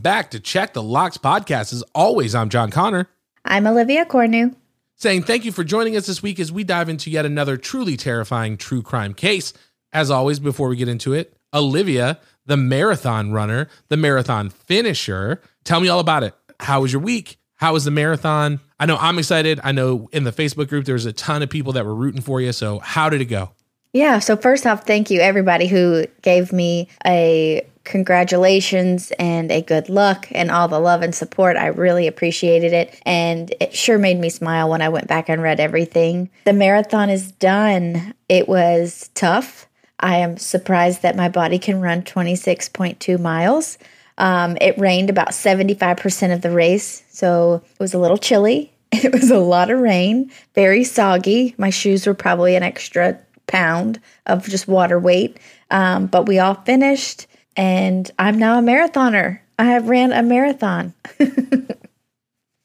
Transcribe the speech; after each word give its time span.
Back 0.00 0.30
to 0.30 0.40
Check 0.40 0.72
the 0.72 0.82
Locks 0.82 1.18
podcast. 1.18 1.74
As 1.74 1.84
always, 1.94 2.34
I'm 2.34 2.48
John 2.48 2.70
Conner. 2.70 3.06
I'm 3.44 3.66
Olivia 3.66 4.06
Cornu. 4.06 4.54
Saying 4.96 5.24
thank 5.24 5.44
you 5.44 5.52
for 5.52 5.62
joining 5.62 5.94
us 5.94 6.06
this 6.06 6.22
week 6.22 6.40
as 6.40 6.50
we 6.50 6.64
dive 6.64 6.88
into 6.88 7.10
yet 7.10 7.26
another 7.26 7.58
truly 7.58 7.98
terrifying 7.98 8.56
true 8.56 8.80
crime 8.80 9.12
case. 9.12 9.52
As 9.92 10.10
always, 10.10 10.38
before 10.38 10.68
we 10.68 10.76
get 10.76 10.88
into 10.88 11.12
it, 11.12 11.36
Olivia, 11.52 12.18
the 12.46 12.56
marathon 12.56 13.32
runner, 13.32 13.68
the 13.88 13.98
marathon 13.98 14.48
finisher. 14.48 15.42
Tell 15.64 15.80
me 15.80 15.90
all 15.90 16.00
about 16.00 16.22
it. 16.22 16.34
How 16.60 16.80
was 16.80 16.94
your 16.94 17.02
week? 17.02 17.36
How 17.56 17.74
was 17.74 17.84
the 17.84 17.90
marathon? 17.90 18.60
I 18.78 18.86
know 18.86 18.96
I'm 18.96 19.18
excited. 19.18 19.60
I 19.62 19.72
know 19.72 20.08
in 20.12 20.24
the 20.24 20.32
Facebook 20.32 20.68
group 20.68 20.86
there 20.86 20.94
was 20.94 21.04
a 21.04 21.12
ton 21.12 21.42
of 21.42 21.50
people 21.50 21.74
that 21.74 21.84
were 21.84 21.94
rooting 21.94 22.22
for 22.22 22.40
you. 22.40 22.52
So, 22.52 22.78
how 22.78 23.10
did 23.10 23.20
it 23.20 23.26
go? 23.26 23.50
Yeah, 23.92 24.20
so 24.20 24.36
first 24.36 24.66
off, 24.66 24.86
thank 24.86 25.10
you 25.10 25.20
everybody 25.20 25.66
who 25.66 26.06
gave 26.22 26.52
me 26.52 26.88
a 27.04 27.66
congratulations 27.84 29.12
and 29.18 29.50
a 29.50 29.62
good 29.62 29.88
luck 29.88 30.28
and 30.32 30.50
all 30.50 30.68
the 30.68 30.78
love 30.78 31.02
and 31.02 31.14
support. 31.14 31.56
I 31.56 31.66
really 31.66 32.06
appreciated 32.06 32.72
it. 32.72 33.00
And 33.06 33.54
it 33.60 33.74
sure 33.74 33.98
made 33.98 34.18
me 34.18 34.28
smile 34.28 34.68
when 34.68 34.82
I 34.82 34.88
went 34.88 35.08
back 35.08 35.28
and 35.28 35.42
read 35.42 35.60
everything. 35.60 36.30
The 36.44 36.52
marathon 36.52 37.10
is 37.10 37.32
done. 37.32 38.14
It 38.28 38.48
was 38.48 39.10
tough. 39.14 39.66
I 39.98 40.16
am 40.16 40.36
surprised 40.38 41.02
that 41.02 41.16
my 41.16 41.28
body 41.28 41.58
can 41.58 41.80
run 41.80 42.02
26.2 42.02 43.20
miles. 43.20 43.78
Um, 44.18 44.56
it 44.60 44.78
rained 44.78 45.10
about 45.10 45.30
75% 45.30 46.32
of 46.32 46.42
the 46.42 46.50
race, 46.50 47.02
so 47.10 47.62
it 47.64 47.80
was 47.80 47.94
a 47.94 47.98
little 47.98 48.18
chilly. 48.18 48.72
It 48.92 49.12
was 49.12 49.30
a 49.30 49.38
lot 49.38 49.70
of 49.70 49.78
rain, 49.78 50.32
very 50.56 50.82
soggy. 50.82 51.54
My 51.56 51.70
shoes 51.70 52.08
were 52.08 52.14
probably 52.14 52.56
an 52.56 52.64
extra 52.64 53.20
pound 53.46 54.00
of 54.26 54.48
just 54.48 54.66
water 54.66 54.98
weight. 54.98 55.38
Um, 55.70 56.06
but 56.06 56.26
we 56.26 56.40
all 56.40 56.54
finished 56.54 57.26
and 57.56 58.10
I'm 58.18 58.38
now 58.38 58.58
a 58.58 58.62
marathoner. 58.62 59.40
I 59.58 59.64
have 59.64 59.88
ran 59.88 60.12
a 60.12 60.22
marathon. 60.22 60.94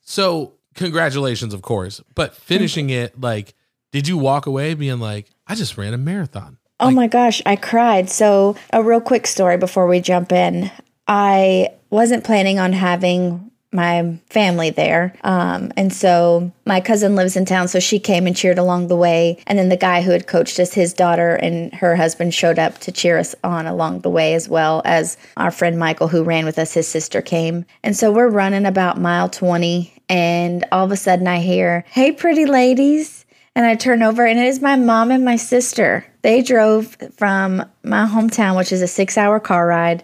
so, 0.02 0.54
congratulations, 0.76 1.54
of 1.54 1.62
course. 1.62 2.02
But 2.14 2.36
finishing 2.36 2.90
it, 2.90 3.20
like, 3.20 3.54
did 3.92 4.08
you 4.08 4.18
walk 4.18 4.46
away 4.46 4.74
being 4.74 5.00
like, 5.00 5.30
I 5.48 5.56
just 5.56 5.78
ran 5.78 5.94
a 5.94 5.98
marathon? 5.98 6.58
Oh 6.80 6.88
like, 6.88 6.96
my 6.96 7.08
gosh, 7.08 7.42
I 7.46 7.56
cried. 7.56 8.10
So, 8.10 8.56
a 8.72 8.84
real 8.84 9.02
quick 9.02 9.28
story 9.28 9.58
before 9.58 9.88
we 9.88 10.00
jump 10.00 10.32
in. 10.32 10.72
I 11.08 11.70
wasn't 11.90 12.24
planning 12.24 12.60
on 12.60 12.74
having 12.74 13.52
my 13.76 14.18
family 14.30 14.70
there. 14.70 15.14
Um, 15.24 15.72
and 15.78 15.94
so 15.94 16.52
my 16.66 16.80
cousin 16.82 17.16
lives 17.16 17.36
in 17.36 17.46
town, 17.46 17.68
so 17.68 17.80
she 17.80 18.00
came 18.00 18.26
and 18.26 18.36
cheered 18.36 18.58
along 18.58 18.88
the 18.88 18.96
way. 18.96 19.38
And 19.46 19.60
then 19.60 19.70
the 19.70 19.78
guy 19.78 20.02
who 20.02 20.12
had 20.12 20.26
coached 20.26 20.60
us, 20.60 20.74
his 20.74 20.94
daughter 20.94 21.36
and 21.36 21.74
her 21.76 21.96
husband 21.96 22.34
showed 22.34 22.58
up 22.58 22.80
to 22.80 22.92
cheer 22.92 23.20
us 23.20 23.36
on 23.44 23.68
along 23.68 24.00
the 24.00 24.10
way, 24.10 24.34
as 24.34 24.50
well 24.50 24.82
as 24.86 25.18
our 25.38 25.52
friend 25.52 25.78
Michael, 25.78 26.08
who 26.08 26.24
ran 26.24 26.46
with 26.46 26.58
us, 26.58 26.74
his 26.74 26.88
sister 26.88 27.22
came. 27.22 27.66
And 27.84 27.96
so 27.96 28.12
we're 28.12 28.30
running 28.30 28.66
about 28.66 29.00
mile 29.00 29.30
20, 29.30 29.94
and 30.10 30.66
all 30.72 30.86
of 30.86 30.92
a 30.92 30.98
sudden 30.98 31.28
I 31.28 31.40
hear, 31.40 31.84
Hey, 31.90 32.12
pretty 32.12 32.46
ladies. 32.46 33.26
And 33.58 33.66
I 33.66 33.76
turn 33.76 34.04
over, 34.04 34.26
and 34.26 34.38
it 34.38 34.48
is 34.48 34.62
my 34.62 34.76
mom 34.76 35.12
and 35.12 35.24
my 35.24 35.38
sister. 35.38 36.06
They 36.24 36.42
drove 36.42 36.98
from 37.16 37.64
my 37.84 38.06
hometown, 38.06 38.58
which 38.58 38.74
is 38.74 38.82
a 38.82 38.88
six 38.88 39.18
hour 39.18 39.40
car 39.40 39.66
ride, 39.68 40.04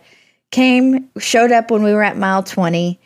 came, 0.51 1.09
showed 1.17 1.51
up 1.51 1.69
when 1.69 1.83
we 1.83 1.93
were 1.93 2.03
at 2.03 2.15
mile 2.15 2.43
20 2.43 2.99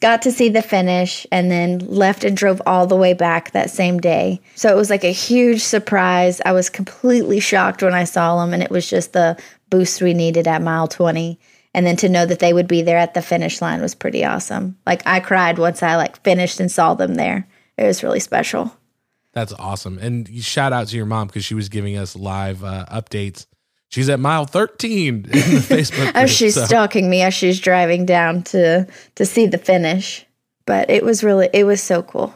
got 0.00 0.22
to 0.22 0.32
see 0.32 0.48
the 0.48 0.62
finish 0.62 1.26
and 1.30 1.50
then 1.50 1.78
left 1.78 2.24
and 2.24 2.36
drove 2.36 2.60
all 2.66 2.86
the 2.86 2.96
way 2.96 3.14
back 3.14 3.52
that 3.52 3.70
same 3.70 4.00
day. 4.00 4.40
So 4.54 4.68
it 4.68 4.76
was 4.76 4.90
like 4.90 5.04
a 5.04 5.12
huge 5.12 5.60
surprise. 5.60 6.40
I 6.44 6.52
was 6.52 6.68
completely 6.68 7.40
shocked 7.40 7.82
when 7.82 7.94
I 7.94 8.04
saw 8.04 8.40
them, 8.40 8.52
and 8.52 8.62
it 8.62 8.70
was 8.70 8.88
just 8.88 9.12
the 9.12 9.38
boost 9.70 10.02
we 10.02 10.12
needed 10.12 10.48
at 10.48 10.60
mile 10.60 10.88
20. 10.88 11.38
And 11.74 11.86
then 11.86 11.96
to 11.96 12.08
know 12.08 12.26
that 12.26 12.40
they 12.40 12.52
would 12.52 12.68
be 12.68 12.82
there 12.82 12.98
at 12.98 13.14
the 13.14 13.22
finish 13.22 13.62
line 13.62 13.80
was 13.80 13.94
pretty 13.94 14.24
awesome. 14.24 14.76
Like 14.86 15.06
I 15.06 15.20
cried 15.20 15.58
once 15.58 15.82
I 15.82 15.96
like 15.96 16.22
finished 16.22 16.60
and 16.60 16.70
saw 16.70 16.94
them 16.94 17.14
there. 17.14 17.46
It 17.78 17.84
was 17.84 18.02
really 18.02 18.20
special. 18.20 18.76
That's 19.32 19.54
awesome. 19.54 19.98
And 19.98 20.28
shout 20.42 20.74
out 20.74 20.88
to 20.88 20.96
your 20.96 21.06
mom 21.06 21.28
because 21.28 21.44
she 21.44 21.54
was 21.54 21.70
giving 21.70 21.96
us 21.96 22.14
live 22.14 22.62
uh, 22.62 22.84
updates 22.92 23.46
she's 23.92 24.08
at 24.08 24.18
mile 24.18 24.46
13 24.46 25.08
in 25.08 25.22
the 25.22 25.28
Facebook. 25.30 26.10
as 26.14 26.30
she's 26.30 26.54
so. 26.54 26.64
stalking 26.64 27.08
me 27.08 27.22
as 27.22 27.34
she's 27.34 27.60
driving 27.60 28.04
down 28.04 28.42
to 28.44 28.86
to 29.14 29.26
see 29.26 29.46
the 29.46 29.58
finish. 29.58 30.26
But 30.66 30.90
it 30.90 31.04
was 31.04 31.22
really 31.22 31.48
it 31.52 31.64
was 31.64 31.82
so 31.82 32.02
cool. 32.02 32.34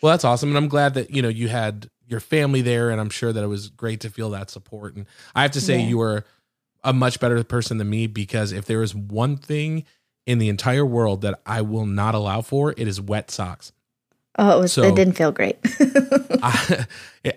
Well, 0.00 0.12
that's 0.12 0.24
awesome, 0.24 0.50
and 0.50 0.58
I'm 0.58 0.68
glad 0.68 0.94
that 0.94 1.10
you 1.10 1.22
know 1.22 1.28
you 1.28 1.48
had 1.48 1.90
your 2.06 2.20
family 2.20 2.62
there, 2.62 2.90
and 2.90 3.00
I'm 3.00 3.10
sure 3.10 3.32
that 3.32 3.42
it 3.42 3.48
was 3.48 3.68
great 3.68 4.00
to 4.00 4.10
feel 4.10 4.30
that 4.30 4.50
support. 4.50 4.94
And 4.96 5.06
I 5.34 5.42
have 5.42 5.50
to 5.52 5.60
say, 5.60 5.78
yeah. 5.78 5.86
you 5.86 5.98
were 5.98 6.24
a 6.84 6.92
much 6.92 7.20
better 7.20 7.42
person 7.44 7.78
than 7.78 7.90
me 7.90 8.06
because 8.06 8.52
if 8.52 8.64
there 8.64 8.82
is 8.82 8.94
one 8.94 9.36
thing 9.36 9.84
in 10.26 10.38
the 10.38 10.48
entire 10.48 10.86
world 10.86 11.22
that 11.22 11.40
I 11.44 11.62
will 11.62 11.86
not 11.86 12.14
allow 12.14 12.40
for, 12.40 12.72
it 12.76 12.88
is 12.88 13.00
wet 13.00 13.30
socks. 13.30 13.72
Oh, 14.38 14.56
it 14.56 14.60
was. 14.62 14.72
So, 14.72 14.82
it 14.84 14.94
didn't 14.94 15.14
feel 15.14 15.32
great. 15.32 15.58
I, 16.42 16.86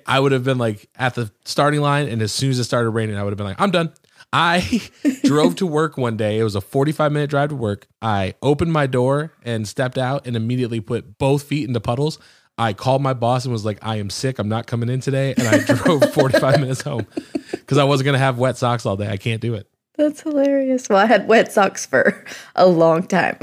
I 0.05 0.19
would 0.19 0.31
have 0.31 0.43
been 0.43 0.59
like 0.59 0.87
at 0.95 1.15
the 1.15 1.31
starting 1.45 1.81
line, 1.81 2.07
and 2.07 2.21
as 2.21 2.31
soon 2.31 2.51
as 2.51 2.59
it 2.59 2.65
started 2.65 2.91
raining, 2.91 3.17
I 3.17 3.23
would 3.23 3.31
have 3.31 3.37
been 3.37 3.47
like, 3.47 3.59
"I'm 3.59 3.71
done." 3.71 3.91
I 4.31 4.81
drove 5.23 5.55
to 5.57 5.67
work 5.67 5.97
one 5.97 6.15
day. 6.15 6.39
It 6.39 6.43
was 6.43 6.55
a 6.55 6.61
45 6.61 7.11
minute 7.11 7.29
drive 7.29 7.49
to 7.49 7.55
work. 7.55 7.87
I 8.01 8.35
opened 8.41 8.71
my 8.71 8.87
door 8.87 9.33
and 9.43 9.67
stepped 9.67 9.97
out, 9.97 10.27
and 10.27 10.35
immediately 10.35 10.79
put 10.79 11.17
both 11.17 11.43
feet 11.43 11.67
into 11.67 11.79
puddles. 11.79 12.19
I 12.57 12.73
called 12.73 13.01
my 13.01 13.13
boss 13.13 13.45
and 13.45 13.51
was 13.51 13.65
like, 13.65 13.79
"I 13.81 13.95
am 13.95 14.11
sick. 14.11 14.37
I'm 14.37 14.49
not 14.49 14.67
coming 14.67 14.87
in 14.89 14.99
today," 15.01 15.33
and 15.35 15.47
I 15.47 15.57
drove 15.63 16.03
45 16.13 16.59
minutes 16.59 16.81
home 16.81 17.07
because 17.51 17.79
I 17.79 17.83
wasn't 17.83 18.05
gonna 18.05 18.19
have 18.19 18.37
wet 18.37 18.57
socks 18.57 18.85
all 18.85 18.95
day. 18.95 19.09
I 19.09 19.17
can't 19.17 19.41
do 19.41 19.55
it. 19.55 19.67
That's 19.97 20.21
hilarious. 20.21 20.87
Well, 20.87 20.99
I 20.99 21.05
had 21.05 21.27
wet 21.27 21.51
socks 21.51 21.85
for 21.85 22.23
a 22.55 22.67
long 22.67 23.07
time. 23.07 23.37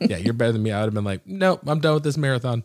yeah, 0.00 0.18
you're 0.18 0.32
better 0.34 0.52
than 0.52 0.62
me. 0.62 0.70
I 0.70 0.80
would 0.80 0.86
have 0.86 0.94
been 0.94 1.04
like, 1.04 1.26
nope, 1.26 1.62
I'm 1.66 1.80
done 1.80 1.94
with 1.94 2.04
this 2.04 2.16
marathon. 2.16 2.62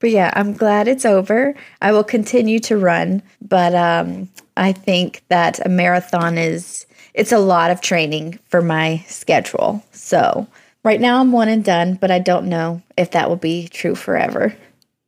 But 0.00 0.10
yeah, 0.10 0.30
I'm 0.34 0.52
glad 0.52 0.88
it's 0.88 1.04
over. 1.04 1.54
I 1.80 1.92
will 1.92 2.04
continue 2.04 2.58
to 2.60 2.76
run, 2.76 3.22
but 3.40 3.74
um, 3.74 4.28
I 4.56 4.72
think 4.72 5.22
that 5.28 5.64
a 5.64 5.68
marathon 5.68 6.36
is 6.36 6.86
it's 7.14 7.32
a 7.32 7.38
lot 7.38 7.70
of 7.70 7.80
training 7.80 8.38
for 8.48 8.60
my 8.60 9.04
schedule. 9.06 9.82
So 9.92 10.46
right 10.82 11.00
now 11.00 11.20
I'm 11.20 11.32
one 11.32 11.48
and 11.48 11.64
done, 11.64 11.94
but 11.94 12.10
I 12.10 12.18
don't 12.18 12.46
know 12.46 12.82
if 12.98 13.12
that 13.12 13.28
will 13.28 13.36
be 13.36 13.68
true 13.68 13.94
forever. 13.94 14.54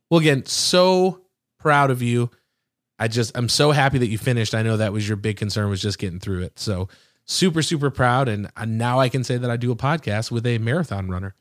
Well, 0.09 0.21
again, 0.21 0.45
so 0.45 1.21
proud 1.59 1.91
of 1.91 2.01
you. 2.01 2.31
I 2.97 3.07
just 3.07 3.37
I'm 3.37 3.49
so 3.49 3.71
happy 3.71 3.99
that 3.99 4.07
you 4.07 4.17
finished. 4.17 4.55
I 4.55 4.63
know 4.63 4.77
that 4.77 4.93
was 4.93 5.07
your 5.07 5.17
big 5.17 5.37
concern 5.37 5.69
was 5.69 5.81
just 5.81 5.99
getting 5.99 6.19
through 6.19 6.43
it. 6.43 6.57
So 6.57 6.89
super 7.25 7.61
super 7.61 7.91
proud, 7.91 8.27
and 8.27 8.49
now 8.65 8.99
I 8.99 9.09
can 9.09 9.23
say 9.23 9.37
that 9.37 9.51
I 9.51 9.57
do 9.57 9.71
a 9.71 9.75
podcast 9.75 10.31
with 10.31 10.47
a 10.47 10.57
marathon 10.57 11.09
runner. 11.09 11.35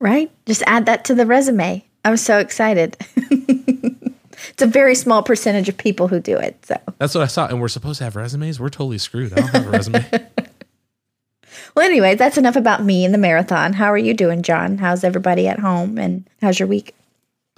Right? 0.00 0.30
Just 0.46 0.62
add 0.66 0.86
that 0.86 1.06
to 1.06 1.14
the 1.14 1.26
resume. 1.26 1.87
I'm 2.04 2.16
so 2.16 2.38
excited. 2.38 2.96
it's 3.16 4.62
a 4.62 4.66
very 4.66 4.94
small 4.94 5.22
percentage 5.22 5.68
of 5.68 5.76
people 5.76 6.08
who 6.08 6.20
do 6.20 6.36
it. 6.36 6.64
So 6.64 6.76
that's 6.98 7.14
what 7.14 7.22
I 7.22 7.26
saw. 7.26 7.46
And 7.46 7.60
we're 7.60 7.68
supposed 7.68 7.98
to 7.98 8.04
have 8.04 8.16
resumes. 8.16 8.60
We're 8.60 8.68
totally 8.68 8.98
screwed. 8.98 9.32
I 9.32 9.36
don't 9.36 9.48
have 9.48 9.66
a 9.66 9.70
resume. 9.70 10.06
well, 11.74 11.86
anyway, 11.86 12.14
that's 12.14 12.38
enough 12.38 12.56
about 12.56 12.84
me 12.84 13.04
and 13.04 13.12
the 13.12 13.18
marathon. 13.18 13.72
How 13.72 13.92
are 13.92 13.98
you 13.98 14.14
doing, 14.14 14.42
John? 14.42 14.78
How's 14.78 15.04
everybody 15.04 15.48
at 15.48 15.58
home? 15.58 15.98
And 15.98 16.28
how's 16.40 16.58
your 16.58 16.68
week? 16.68 16.94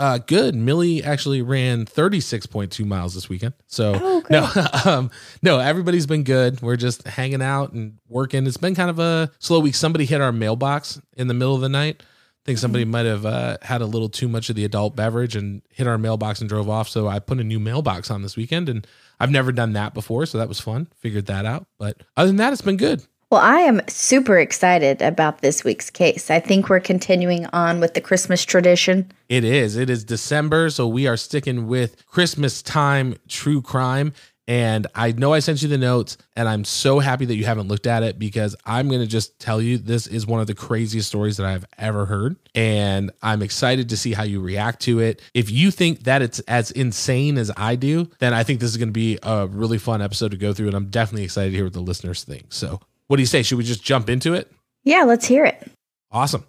Uh, 0.01 0.17
good. 0.17 0.55
Millie 0.55 1.05
actually 1.05 1.43
ran 1.43 1.85
36.2 1.85 2.87
miles 2.87 3.15
this 3.15 3.29
weekend. 3.29 3.53
So 3.67 3.93
oh, 4.01 4.23
no, 4.31 4.51
um, 4.91 5.11
no, 5.43 5.59
everybody's 5.59 6.07
been 6.07 6.25
good. 6.25 6.63
We're 6.63 6.77
just 6.77 7.07
hanging 7.07 7.43
out 7.43 7.73
and 7.73 7.99
working. 8.09 8.47
It's 8.47 8.57
been 8.57 8.75
kind 8.75 8.89
of 8.89 8.99
a 8.99 9.31
slow 9.41 9.61
week. 9.61 9.75
Somebody 9.75 10.07
hit 10.07 10.23
our 10.23 10.33
mailbox 10.33 10.99
in 11.19 11.29
the 11.29 11.35
middle 11.35 11.55
of 11.55 11.61
the 11.61 11.69
night. 11.69 12.03
Think 12.45 12.59
somebody 12.59 12.85
mm-hmm. 12.85 12.93
might 12.93 13.07
have 13.07 13.27
uh, 13.27 13.59
had 13.63 13.83
a 13.83 13.87
little 13.87 14.09
too 14.09 14.29
much 14.29 14.49
of 14.49 14.57
the 14.57 14.65
adult 14.65 14.97
beverage 14.97 15.37
and 15.37 15.63
hit 15.71 15.87
our 15.87 15.99
mailbox 15.99 16.41
and 16.41 16.49
drove 16.49 16.69
off. 16.69 16.89
So 16.89 17.07
I 17.07 17.19
put 17.19 17.39
a 17.39 17.45
new 17.45 17.61
mailbox 17.61 18.11
on 18.11 18.23
this 18.23 18.37
weekend 18.37 18.69
and 18.69 18.87
I've 19.19 19.31
never 19.31 19.53
done 19.53 19.75
that 19.75 19.93
before. 19.93 20.25
So 20.27 20.39
that 20.39 20.49
was 20.49 20.59
fun. 20.59 20.89
Figured 20.97 21.27
that 21.27 21.45
out. 21.45 21.67
But 21.79 21.99
other 22.17 22.29
than 22.29 22.37
that, 22.37 22.53
it's 22.53 22.63
been 22.63 22.79
good. 22.79 23.05
Well, 23.31 23.41
I 23.41 23.61
am 23.61 23.81
super 23.87 24.39
excited 24.39 25.01
about 25.03 25.41
this 25.41 25.63
week's 25.63 25.89
case. 25.89 26.33
I 26.33 26.41
think 26.41 26.69
we're 26.69 26.81
continuing 26.81 27.47
on 27.53 27.79
with 27.79 27.95
the 27.95 28.01
Christmas 28.01 28.45
tradition. 28.45 29.13
It 29.29 29.45
is. 29.45 29.77
It 29.77 29.89
is 29.89 30.03
December, 30.03 30.69
so 30.69 30.89
we 30.89 31.07
are 31.07 31.17
sticking 31.17 31.69
with 31.69 32.05
Christmas 32.07 32.61
time 32.61 33.15
true 33.29 33.63
crime. 33.63 34.15
And 34.51 34.89
I 34.97 35.13
know 35.13 35.33
I 35.33 35.39
sent 35.39 35.63
you 35.63 35.69
the 35.69 35.79
notes, 35.79 36.19
and 36.35 36.49
I'm 36.49 36.65
so 36.65 36.99
happy 36.99 37.25
that 37.25 37.37
you 37.37 37.45
haven't 37.45 37.69
looked 37.69 37.87
at 37.87 38.03
it 38.03 38.19
because 38.19 38.57
I'm 38.67 38.89
going 38.89 39.01
to 39.01 39.07
just 39.07 39.39
tell 39.39 39.63
you 39.63 39.79
this 39.79 40.09
is 40.09 40.27
one 40.27 40.41
of 40.41 40.49
the 40.49 40.57
craziest 40.57 41.07
stories 41.07 41.37
that 41.37 41.47
I've 41.47 41.65
ever 41.79 42.05
heard. 42.05 42.35
And 42.57 43.13
I'm 43.23 43.43
excited 43.43 43.91
to 43.91 43.97
see 43.97 44.13
how 44.13 44.25
you 44.25 44.41
react 44.41 44.81
to 44.83 44.99
it. 44.99 45.23
If 45.35 45.53
you 45.53 45.71
think 45.71 46.03
that 46.03 46.21
it's 46.21 46.41
as 46.41 46.73
insane 46.73 47.39
as 47.39 47.53
I 47.57 47.77
do, 47.77 48.11
then 48.19 48.35
I 48.35 48.43
think 48.43 48.59
this 48.59 48.71
is 48.71 48.77
going 48.77 48.89
to 48.89 48.93
be 48.93 49.21
a 49.23 49.47
really 49.47 49.79
fun 49.79 50.03
episode 50.03 50.33
to 50.33 50.37
go 50.37 50.53
through. 50.53 50.67
And 50.67 50.75
I'm 50.75 50.91
definitely 50.91 51.23
excited 51.23 51.51
to 51.51 51.57
hear 51.57 51.67
what 51.67 51.73
the 51.73 51.79
listeners 51.79 52.25
think. 52.25 52.47
So 52.49 52.81
what 53.07 53.19
do 53.19 53.23
you 53.23 53.27
say? 53.27 53.45
Should 53.45 53.59
we 53.59 53.63
just 53.63 53.85
jump 53.85 54.11
into 54.11 54.35
it? 54.35 54.51
Yeah, 54.83 55.05
let's 55.05 55.27
hear 55.27 55.45
it. 55.45 55.71
Awesome. 56.11 56.45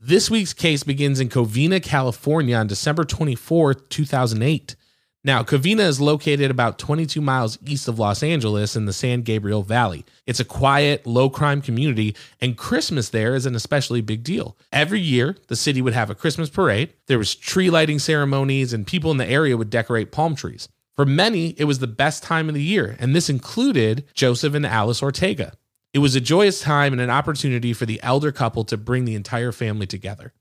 This 0.00 0.30
week's 0.30 0.54
case 0.54 0.84
begins 0.84 1.20
in 1.20 1.28
Covina, 1.28 1.82
California 1.82 2.56
on 2.56 2.66
December 2.66 3.04
24th, 3.04 3.90
2008. 3.90 4.74
Now, 5.24 5.44
Covina 5.44 5.86
is 5.86 6.00
located 6.00 6.50
about 6.50 6.80
22 6.80 7.20
miles 7.20 7.56
east 7.64 7.86
of 7.86 7.96
Los 7.96 8.24
Angeles 8.24 8.74
in 8.74 8.86
the 8.86 8.92
San 8.92 9.22
Gabriel 9.22 9.62
Valley. 9.62 10.04
It's 10.26 10.40
a 10.40 10.44
quiet, 10.44 11.06
low 11.06 11.30
crime 11.30 11.62
community, 11.62 12.16
and 12.40 12.58
Christmas 12.58 13.08
there 13.08 13.36
is 13.36 13.46
an 13.46 13.54
especially 13.54 14.00
big 14.00 14.24
deal. 14.24 14.56
Every 14.72 14.98
year, 15.00 15.36
the 15.46 15.54
city 15.54 15.80
would 15.80 15.92
have 15.92 16.10
a 16.10 16.16
Christmas 16.16 16.50
parade. 16.50 16.92
There 17.06 17.18
was 17.18 17.36
tree 17.36 17.70
lighting 17.70 18.00
ceremonies, 18.00 18.72
and 18.72 18.84
people 18.84 19.12
in 19.12 19.16
the 19.18 19.28
area 19.28 19.56
would 19.56 19.70
decorate 19.70 20.10
palm 20.10 20.34
trees. 20.34 20.68
For 20.96 21.06
many, 21.06 21.50
it 21.50 21.64
was 21.64 21.78
the 21.78 21.86
best 21.86 22.24
time 22.24 22.48
of 22.48 22.56
the 22.56 22.62
year, 22.62 22.96
and 22.98 23.14
this 23.14 23.30
included 23.30 24.04
Joseph 24.14 24.54
and 24.54 24.66
Alice 24.66 25.04
Ortega. 25.04 25.52
It 25.94 26.00
was 26.00 26.16
a 26.16 26.20
joyous 26.20 26.60
time 26.60 26.92
and 26.92 27.00
an 27.00 27.10
opportunity 27.10 27.72
for 27.72 27.86
the 27.86 28.02
elder 28.02 28.32
couple 28.32 28.64
to 28.64 28.76
bring 28.76 29.04
the 29.04 29.14
entire 29.14 29.52
family 29.52 29.86
together. 29.86 30.32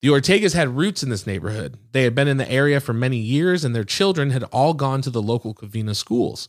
The 0.00 0.08
Ortegas 0.08 0.54
had 0.54 0.76
roots 0.76 1.02
in 1.02 1.10
this 1.10 1.26
neighborhood. 1.26 1.76
They 1.90 2.04
had 2.04 2.14
been 2.14 2.28
in 2.28 2.36
the 2.36 2.50
area 2.50 2.78
for 2.78 2.92
many 2.92 3.16
years, 3.16 3.64
and 3.64 3.74
their 3.74 3.84
children 3.84 4.30
had 4.30 4.44
all 4.44 4.72
gone 4.72 5.02
to 5.02 5.10
the 5.10 5.22
local 5.22 5.54
Covina 5.54 5.96
schools. 5.96 6.48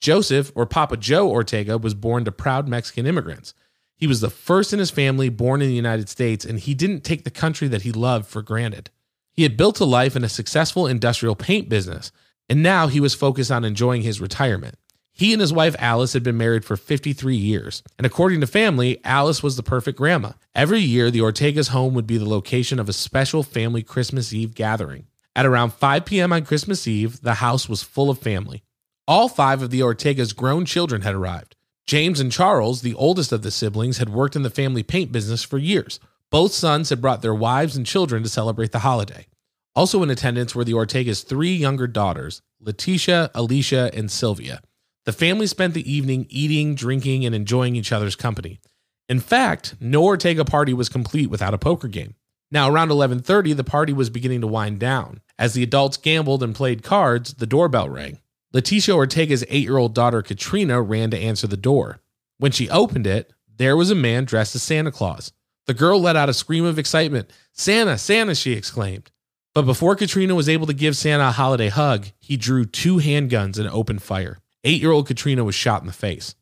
Joseph, 0.00 0.50
or 0.56 0.66
Papa 0.66 0.96
Joe 0.96 1.30
Ortega, 1.30 1.78
was 1.78 1.94
born 1.94 2.24
to 2.24 2.32
proud 2.32 2.66
Mexican 2.66 3.06
immigrants. 3.06 3.54
He 3.96 4.08
was 4.08 4.20
the 4.20 4.30
first 4.30 4.72
in 4.72 4.80
his 4.80 4.90
family 4.90 5.28
born 5.28 5.62
in 5.62 5.68
the 5.68 5.74
United 5.74 6.08
States, 6.08 6.44
and 6.44 6.58
he 6.58 6.74
didn't 6.74 7.04
take 7.04 7.22
the 7.22 7.30
country 7.30 7.68
that 7.68 7.82
he 7.82 7.92
loved 7.92 8.26
for 8.26 8.42
granted. 8.42 8.90
He 9.32 9.44
had 9.44 9.56
built 9.56 9.78
a 9.78 9.84
life 9.84 10.16
in 10.16 10.24
a 10.24 10.28
successful 10.28 10.88
industrial 10.88 11.36
paint 11.36 11.68
business, 11.68 12.10
and 12.48 12.64
now 12.64 12.88
he 12.88 12.98
was 12.98 13.14
focused 13.14 13.52
on 13.52 13.64
enjoying 13.64 14.02
his 14.02 14.20
retirement. 14.20 14.76
He 15.12 15.32
and 15.32 15.40
his 15.40 15.52
wife 15.52 15.76
Alice 15.78 16.14
had 16.14 16.22
been 16.22 16.38
married 16.38 16.64
for 16.64 16.76
53 16.76 17.36
years, 17.36 17.82
and 17.98 18.06
according 18.06 18.40
to 18.40 18.46
family, 18.46 18.98
Alice 19.04 19.42
was 19.42 19.56
the 19.56 19.62
perfect 19.62 19.98
grandma. 19.98 20.32
Every 20.54 20.80
year, 20.80 21.10
the 21.10 21.20
Ortega's 21.20 21.68
home 21.68 21.92
would 21.94 22.06
be 22.06 22.16
the 22.16 22.28
location 22.28 22.78
of 22.80 22.88
a 22.88 22.94
special 22.94 23.42
family 23.42 23.82
Christmas 23.82 24.32
Eve 24.32 24.54
gathering. 24.54 25.06
At 25.36 25.46
around 25.46 25.74
5 25.74 26.04
p.m. 26.06 26.32
on 26.32 26.44
Christmas 26.44 26.88
Eve, 26.88 27.20
the 27.20 27.34
house 27.34 27.68
was 27.68 27.82
full 27.82 28.10
of 28.10 28.18
family. 28.18 28.64
All 29.06 29.28
five 29.28 29.62
of 29.62 29.70
the 29.70 29.82
Ortega's 29.82 30.32
grown 30.32 30.64
children 30.64 31.02
had 31.02 31.14
arrived. 31.14 31.56
James 31.86 32.20
and 32.20 32.32
Charles, 32.32 32.82
the 32.82 32.94
oldest 32.94 33.32
of 33.32 33.42
the 33.42 33.50
siblings, 33.50 33.98
had 33.98 34.08
worked 34.08 34.36
in 34.36 34.42
the 34.42 34.50
family 34.50 34.82
paint 34.82 35.12
business 35.12 35.42
for 35.42 35.58
years. 35.58 36.00
Both 36.30 36.52
sons 36.52 36.88
had 36.88 37.02
brought 37.02 37.20
their 37.20 37.34
wives 37.34 37.76
and 37.76 37.84
children 37.84 38.22
to 38.22 38.28
celebrate 38.28 38.72
the 38.72 38.78
holiday. 38.78 39.26
Also 39.74 40.02
in 40.02 40.10
attendance 40.10 40.54
were 40.54 40.64
the 40.64 40.74
Ortega's 40.74 41.22
three 41.22 41.54
younger 41.54 41.86
daughters, 41.86 42.40
Leticia, 42.62 43.30
Alicia, 43.34 43.90
and 43.92 44.10
Sylvia. 44.10 44.60
The 45.04 45.12
family 45.12 45.46
spent 45.48 45.74
the 45.74 45.90
evening 45.92 46.26
eating, 46.28 46.74
drinking, 46.74 47.26
and 47.26 47.34
enjoying 47.34 47.74
each 47.74 47.90
other's 47.90 48.14
company. 48.14 48.60
In 49.08 49.18
fact, 49.18 49.74
no 49.80 50.04
Ortega 50.04 50.44
party 50.44 50.72
was 50.72 50.88
complete 50.88 51.28
without 51.28 51.54
a 51.54 51.58
poker 51.58 51.88
game. 51.88 52.14
Now, 52.52 52.70
around 52.70 52.90
11:30, 52.90 53.52
the 53.54 53.64
party 53.64 53.92
was 53.92 54.10
beginning 54.10 54.42
to 54.42 54.46
wind 54.46 54.78
down. 54.78 55.20
As 55.38 55.54
the 55.54 55.62
adults 55.62 55.96
gambled 55.96 56.42
and 56.42 56.54
played 56.54 56.82
cards, 56.82 57.34
the 57.34 57.46
doorbell 57.46 57.88
rang. 57.88 58.18
Leticia 58.54 58.94
Ortega's 58.94 59.44
8-year-old 59.44 59.94
daughter 59.94 60.22
Katrina 60.22 60.80
ran 60.80 61.10
to 61.10 61.18
answer 61.18 61.46
the 61.46 61.56
door. 61.56 62.00
When 62.38 62.52
she 62.52 62.70
opened 62.70 63.06
it, 63.06 63.32
there 63.56 63.76
was 63.76 63.90
a 63.90 63.94
man 63.94 64.24
dressed 64.24 64.54
as 64.54 64.62
Santa 64.62 64.92
Claus. 64.92 65.32
The 65.66 65.74
girl 65.74 66.00
let 66.00 66.16
out 66.16 66.28
a 66.28 66.34
scream 66.34 66.64
of 66.64 66.78
excitement. 66.78 67.32
"Santa, 67.52 67.96
Santa!" 67.96 68.34
she 68.34 68.52
exclaimed. 68.52 69.10
But 69.54 69.62
before 69.62 69.96
Katrina 69.96 70.34
was 70.34 70.48
able 70.48 70.66
to 70.66 70.72
give 70.74 70.96
Santa 70.96 71.28
a 71.28 71.32
holiday 71.32 71.68
hug, 71.68 72.08
he 72.20 72.36
drew 72.36 72.64
two 72.64 72.96
handguns 72.96 73.58
and 73.58 73.68
opened 73.68 74.02
fire. 74.02 74.38
Eight 74.64 74.80
year 74.80 74.92
old 74.92 75.06
Katrina 75.06 75.44
was 75.44 75.54
shot 75.54 75.80
in 75.80 75.86
the 75.86 75.92
face. 75.92 76.34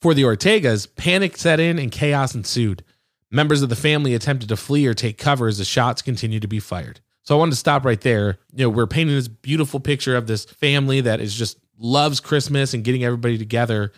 For 0.00 0.14
the 0.14 0.22
Ortegas, 0.22 0.88
panic 0.96 1.36
set 1.36 1.60
in 1.60 1.78
and 1.78 1.92
chaos 1.92 2.34
ensued. 2.34 2.82
Members 3.30 3.62
of 3.62 3.68
the 3.68 3.76
family 3.76 4.14
attempted 4.14 4.48
to 4.48 4.56
flee 4.56 4.86
or 4.86 4.94
take 4.94 5.18
cover 5.18 5.46
as 5.46 5.58
the 5.58 5.64
shots 5.64 6.02
continued 6.02 6.42
to 6.42 6.48
be 6.48 6.58
fired. 6.58 7.00
So 7.22 7.36
I 7.36 7.38
wanted 7.38 7.52
to 7.52 7.56
stop 7.58 7.84
right 7.84 8.00
there. 8.00 8.38
You 8.52 8.64
know, 8.64 8.70
we're 8.70 8.86
painting 8.86 9.14
this 9.14 9.28
beautiful 9.28 9.78
picture 9.78 10.16
of 10.16 10.26
this 10.26 10.46
family 10.46 11.02
that 11.02 11.20
is 11.20 11.34
just 11.34 11.58
loves 11.78 12.18
Christmas 12.18 12.74
and 12.74 12.82
getting 12.82 13.04
everybody 13.04 13.38
together. 13.38 13.92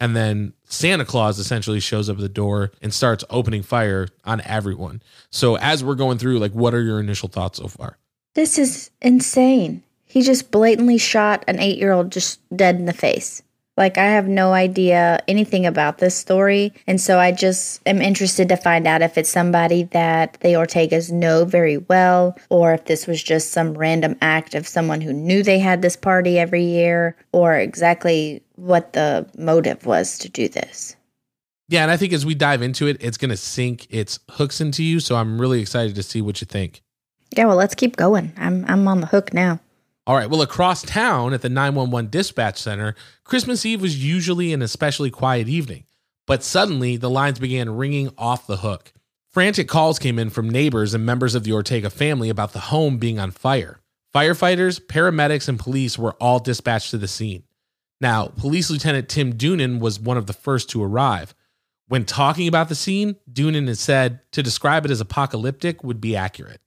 And 0.00 0.14
then 0.14 0.54
Santa 0.64 1.04
Claus 1.04 1.38
essentially 1.38 1.80
shows 1.80 2.10
up 2.10 2.16
at 2.16 2.22
the 2.22 2.28
door 2.28 2.72
and 2.82 2.92
starts 2.92 3.24
opening 3.30 3.62
fire 3.62 4.08
on 4.24 4.40
everyone. 4.42 5.02
So 5.30 5.56
as 5.56 5.84
we're 5.84 5.94
going 5.94 6.18
through, 6.18 6.40
like, 6.40 6.52
what 6.52 6.74
are 6.74 6.82
your 6.82 7.00
initial 7.00 7.28
thoughts 7.28 7.58
so 7.58 7.68
far? 7.68 7.96
This 8.34 8.58
is 8.58 8.90
insane. 9.00 9.83
He 10.14 10.22
just 10.22 10.52
blatantly 10.52 10.96
shot 10.96 11.44
an 11.48 11.58
eight 11.58 11.76
year 11.76 11.90
old 11.90 12.12
just 12.12 12.38
dead 12.56 12.76
in 12.76 12.84
the 12.84 12.92
face. 12.92 13.42
Like, 13.76 13.98
I 13.98 14.04
have 14.04 14.28
no 14.28 14.52
idea 14.52 15.18
anything 15.26 15.66
about 15.66 15.98
this 15.98 16.14
story. 16.14 16.72
And 16.86 17.00
so 17.00 17.18
I 17.18 17.32
just 17.32 17.80
am 17.84 18.00
interested 18.00 18.48
to 18.48 18.56
find 18.56 18.86
out 18.86 19.02
if 19.02 19.18
it's 19.18 19.28
somebody 19.28 19.82
that 19.90 20.34
the 20.34 20.50
Ortegas 20.50 21.10
know 21.10 21.44
very 21.44 21.78
well, 21.78 22.38
or 22.48 22.72
if 22.74 22.84
this 22.84 23.08
was 23.08 23.20
just 23.20 23.50
some 23.50 23.76
random 23.76 24.16
act 24.22 24.54
of 24.54 24.68
someone 24.68 25.00
who 25.00 25.12
knew 25.12 25.42
they 25.42 25.58
had 25.58 25.82
this 25.82 25.96
party 25.96 26.38
every 26.38 26.62
year, 26.62 27.16
or 27.32 27.56
exactly 27.56 28.40
what 28.54 28.92
the 28.92 29.28
motive 29.36 29.84
was 29.84 30.16
to 30.18 30.28
do 30.28 30.46
this. 30.46 30.94
Yeah, 31.66 31.82
and 31.82 31.90
I 31.90 31.96
think 31.96 32.12
as 32.12 32.24
we 32.24 32.36
dive 32.36 32.62
into 32.62 32.86
it, 32.86 32.98
it's 33.00 33.16
going 33.16 33.30
to 33.30 33.36
sink 33.36 33.88
its 33.90 34.20
hooks 34.30 34.60
into 34.60 34.84
you. 34.84 35.00
So 35.00 35.16
I'm 35.16 35.40
really 35.40 35.60
excited 35.60 35.96
to 35.96 36.04
see 36.04 36.22
what 36.22 36.40
you 36.40 36.44
think. 36.46 36.82
Yeah, 37.36 37.46
well, 37.46 37.56
let's 37.56 37.74
keep 37.74 37.96
going. 37.96 38.32
I'm 38.36 38.64
I'm 38.68 38.86
on 38.86 39.00
the 39.00 39.08
hook 39.08 39.34
now. 39.34 39.58
All 40.06 40.16
right. 40.16 40.28
Well, 40.28 40.42
across 40.42 40.82
town 40.82 41.32
at 41.32 41.40
the 41.40 41.48
911 41.48 42.10
dispatch 42.10 42.58
center, 42.58 42.94
Christmas 43.24 43.64
Eve 43.64 43.80
was 43.80 44.04
usually 44.04 44.52
an 44.52 44.60
especially 44.60 45.10
quiet 45.10 45.48
evening. 45.48 45.84
But 46.26 46.42
suddenly, 46.42 46.96
the 46.96 47.10
lines 47.10 47.38
began 47.38 47.76
ringing 47.76 48.10
off 48.18 48.46
the 48.46 48.58
hook. 48.58 48.92
Frantic 49.30 49.66
calls 49.66 49.98
came 49.98 50.18
in 50.18 50.30
from 50.30 50.48
neighbors 50.48 50.94
and 50.94 51.04
members 51.04 51.34
of 51.34 51.44
the 51.44 51.52
Ortega 51.52 51.90
family 51.90 52.28
about 52.28 52.52
the 52.52 52.60
home 52.60 52.98
being 52.98 53.18
on 53.18 53.30
fire. 53.30 53.80
Firefighters, 54.14 54.80
paramedics, 54.80 55.48
and 55.48 55.58
police 55.58 55.98
were 55.98 56.12
all 56.14 56.38
dispatched 56.38 56.92
to 56.92 56.98
the 56.98 57.08
scene. 57.08 57.42
Now, 58.00 58.28
Police 58.28 58.70
Lieutenant 58.70 59.08
Tim 59.08 59.32
Doonan 59.32 59.80
was 59.80 59.98
one 59.98 60.16
of 60.16 60.26
the 60.26 60.32
first 60.32 60.70
to 60.70 60.82
arrive. 60.84 61.34
When 61.88 62.04
talking 62.04 62.46
about 62.46 62.68
the 62.68 62.74
scene, 62.74 63.16
Doonan 63.30 63.66
has 63.66 63.80
said 63.80 64.20
to 64.32 64.42
describe 64.42 64.84
it 64.84 64.90
as 64.90 65.00
apocalyptic 65.00 65.82
would 65.82 66.00
be 66.00 66.14
accurate. 66.14 66.60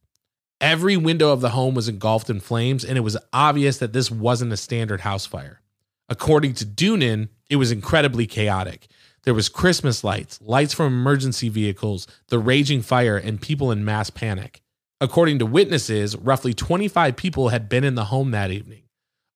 Every 0.59 0.97
window 0.97 1.31
of 1.31 1.41
the 1.41 1.51
home 1.51 1.75
was 1.75 1.87
engulfed 1.87 2.31
in 2.31 2.39
flames, 2.39 2.83
and 2.83 2.97
it 2.97 3.01
was 3.01 3.17
obvious 3.31 3.77
that 3.77 3.93
this 3.93 4.09
wasn't 4.09 4.53
a 4.53 4.57
standard 4.57 5.01
house 5.01 5.25
fire. 5.25 5.61
According 6.09 6.55
to 6.55 6.65
Doonan, 6.65 7.29
it 7.47 7.57
was 7.57 7.71
incredibly 7.71 8.25
chaotic. 8.25 8.87
There 9.23 9.35
was 9.35 9.49
Christmas 9.49 10.03
lights, 10.03 10.39
lights 10.41 10.73
from 10.73 10.87
emergency 10.87 11.49
vehicles, 11.49 12.07
the 12.29 12.39
raging 12.39 12.81
fire, 12.81 13.17
and 13.17 13.39
people 13.39 13.71
in 13.71 13.85
mass 13.85 14.09
panic. 14.09 14.61
According 14.99 15.37
to 15.39 15.45
witnesses, 15.45 16.15
roughly 16.15 16.55
25 16.55 17.15
people 17.15 17.49
had 17.49 17.69
been 17.69 17.83
in 17.83 17.93
the 17.93 18.05
home 18.05 18.31
that 18.31 18.49
evening. 18.49 18.83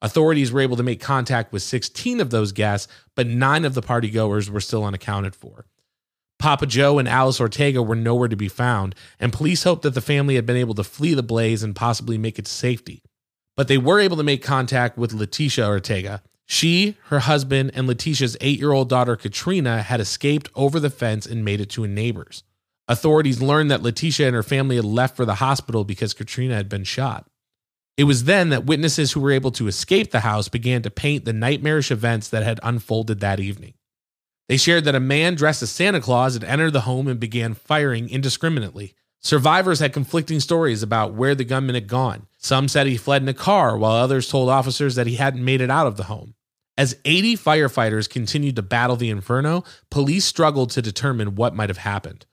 Authorities 0.02 0.52
were 0.52 0.62
able 0.62 0.78
to 0.78 0.84
make 0.84 1.00
contact 1.00 1.54
with 1.54 1.62
16 1.62 2.20
of 2.20 2.32
those 2.32 2.52
guests, 2.52 2.92
but 3.16 3.28
nine 3.28 3.64
of 3.64 3.76
the 3.76 3.84
partygoers 3.84 4.50
were 4.50 4.60
still 4.60 4.84
unaccounted 4.84 5.36
for. 5.36 5.68
Papa 6.42 6.66
Joe 6.66 6.98
and 6.98 7.08
Alice 7.08 7.40
Ortega 7.40 7.84
were 7.84 7.96
nowhere 7.96 8.28
to 8.28 8.36
be 8.36 8.48
found, 8.48 8.96
and 9.20 9.32
police 9.32 9.64
hoped 9.64 9.84
that 9.84 9.94
the 9.94 10.02
family 10.02 10.36
had 10.36 10.46
been 10.46 10.58
able 10.58 10.74
to 10.74 10.84
flee 10.84 11.14
the 11.14 11.22
blaze 11.22 11.62
and 11.62 11.76
possibly 11.76 12.18
make 12.18 12.40
it 12.40 12.46
to 12.46 12.52
safety. 12.52 13.04
But 13.56 13.68
they 13.68 13.78
were 13.78 14.00
able 14.00 14.18
to 14.18 14.24
make 14.24 14.42
contact 14.42 14.98
with 14.98 15.14
Leticia 15.14 15.68
Ortega. 15.68 16.24
She, 16.48 16.98
her 17.06 17.20
husband, 17.20 17.72
and 17.76 17.88
Leticia's 17.88 18.36
eight 18.42 18.58
year 18.58 18.72
old 18.72 18.90
daughter 18.90 19.16
Katrina 19.16 19.84
had 19.84 20.00
escaped 20.02 20.50
over 20.56 20.80
the 20.80 20.90
fence 20.90 21.28
and 21.28 21.46
made 21.46 21.62
it 21.62 21.70
to 21.72 21.84
a 21.84 21.88
neighbor's. 21.88 22.44
Authorities 22.88 23.42
learned 23.42 23.70
that 23.70 23.84
Leticia 23.84 24.26
and 24.26 24.36
her 24.36 24.42
family 24.42 24.78
had 24.78 24.86
left 24.86 25.16
for 25.16 25.26
the 25.26 25.36
hospital 25.36 25.84
because 25.84 26.16
Katrina 26.16 26.56
had 26.56 26.68
been 26.68 26.84
shot. 26.84 27.28
It 27.98 28.06
was 28.06 28.24
then 28.24 28.50
that 28.50 28.66
witnesses 28.66 29.12
who 29.12 29.22
were 29.22 29.32
able 29.32 29.52
to 29.52 29.68
escape 29.68 30.10
the 30.10 30.22
house 30.22 30.50
began 30.50 30.82
to 30.82 30.90
paint 30.90 31.24
the 31.24 31.34
nightmarish 31.34 31.92
events 31.92 32.30
that 32.30 32.42
had 32.42 32.60
unfolded 32.64 33.20
that 33.20 33.40
evening. 33.40 33.76
They 34.52 34.58
shared 34.58 34.84
that 34.84 34.96
a 34.96 35.00
man 35.00 35.36
dressed 35.36 35.62
as 35.62 35.72
Santa 35.72 36.02
Claus 36.02 36.34
had 36.34 36.44
entered 36.44 36.74
the 36.74 36.82
home 36.82 37.08
and 37.08 37.18
began 37.18 37.54
firing 37.54 38.10
indiscriminately. 38.10 38.96
Survivors 39.22 39.80
had 39.80 39.94
conflicting 39.94 40.42
stories 40.42 40.84
about 40.84 41.14
where 41.14 41.34
the 41.36 41.46
gunman 41.46 41.76
had 41.76 41.88
gone. 41.88 42.28
Some 42.38 42.68
said 42.68 42.86
he 42.86 42.98
fled 42.98 43.22
in 43.22 43.30
a 43.30 43.34
car, 43.34 43.78
while 43.78 43.94
others 43.94 44.28
told 44.28 44.50
officers 44.50 44.96
that 44.96 45.08
he 45.08 45.16
hadn't 45.16 45.46
made 45.46 45.62
it 45.62 45.72
out 45.72 45.88
of 45.88 45.96
the 45.96 46.04
home. 46.04 46.36
As 46.78 46.98
80 47.06 47.38
firefighters 47.38 48.10
continued 48.10 48.58
to 48.58 48.62
battle 48.62 48.98
the 48.98 49.10
inferno, 49.10 49.64
police 49.90 50.26
struggled 50.26 50.72
to 50.72 50.82
determine 50.82 51.36
what 51.36 51.56
might 51.56 51.70
have 51.70 51.78
happened. 51.78 52.26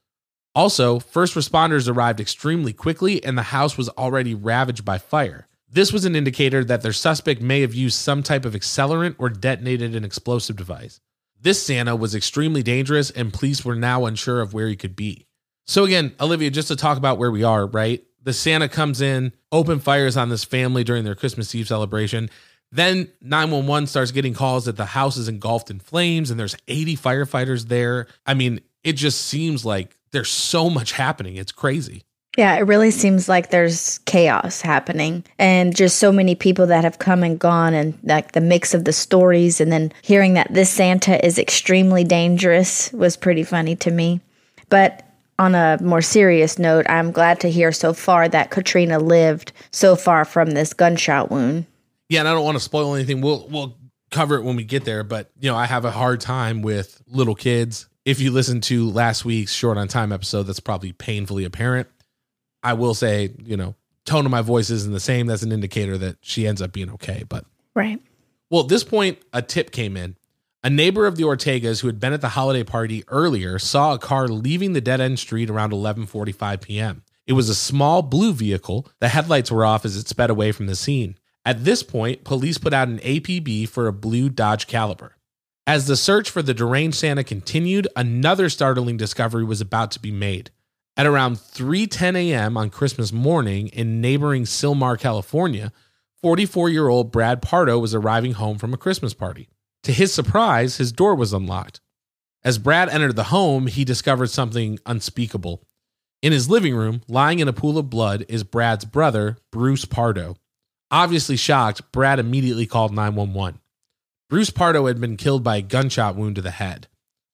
Also, 0.56 0.98
first 0.98 1.36
responders 1.36 1.88
arrived 1.88 2.18
extremely 2.18 2.72
quickly 2.72 3.22
and 3.22 3.38
the 3.38 3.42
house 3.54 3.78
was 3.78 3.90
already 3.90 4.34
ravaged 4.34 4.84
by 4.84 4.98
fire. 4.98 5.46
This 5.70 5.92
was 5.92 6.04
an 6.04 6.16
indicator 6.16 6.64
that 6.64 6.82
their 6.82 6.92
suspect 6.92 7.40
may 7.40 7.60
have 7.60 7.74
used 7.74 7.96
some 7.96 8.24
type 8.24 8.44
of 8.44 8.54
accelerant 8.54 9.14
or 9.18 9.28
detonated 9.28 9.94
an 9.94 10.04
explosive 10.04 10.56
device. 10.56 10.98
This 11.40 11.62
Santa 11.62 11.94
was 11.94 12.14
extremely 12.14 12.62
dangerous, 12.62 13.10
and 13.10 13.32
police 13.32 13.64
were 13.64 13.76
now 13.76 14.06
unsure 14.06 14.40
of 14.40 14.52
where 14.52 14.68
he 14.68 14.76
could 14.76 14.96
be. 14.96 15.26
So, 15.66 15.84
again, 15.84 16.14
Olivia, 16.20 16.50
just 16.50 16.68
to 16.68 16.76
talk 16.76 16.98
about 16.98 17.18
where 17.18 17.30
we 17.30 17.44
are, 17.44 17.66
right? 17.66 18.02
The 18.22 18.32
Santa 18.32 18.68
comes 18.68 19.00
in, 19.00 19.32
open 19.52 19.78
fires 19.78 20.16
on 20.16 20.28
this 20.28 20.44
family 20.44 20.82
during 20.82 21.04
their 21.04 21.14
Christmas 21.14 21.54
Eve 21.54 21.68
celebration. 21.68 22.28
Then 22.70 23.10
911 23.22 23.86
starts 23.86 24.10
getting 24.10 24.34
calls 24.34 24.66
that 24.66 24.76
the 24.76 24.84
house 24.84 25.16
is 25.16 25.28
engulfed 25.28 25.70
in 25.70 25.80
flames 25.80 26.30
and 26.30 26.38
there's 26.38 26.56
80 26.66 26.96
firefighters 26.96 27.68
there. 27.68 28.06
I 28.26 28.34
mean, 28.34 28.60
it 28.84 28.94
just 28.94 29.22
seems 29.22 29.64
like 29.64 29.96
there's 30.10 30.28
so 30.28 30.68
much 30.68 30.92
happening. 30.92 31.36
It's 31.36 31.52
crazy. 31.52 32.02
Yeah, 32.38 32.54
it 32.54 32.68
really 32.68 32.92
seems 32.92 33.28
like 33.28 33.50
there's 33.50 33.98
chaos 34.06 34.60
happening 34.60 35.24
and 35.40 35.74
just 35.74 35.98
so 35.98 36.12
many 36.12 36.36
people 36.36 36.68
that 36.68 36.84
have 36.84 37.00
come 37.00 37.24
and 37.24 37.36
gone 37.36 37.74
and 37.74 37.98
like 38.04 38.30
the 38.30 38.40
mix 38.40 38.74
of 38.74 38.84
the 38.84 38.92
stories 38.92 39.60
and 39.60 39.72
then 39.72 39.92
hearing 40.02 40.34
that 40.34 40.54
this 40.54 40.70
Santa 40.70 41.26
is 41.26 41.36
extremely 41.36 42.04
dangerous 42.04 42.92
was 42.92 43.16
pretty 43.16 43.42
funny 43.42 43.74
to 43.74 43.90
me. 43.90 44.20
But 44.68 45.02
on 45.40 45.56
a 45.56 45.78
more 45.82 46.00
serious 46.00 46.60
note, 46.60 46.86
I'm 46.88 47.10
glad 47.10 47.40
to 47.40 47.50
hear 47.50 47.72
so 47.72 47.92
far 47.92 48.28
that 48.28 48.52
Katrina 48.52 49.00
lived 49.00 49.50
so 49.72 49.96
far 49.96 50.24
from 50.24 50.52
this 50.52 50.72
gunshot 50.72 51.32
wound. 51.32 51.66
Yeah, 52.08 52.20
and 52.20 52.28
I 52.28 52.34
don't 52.34 52.44
want 52.44 52.56
to 52.56 52.62
spoil 52.62 52.94
anything. 52.94 53.20
We'll 53.20 53.48
we'll 53.50 53.76
cover 54.12 54.36
it 54.36 54.44
when 54.44 54.54
we 54.54 54.62
get 54.62 54.84
there, 54.84 55.02
but 55.02 55.28
you 55.40 55.50
know, 55.50 55.56
I 55.56 55.66
have 55.66 55.84
a 55.84 55.90
hard 55.90 56.20
time 56.20 56.62
with 56.62 57.02
little 57.08 57.34
kids. 57.34 57.88
If 58.04 58.20
you 58.20 58.30
listen 58.30 58.60
to 58.60 58.88
last 58.88 59.24
week's 59.24 59.52
short 59.52 59.76
on 59.76 59.88
time 59.88 60.12
episode, 60.12 60.44
that's 60.44 60.60
probably 60.60 60.92
painfully 60.92 61.44
apparent. 61.44 61.88
I 62.68 62.74
will 62.74 62.92
say, 62.92 63.30
you 63.42 63.56
know, 63.56 63.76
tone 64.04 64.26
of 64.26 64.30
my 64.30 64.42
voice 64.42 64.68
isn't 64.68 64.92
the 64.92 65.00
same. 65.00 65.26
That's 65.26 65.42
an 65.42 65.52
indicator 65.52 65.96
that 65.96 66.18
she 66.20 66.46
ends 66.46 66.60
up 66.60 66.70
being 66.70 66.90
okay. 66.90 67.24
But 67.26 67.46
right. 67.74 67.98
Well, 68.50 68.64
at 68.64 68.68
this 68.68 68.84
point, 68.84 69.18
a 69.32 69.40
tip 69.40 69.70
came 69.70 69.96
in. 69.96 70.16
A 70.62 70.68
neighbor 70.68 71.06
of 71.06 71.16
the 71.16 71.22
Ortegas 71.22 71.80
who 71.80 71.86
had 71.86 71.98
been 71.98 72.12
at 72.12 72.20
the 72.20 72.30
holiday 72.30 72.64
party 72.64 73.04
earlier 73.08 73.58
saw 73.58 73.94
a 73.94 73.98
car 73.98 74.28
leaving 74.28 74.74
the 74.74 74.82
dead 74.82 75.00
end 75.00 75.18
street 75.18 75.48
around 75.48 75.72
11:45 75.72 76.60
p.m. 76.60 77.04
It 77.26 77.32
was 77.32 77.48
a 77.48 77.54
small 77.54 78.02
blue 78.02 78.34
vehicle. 78.34 78.86
The 79.00 79.08
headlights 79.08 79.50
were 79.50 79.64
off 79.64 79.86
as 79.86 79.96
it 79.96 80.08
sped 80.08 80.28
away 80.28 80.52
from 80.52 80.66
the 80.66 80.76
scene. 80.76 81.16
At 81.46 81.64
this 81.64 81.82
point, 81.82 82.24
police 82.24 82.58
put 82.58 82.74
out 82.74 82.88
an 82.88 82.98
APB 82.98 83.66
for 83.66 83.86
a 83.86 83.94
blue 83.94 84.28
Dodge 84.28 84.66
Caliber. 84.66 85.16
As 85.66 85.86
the 85.86 85.96
search 85.96 86.28
for 86.28 86.42
the 86.42 86.52
deranged 86.52 86.98
Santa 86.98 87.24
continued, 87.24 87.88
another 87.96 88.50
startling 88.50 88.98
discovery 88.98 89.44
was 89.44 89.62
about 89.62 89.90
to 89.92 90.00
be 90.00 90.10
made. 90.10 90.50
At 90.98 91.06
around 91.06 91.36
3:10 91.36 92.16
a.m. 92.16 92.56
on 92.56 92.70
Christmas 92.70 93.12
morning 93.12 93.68
in 93.68 94.00
neighboring 94.00 94.42
Sylmar, 94.42 94.98
California, 94.98 95.72
44-year-old 96.24 97.12
Brad 97.12 97.40
Pardo 97.40 97.78
was 97.78 97.94
arriving 97.94 98.32
home 98.32 98.58
from 98.58 98.74
a 98.74 98.76
Christmas 98.76 99.14
party. 99.14 99.48
To 99.84 99.92
his 99.92 100.12
surprise, 100.12 100.78
his 100.78 100.90
door 100.90 101.14
was 101.14 101.32
unlocked. 101.32 101.80
As 102.42 102.58
Brad 102.58 102.88
entered 102.88 103.14
the 103.14 103.24
home, 103.24 103.68
he 103.68 103.84
discovered 103.84 104.30
something 104.30 104.80
unspeakable. 104.86 105.62
In 106.20 106.32
his 106.32 106.50
living 106.50 106.74
room, 106.74 107.02
lying 107.06 107.38
in 107.38 107.46
a 107.46 107.52
pool 107.52 107.78
of 107.78 107.88
blood, 107.88 108.24
is 108.28 108.42
Brad's 108.42 108.84
brother, 108.84 109.38
Bruce 109.52 109.84
Pardo. 109.84 110.34
Obviously 110.90 111.36
shocked, 111.36 111.92
Brad 111.92 112.18
immediately 112.18 112.66
called 112.66 112.92
911. 112.92 113.60
Bruce 114.28 114.50
Pardo 114.50 114.86
had 114.86 115.00
been 115.00 115.16
killed 115.16 115.44
by 115.44 115.58
a 115.58 115.62
gunshot 115.62 116.16
wound 116.16 116.34
to 116.34 116.42
the 116.42 116.50
head. 116.50 116.88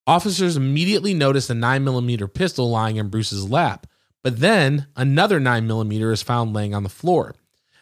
Officers 0.07 0.57
immediately 0.57 1.15
noticed 1.15 1.49
a 1.49 1.55
9mm 1.55 2.35
pistol 2.35 2.71
lying 2.71 2.97
in 2.97 3.09
Bruce's 3.09 3.49
lap, 3.49 3.87
but 4.23 4.41
then 4.41 4.87
another 4.97 5.41
9mm 5.41 6.13
is 6.13 6.23
found 6.23 6.53
laying 6.53 6.75
on 6.75 6.83
the 6.83 6.91
floor. 6.91 7.35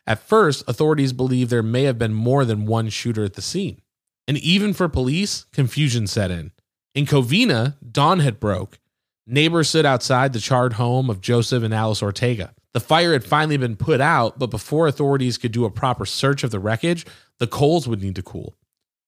At 0.06 0.22
first, 0.22 0.64
authorities 0.68 1.12
believe 1.12 1.48
there 1.48 1.62
may 1.62 1.84
have 1.84 1.98
been 1.98 2.14
more 2.14 2.44
than 2.44 2.66
one 2.66 2.90
shooter 2.90 3.24
at 3.24 3.34
the 3.34 3.42
scene. 3.42 3.80
And 4.28 4.38
even 4.38 4.72
for 4.72 4.88
police, 4.88 5.44
confusion 5.52 6.06
set 6.06 6.30
in. 6.30 6.52
In 6.94 7.06
Covina, 7.06 7.76
dawn 7.90 8.20
had 8.20 8.38
broke. 8.38 8.78
Neighbors 9.26 9.68
stood 9.68 9.86
outside 9.86 10.32
the 10.32 10.40
charred 10.40 10.74
home 10.74 11.10
of 11.10 11.20
Joseph 11.20 11.62
and 11.62 11.74
Alice 11.74 12.02
Ortega. 12.02 12.54
The 12.72 12.80
fire 12.80 13.12
had 13.12 13.24
finally 13.24 13.56
been 13.56 13.76
put 13.76 14.00
out, 14.00 14.38
but 14.38 14.50
before 14.50 14.86
authorities 14.86 15.38
could 15.38 15.52
do 15.52 15.64
a 15.64 15.70
proper 15.70 16.06
search 16.06 16.42
of 16.44 16.50
the 16.50 16.60
wreckage, 16.60 17.04
the 17.38 17.46
coals 17.46 17.86
would 17.86 18.02
need 18.02 18.16
to 18.16 18.22
cool. 18.22 18.54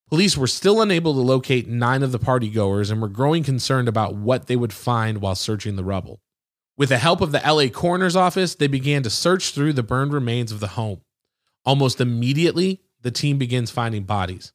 Police 0.09 0.37
were 0.37 0.47
still 0.47 0.83
unable 0.83 1.15
to 1.15 1.21
locate 1.21 1.67
nine 1.67 2.03
of 2.03 2.13
the 2.13 2.19
partygoers 2.19 2.91
and 2.91 3.01
were 3.01 3.09
growing 3.09 3.43
concerned 3.43 3.89
about 3.89 4.15
what 4.15 4.47
they 4.47 4.57
would 4.57 4.73
find 4.73 5.19
while 5.19 5.35
searching 5.35 5.77
the 5.77 5.85
rubble. 5.85 6.21
With 6.77 6.91
the 6.91 6.99
help 6.99 7.21
of 7.21 7.33
the 7.33 7.41
LA 7.45 7.69
coroner's 7.69 8.17
office, 8.17 8.55
they 8.55 8.67
began 8.67 9.03
to 9.05 9.11
search 9.11 9.53
through 9.53 9.73
the 9.73 9.83
burned 9.83 10.13
remains 10.13 10.53
of 10.53 10.61
the 10.61 10.69
home. 10.69 11.01
Almost 11.65 12.01
immediately, 12.01 12.81
the 13.01 13.11
team 13.11 13.39
begins 13.39 13.71
finding 13.71 14.05
bodies. 14.05 14.53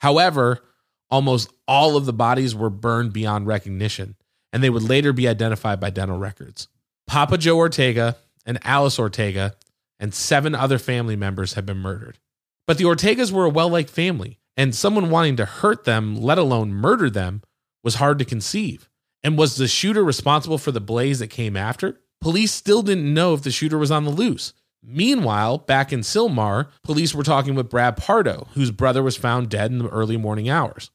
However, 0.00 0.64
almost 1.10 1.50
all 1.66 1.96
of 1.96 2.06
the 2.06 2.12
bodies 2.12 2.54
were 2.54 2.70
burned 2.70 3.12
beyond 3.12 3.46
recognition, 3.46 4.16
and 4.52 4.62
they 4.62 4.70
would 4.70 4.82
later 4.82 5.12
be 5.12 5.28
identified 5.28 5.80
by 5.80 5.90
dental 5.90 6.18
records. 6.18 6.68
Papa 7.06 7.38
Joe 7.38 7.56
Ortega 7.56 8.16
and 8.44 8.58
Alice 8.64 8.98
Ortega 8.98 9.54
and 9.98 10.12
seven 10.12 10.54
other 10.54 10.78
family 10.78 11.16
members 11.16 11.54
had 11.54 11.64
been 11.64 11.78
murdered. 11.78 12.18
But 12.66 12.78
the 12.78 12.84
Ortegas 12.84 13.32
were 13.32 13.44
a 13.44 13.50
well 13.50 13.68
liked 13.68 13.90
family 13.90 14.39
and 14.60 14.74
someone 14.74 15.08
wanting 15.08 15.36
to 15.36 15.46
hurt 15.46 15.84
them, 15.84 16.14
let 16.14 16.36
alone 16.36 16.70
murder 16.70 17.08
them, 17.08 17.40
was 17.82 17.94
hard 17.94 18.18
to 18.18 18.26
conceive. 18.26 18.90
And 19.22 19.38
was 19.38 19.56
the 19.56 19.66
shooter 19.66 20.04
responsible 20.04 20.58
for 20.58 20.70
the 20.70 20.82
blaze 20.82 21.20
that 21.20 21.28
came 21.28 21.56
after? 21.56 21.98
Police 22.20 22.52
still 22.52 22.82
didn't 22.82 23.14
know 23.14 23.32
if 23.32 23.42
the 23.42 23.50
shooter 23.50 23.78
was 23.78 23.90
on 23.90 24.04
the 24.04 24.10
loose. 24.10 24.52
Meanwhile, 24.82 25.56
back 25.56 25.94
in 25.94 26.00
Sylmar, 26.00 26.68
police 26.82 27.14
were 27.14 27.22
talking 27.22 27.54
with 27.54 27.70
Brad 27.70 27.96
Pardo, 27.96 28.48
whose 28.52 28.70
brother 28.70 29.02
was 29.02 29.16
found 29.16 29.48
dead 29.48 29.70
in 29.70 29.78
the 29.78 29.88
early 29.88 30.18
morning 30.18 30.50
hours. 30.50 30.90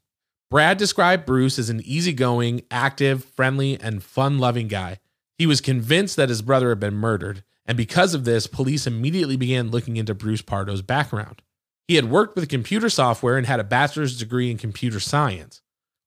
Brad 0.52 0.78
described 0.78 1.26
Bruce 1.26 1.58
as 1.58 1.72
an 1.72 1.82
easygoing, 1.84 2.62
active, 2.70 3.26
friendly, 3.26 3.80
and 3.80 4.04
fun 4.04 4.38
loving 4.38 4.68
guy. 4.68 5.00
He 5.40 5.48
was 5.48 5.60
convinced 5.60 6.18
that 6.18 6.30
his 6.30 6.44
brother 6.44 6.70
had 6.70 6.80
been 6.80 6.94
murdered, 6.94 7.44
and 7.66 7.76
because 7.76 8.14
of 8.14 8.26
this, 8.26 8.46
police 8.46 8.86
immediately 8.86 9.38
began 9.38 9.72
looking 9.72 9.98
into 9.98 10.14
Bruce 10.14 10.44
Pardo's 10.44 10.84
background. 10.84 11.42
He 11.88 11.96
had 11.96 12.10
worked 12.10 12.36
with 12.36 12.50
computer 12.50 12.90
software 12.90 13.38
and 13.38 13.46
had 13.46 13.60
a 13.60 13.64
bachelor's 13.64 14.18
degree 14.18 14.50
in 14.50 14.58
computer 14.58 15.00
science. 15.00 15.62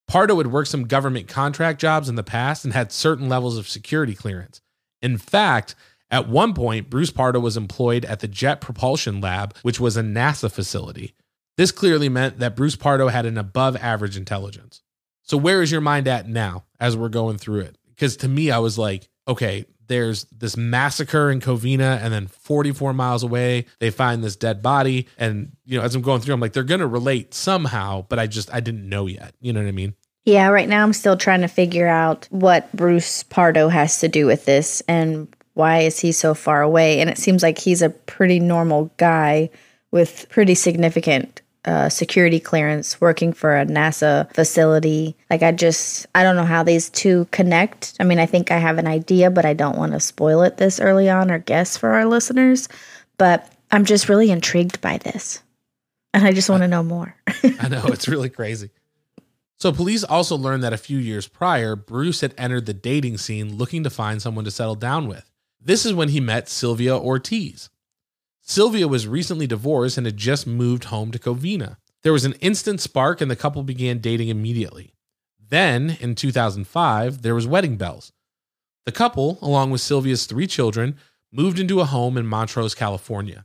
Pardo 0.08 0.38
had 0.38 0.48
worked 0.48 0.70
some 0.70 0.86
government 0.86 1.28
contract 1.28 1.80
jobs 1.80 2.08
in 2.08 2.14
the 2.14 2.22
past 2.22 2.64
and 2.64 2.72
had 2.72 2.90
certain 2.90 3.28
levels 3.28 3.58
of 3.58 3.68
security 3.68 4.14
clearance. 4.14 4.60
In 5.02 5.18
fact, 5.18 5.74
at 6.10 6.28
one 6.28 6.54
point, 6.54 6.88
Bruce 6.88 7.10
Pardo 7.10 7.38
was 7.38 7.56
employed 7.56 8.04
at 8.06 8.20
the 8.20 8.28
Jet 8.28 8.60
Propulsion 8.60 9.20
Lab, 9.20 9.54
which 9.62 9.78
was 9.78 9.96
a 9.96 10.02
NASA 10.02 10.50
facility. 10.50 11.14
This 11.58 11.72
clearly 11.72 12.08
meant 12.08 12.38
that 12.38 12.56
Bruce 12.56 12.76
Pardo 12.76 13.08
had 13.08 13.26
an 13.26 13.36
above 13.36 13.76
average 13.76 14.16
intelligence. 14.16 14.82
So, 15.22 15.36
where 15.36 15.60
is 15.60 15.70
your 15.70 15.82
mind 15.82 16.08
at 16.08 16.26
now 16.26 16.64
as 16.80 16.96
we're 16.96 17.10
going 17.10 17.36
through 17.36 17.60
it? 17.60 17.76
Because 17.90 18.16
to 18.18 18.28
me, 18.28 18.50
I 18.50 18.58
was 18.58 18.78
like, 18.78 19.08
okay, 19.26 19.66
there's 19.88 20.24
this 20.26 20.56
massacre 20.56 21.30
in 21.30 21.40
Covina, 21.40 22.00
and 22.00 22.12
then 22.12 22.28
44 22.28 22.92
miles 22.92 23.22
away, 23.22 23.66
they 23.80 23.90
find 23.90 24.22
this 24.22 24.36
dead 24.36 24.62
body. 24.62 25.08
And, 25.18 25.52
you 25.64 25.78
know, 25.78 25.84
as 25.84 25.94
I'm 25.94 26.02
going 26.02 26.20
through, 26.20 26.34
I'm 26.34 26.40
like, 26.40 26.52
they're 26.52 26.62
going 26.62 26.80
to 26.80 26.86
relate 26.86 27.34
somehow, 27.34 28.06
but 28.08 28.18
I 28.18 28.26
just, 28.26 28.52
I 28.54 28.60
didn't 28.60 28.88
know 28.88 29.06
yet. 29.06 29.34
You 29.40 29.52
know 29.52 29.60
what 29.60 29.68
I 29.68 29.72
mean? 29.72 29.94
Yeah, 30.24 30.48
right 30.48 30.68
now 30.68 30.82
I'm 30.82 30.92
still 30.92 31.16
trying 31.16 31.40
to 31.40 31.48
figure 31.48 31.88
out 31.88 32.28
what 32.30 32.70
Bruce 32.72 33.22
Pardo 33.22 33.68
has 33.68 34.00
to 34.00 34.08
do 34.08 34.26
with 34.26 34.44
this 34.44 34.82
and 34.86 35.34
why 35.54 35.80
is 35.80 35.98
he 35.98 36.12
so 36.12 36.34
far 36.34 36.62
away? 36.62 37.00
And 37.00 37.10
it 37.10 37.18
seems 37.18 37.42
like 37.42 37.58
he's 37.58 37.82
a 37.82 37.90
pretty 37.90 38.38
normal 38.38 38.92
guy 38.96 39.50
with 39.90 40.28
pretty 40.28 40.54
significant 40.54 41.42
security 41.88 42.40
clearance 42.40 43.00
working 43.00 43.32
for 43.32 43.56
a 43.56 43.66
NASA 43.66 44.32
facility. 44.32 45.16
Like, 45.30 45.42
I 45.42 45.52
just, 45.52 46.06
I 46.14 46.22
don't 46.22 46.36
know 46.36 46.44
how 46.44 46.62
these 46.62 46.88
two 46.90 47.26
connect. 47.30 47.94
I 48.00 48.04
mean, 48.04 48.18
I 48.18 48.26
think 48.26 48.50
I 48.50 48.58
have 48.58 48.78
an 48.78 48.86
idea, 48.86 49.30
but 49.30 49.44
I 49.44 49.54
don't 49.54 49.76
want 49.76 49.92
to 49.92 50.00
spoil 50.00 50.42
it 50.42 50.56
this 50.56 50.80
early 50.80 51.10
on 51.10 51.30
or 51.30 51.38
guess 51.38 51.76
for 51.76 51.90
our 51.90 52.06
listeners. 52.06 52.68
But 53.18 53.52
I'm 53.70 53.84
just 53.84 54.08
really 54.08 54.30
intrigued 54.30 54.80
by 54.80 54.98
this. 54.98 55.42
And 56.14 56.24
I 56.24 56.32
just 56.32 56.48
want 56.48 56.62
to 56.62 56.68
know 56.68 56.82
more. 56.82 57.14
I 57.60 57.68
know, 57.68 57.84
it's 57.86 58.08
really 58.08 58.30
crazy. 58.30 58.70
So, 59.60 59.72
police 59.72 60.04
also 60.04 60.36
learned 60.36 60.62
that 60.62 60.72
a 60.72 60.78
few 60.78 60.98
years 60.98 61.26
prior, 61.26 61.74
Bruce 61.74 62.20
had 62.20 62.32
entered 62.38 62.66
the 62.66 62.74
dating 62.74 63.18
scene 63.18 63.56
looking 63.56 63.82
to 63.82 63.90
find 63.90 64.22
someone 64.22 64.44
to 64.44 64.52
settle 64.52 64.76
down 64.76 65.08
with. 65.08 65.28
This 65.60 65.84
is 65.84 65.92
when 65.92 66.10
he 66.10 66.20
met 66.20 66.48
Sylvia 66.48 66.96
Ortiz. 66.96 67.68
Sylvia 68.48 68.88
was 68.88 69.06
recently 69.06 69.46
divorced 69.46 69.98
and 69.98 70.06
had 70.06 70.16
just 70.16 70.46
moved 70.46 70.84
home 70.84 71.10
to 71.10 71.18
Covina. 71.18 71.76
There 72.02 72.14
was 72.14 72.24
an 72.24 72.32
instant 72.40 72.80
spark 72.80 73.20
and 73.20 73.30
the 73.30 73.36
couple 73.36 73.62
began 73.62 73.98
dating 73.98 74.30
immediately. 74.30 74.94
Then, 75.50 75.98
in 76.00 76.14
2005, 76.14 77.20
there 77.20 77.34
was 77.34 77.46
wedding 77.46 77.76
bells. 77.76 78.10
The 78.86 78.92
couple, 78.92 79.38
along 79.42 79.70
with 79.70 79.82
Sylvia's 79.82 80.24
three 80.24 80.46
children, 80.46 80.96
moved 81.30 81.58
into 81.58 81.80
a 81.80 81.84
home 81.84 82.16
in 82.16 82.26
Montrose, 82.26 82.74
California. 82.74 83.44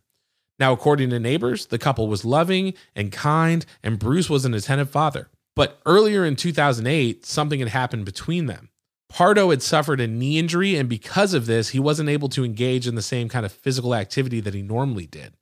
Now, 0.57 0.71
according 0.71 1.09
to 1.09 1.19
neighbors, 1.19 1.65
the 1.65 1.77
couple 1.77 2.07
was 2.07 2.23
loving 2.23 2.73
and 2.95 3.11
kind, 3.11 3.65
and 3.83 3.99
Bruce 3.99 4.29
was 4.29 4.45
an 4.45 4.53
attentive 4.53 4.89
father. 4.89 5.29
But 5.53 5.81
earlier 5.85 6.23
in 6.23 6.37
2008, 6.37 7.25
something 7.25 7.59
had 7.59 7.67
happened 7.67 8.05
between 8.05 8.45
them. 8.45 8.69
Pardo 9.13 9.51
had 9.51 9.61
suffered 9.61 10.01
a 10.01 10.07
knee 10.07 10.39
injury, 10.39 10.75
and 10.75 10.89
because 10.89 11.35
of 11.35 11.45
this, 11.45 11.69
he 11.69 11.79
wasn't 11.79 12.09
able 12.09 12.29
to 12.29 12.43
engage 12.43 12.87
in 12.87 12.95
the 12.95 13.01
same 13.03 13.29
kind 13.29 13.45
of 13.45 13.51
physical 13.51 13.93
activity 13.93 14.39
that 14.39 14.55
he 14.55 14.63
normally 14.63 15.05
did. 15.05 15.33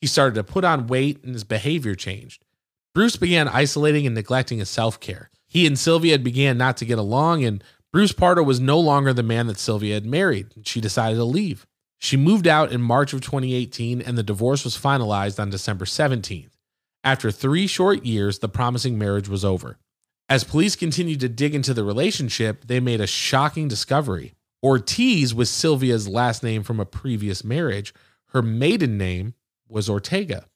He 0.00 0.08
started 0.08 0.34
to 0.34 0.42
put 0.42 0.64
on 0.64 0.88
weight, 0.88 1.22
and 1.22 1.32
his 1.32 1.44
behavior 1.44 1.94
changed. 1.94 2.44
Bruce 2.92 3.14
began 3.14 3.46
isolating 3.46 4.04
and 4.04 4.16
neglecting 4.16 4.58
his 4.58 4.68
self 4.68 4.98
care. 4.98 5.30
He 5.46 5.64
and 5.64 5.78
Sylvia 5.78 6.10
had 6.10 6.24
began 6.24 6.58
not 6.58 6.76
to 6.78 6.84
get 6.84 6.98
along, 6.98 7.44
and 7.44 7.62
Bruce 7.92 8.10
Pardo 8.10 8.42
was 8.42 8.58
no 8.58 8.80
longer 8.80 9.12
the 9.12 9.22
man 9.22 9.46
that 9.46 9.60
Sylvia 9.60 9.94
had 9.94 10.06
married. 10.06 10.48
She 10.64 10.80
decided 10.80 11.14
to 11.14 11.24
leave. 11.24 11.68
She 12.00 12.16
moved 12.16 12.48
out 12.48 12.72
in 12.72 12.82
March 12.82 13.12
of 13.12 13.20
2018, 13.20 14.02
and 14.02 14.18
the 14.18 14.24
divorce 14.24 14.64
was 14.64 14.76
finalized 14.76 15.38
on 15.38 15.50
December 15.50 15.84
17th. 15.84 16.50
After 17.04 17.30
three 17.30 17.68
short 17.68 18.04
years, 18.04 18.40
the 18.40 18.48
promising 18.48 18.98
marriage 18.98 19.28
was 19.28 19.44
over. 19.44 19.78
As 20.28 20.42
police 20.42 20.74
continued 20.74 21.20
to 21.20 21.28
dig 21.28 21.54
into 21.54 21.74
the 21.74 21.84
relationship, 21.84 22.66
they 22.66 22.80
made 22.80 23.00
a 23.00 23.06
shocking 23.06 23.68
discovery. 23.68 24.34
Ortiz 24.62 25.34
was 25.34 25.50
Sylvia's 25.50 26.08
last 26.08 26.42
name 26.42 26.62
from 26.62 26.80
a 26.80 26.86
previous 26.86 27.44
marriage. 27.44 27.92
Her 28.28 28.40
maiden 28.40 28.96
name 28.96 29.34
was 29.68 29.90
Ortega. 29.90 30.46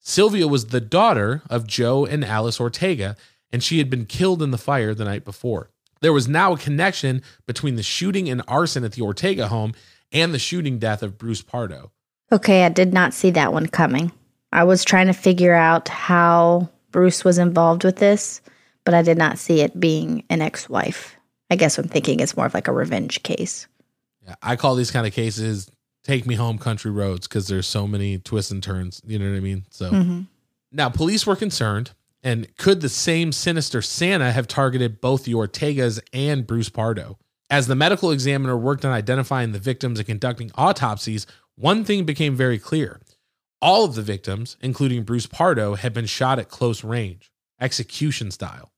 Sylvia 0.00 0.48
was 0.48 0.66
the 0.66 0.80
daughter 0.80 1.42
of 1.48 1.66
Joe 1.66 2.04
and 2.04 2.24
Alice 2.24 2.60
Ortega, 2.60 3.14
and 3.52 3.62
she 3.62 3.78
had 3.78 3.88
been 3.88 4.04
killed 4.04 4.42
in 4.42 4.50
the 4.50 4.58
fire 4.58 4.94
the 4.94 5.04
night 5.04 5.24
before. 5.24 5.70
There 6.00 6.12
was 6.12 6.26
now 6.26 6.52
a 6.52 6.58
connection 6.58 7.22
between 7.46 7.76
the 7.76 7.82
shooting 7.84 8.28
and 8.28 8.42
arson 8.48 8.84
at 8.84 8.92
the 8.92 9.02
Ortega 9.02 9.46
home 9.46 9.74
and 10.10 10.34
the 10.34 10.40
shooting 10.40 10.80
death 10.80 11.04
of 11.04 11.18
Bruce 11.18 11.40
Pardo. 11.40 11.92
Okay, 12.32 12.64
I 12.64 12.68
did 12.68 12.92
not 12.92 13.14
see 13.14 13.30
that 13.30 13.52
one 13.52 13.68
coming. 13.68 14.10
I 14.52 14.64
was 14.64 14.84
trying 14.84 15.06
to 15.06 15.12
figure 15.12 15.54
out 15.54 15.88
how 15.88 16.68
Bruce 16.90 17.24
was 17.24 17.38
involved 17.38 17.84
with 17.84 17.96
this 17.96 18.40
but 18.84 18.94
I 18.94 19.02
did 19.02 19.18
not 19.18 19.38
see 19.38 19.60
it 19.60 19.78
being 19.78 20.24
an 20.30 20.42
ex 20.42 20.68
wife. 20.68 21.16
I 21.50 21.56
guess 21.56 21.78
I'm 21.78 21.88
thinking 21.88 22.20
it's 22.20 22.36
more 22.36 22.46
of 22.46 22.54
like 22.54 22.68
a 22.68 22.72
revenge 22.72 23.22
case. 23.22 23.66
Yeah, 24.26 24.34
I 24.42 24.56
call 24.56 24.74
these 24.74 24.90
kind 24.90 25.06
of 25.06 25.12
cases 25.12 25.70
take 26.04 26.26
me 26.26 26.34
home 26.34 26.58
country 26.58 26.90
roads 26.90 27.26
because 27.26 27.48
there's 27.48 27.66
so 27.66 27.88
many 27.88 28.18
twists 28.18 28.50
and 28.50 28.62
turns. 28.62 29.00
You 29.04 29.18
know 29.18 29.30
what 29.30 29.36
I 29.36 29.40
mean? 29.40 29.64
So 29.70 29.90
mm-hmm. 29.90 30.20
now 30.70 30.90
police 30.90 31.26
were 31.26 31.36
concerned. 31.36 31.92
And 32.22 32.54
could 32.56 32.80
the 32.80 32.88
same 32.88 33.32
sinister 33.32 33.82
Santa 33.82 34.32
have 34.32 34.48
targeted 34.48 35.00
both 35.00 35.24
the 35.24 35.34
Ortegas 35.34 36.00
and 36.12 36.46
Bruce 36.46 36.70
Pardo? 36.70 37.18
As 37.50 37.66
the 37.66 37.74
medical 37.74 38.10
examiner 38.10 38.56
worked 38.56 38.84
on 38.84 38.92
identifying 38.92 39.52
the 39.52 39.58
victims 39.58 39.98
and 39.98 40.06
conducting 40.06 40.50
autopsies, 40.54 41.26
one 41.56 41.84
thing 41.84 42.04
became 42.04 42.34
very 42.34 42.58
clear. 42.58 43.00
All 43.60 43.84
of 43.84 43.94
the 43.94 44.02
victims, 44.02 44.56
including 44.62 45.04
Bruce 45.04 45.26
Pardo, 45.26 45.74
had 45.74 45.92
been 45.92 46.06
shot 46.06 46.38
at 46.38 46.48
close 46.48 46.82
range, 46.82 47.30
execution 47.60 48.30
style. 48.30 48.72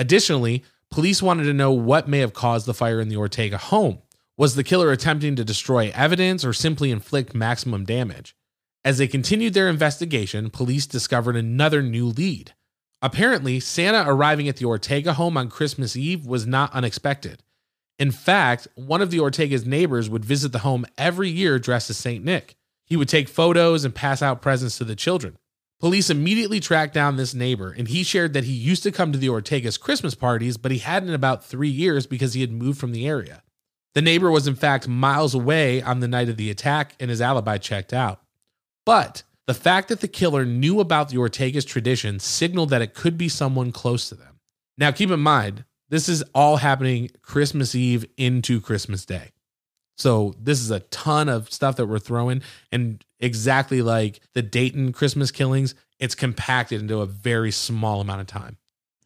Additionally, 0.00 0.64
police 0.90 1.22
wanted 1.22 1.44
to 1.44 1.52
know 1.52 1.72
what 1.72 2.08
may 2.08 2.20
have 2.20 2.32
caused 2.32 2.64
the 2.64 2.72
fire 2.72 3.00
in 3.00 3.10
the 3.10 3.18
Ortega 3.18 3.58
home. 3.58 3.98
Was 4.38 4.54
the 4.54 4.64
killer 4.64 4.90
attempting 4.90 5.36
to 5.36 5.44
destroy 5.44 5.92
evidence 5.94 6.42
or 6.42 6.54
simply 6.54 6.90
inflict 6.90 7.34
maximum 7.34 7.84
damage? 7.84 8.34
As 8.82 8.96
they 8.96 9.06
continued 9.06 9.52
their 9.52 9.68
investigation, 9.68 10.48
police 10.48 10.86
discovered 10.86 11.36
another 11.36 11.82
new 11.82 12.06
lead. 12.06 12.54
Apparently, 13.02 13.60
Santa 13.60 14.10
arriving 14.10 14.48
at 14.48 14.56
the 14.56 14.64
Ortega 14.64 15.12
home 15.12 15.36
on 15.36 15.50
Christmas 15.50 15.94
Eve 15.94 16.24
was 16.24 16.46
not 16.46 16.72
unexpected. 16.72 17.42
In 17.98 18.10
fact, 18.10 18.68
one 18.76 19.02
of 19.02 19.10
the 19.10 19.20
Ortega's 19.20 19.66
neighbors 19.66 20.08
would 20.08 20.24
visit 20.24 20.52
the 20.52 20.60
home 20.60 20.86
every 20.96 21.28
year 21.28 21.58
dressed 21.58 21.90
as 21.90 21.98
St. 21.98 22.24
Nick. 22.24 22.56
He 22.86 22.96
would 22.96 23.10
take 23.10 23.28
photos 23.28 23.84
and 23.84 23.94
pass 23.94 24.22
out 24.22 24.40
presents 24.40 24.78
to 24.78 24.84
the 24.84 24.96
children. 24.96 25.36
Police 25.80 26.10
immediately 26.10 26.60
tracked 26.60 26.92
down 26.92 27.16
this 27.16 27.32
neighbor, 27.34 27.74
and 27.76 27.88
he 27.88 28.02
shared 28.02 28.34
that 28.34 28.44
he 28.44 28.52
used 28.52 28.82
to 28.82 28.92
come 28.92 29.12
to 29.12 29.18
the 29.18 29.30
Ortega's 29.30 29.78
Christmas 29.78 30.14
parties, 30.14 30.58
but 30.58 30.70
he 30.70 30.78
hadn't 30.78 31.08
in 31.08 31.14
about 31.14 31.42
three 31.42 31.70
years 31.70 32.06
because 32.06 32.34
he 32.34 32.42
had 32.42 32.52
moved 32.52 32.78
from 32.78 32.92
the 32.92 33.08
area. 33.08 33.42
The 33.94 34.02
neighbor 34.02 34.30
was, 34.30 34.46
in 34.46 34.56
fact, 34.56 34.86
miles 34.86 35.34
away 35.34 35.80
on 35.80 36.00
the 36.00 36.08
night 36.08 36.28
of 36.28 36.36
the 36.36 36.50
attack, 36.50 36.94
and 37.00 37.08
his 37.08 37.22
alibi 37.22 37.56
checked 37.56 37.94
out. 37.94 38.20
But 38.84 39.22
the 39.46 39.54
fact 39.54 39.88
that 39.88 40.00
the 40.00 40.06
killer 40.06 40.44
knew 40.44 40.80
about 40.80 41.08
the 41.08 41.16
Ortega's 41.16 41.64
tradition 41.64 42.20
signaled 42.20 42.68
that 42.70 42.82
it 42.82 42.94
could 42.94 43.16
be 43.16 43.30
someone 43.30 43.72
close 43.72 44.08
to 44.10 44.14
them. 44.14 44.38
Now, 44.76 44.90
keep 44.90 45.10
in 45.10 45.20
mind, 45.20 45.64
this 45.88 46.10
is 46.10 46.22
all 46.34 46.58
happening 46.58 47.10
Christmas 47.22 47.74
Eve 47.74 48.04
into 48.18 48.60
Christmas 48.60 49.06
Day. 49.06 49.30
So 50.00 50.34
this 50.40 50.60
is 50.60 50.70
a 50.70 50.80
ton 50.80 51.28
of 51.28 51.52
stuff 51.52 51.76
that 51.76 51.86
we're 51.86 51.98
throwing. 51.98 52.42
And 52.72 53.04
exactly 53.18 53.82
like 53.82 54.20
the 54.32 54.42
Dayton 54.42 54.92
Christmas 54.92 55.30
killings, 55.30 55.74
it's 55.98 56.14
compacted 56.14 56.80
into 56.80 57.00
a 57.00 57.06
very 57.06 57.50
small 57.50 58.00
amount 58.00 58.22
of 58.22 58.26
time. 58.26 58.56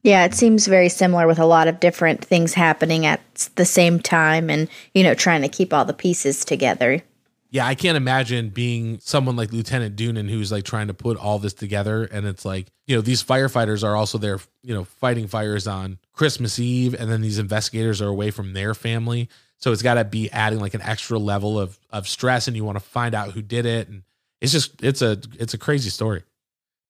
Yeah, 0.03 0.25
it 0.25 0.35
seems 0.35 0.67
very 0.67 0.89
similar 0.89 1.27
with 1.27 1.39
a 1.39 1.47
lot 1.47 1.67
of 1.67 1.81
different 1.81 2.25
things 2.25 2.55
happening 2.55 3.07
at 3.07 3.21
the 3.57 3.65
same 3.65 3.99
time 3.99 4.51
and, 4.51 4.69
you 4.93 5.03
know, 5.03 5.15
trying 5.15 5.43
to 5.43 5.49
keep 5.49 5.73
all 5.73 5.85
the 5.85 5.95
pieces 5.95 6.45
together. 6.45 7.03
Yeah, 7.51 7.67
I 7.67 7.75
can't 7.75 7.97
imagine 7.97 8.51
being 8.51 8.99
someone 9.01 9.37
like 9.37 9.53
Lieutenant 9.53 9.97
Doonan 9.97 10.29
who's 10.29 10.53
like 10.53 10.65
trying 10.65 10.89
to 10.89 10.95
put 10.95 11.17
all 11.17 11.39
this 11.39 11.55
together. 11.55 12.05
And 12.05 12.27
it's 12.27 12.45
like, 12.45 12.67
you 12.87 12.95
know, 12.95 13.01
these 13.01 13.25
firefighters 13.25 13.83
are 13.83 13.97
also 13.97 14.19
there, 14.19 14.41
you 14.63 14.75
know, 14.75 14.85
fighting 14.85 15.27
fires 15.27 15.67
on 15.67 15.99
Christmas 16.13 16.59
Eve. 16.59 16.95
And 16.95 17.11
then 17.11 17.21
these 17.21 17.39
investigators 17.39 18.03
are 18.03 18.09
away 18.09 18.31
from 18.31 18.53
their 18.53 18.75
family. 18.75 19.29
So 19.65 19.73
it's 19.73 19.81
got 19.81 19.95
to 19.95 20.05
be 20.05 20.31
adding 20.31 20.61
like 20.61 20.75
an 20.75 20.83
extra 20.83 21.19
level 21.19 21.59
of 21.59 21.79
of 21.89 22.07
stress, 22.07 22.49
and 22.49 22.55
you 22.55 22.67
want 22.67 22.77
to 22.77 22.85
find 22.85 23.15
out 23.15 23.31
who 23.31 23.41
did 23.41 23.65
it, 23.65 23.89
and 23.89 24.03
it's 24.43 24.53
just 24.53 24.85
it's 24.85 25.01
a 25.01 25.19
it's 25.39 25.55
a 25.55 25.59
crazy 25.59 25.89
story. 25.89 26.23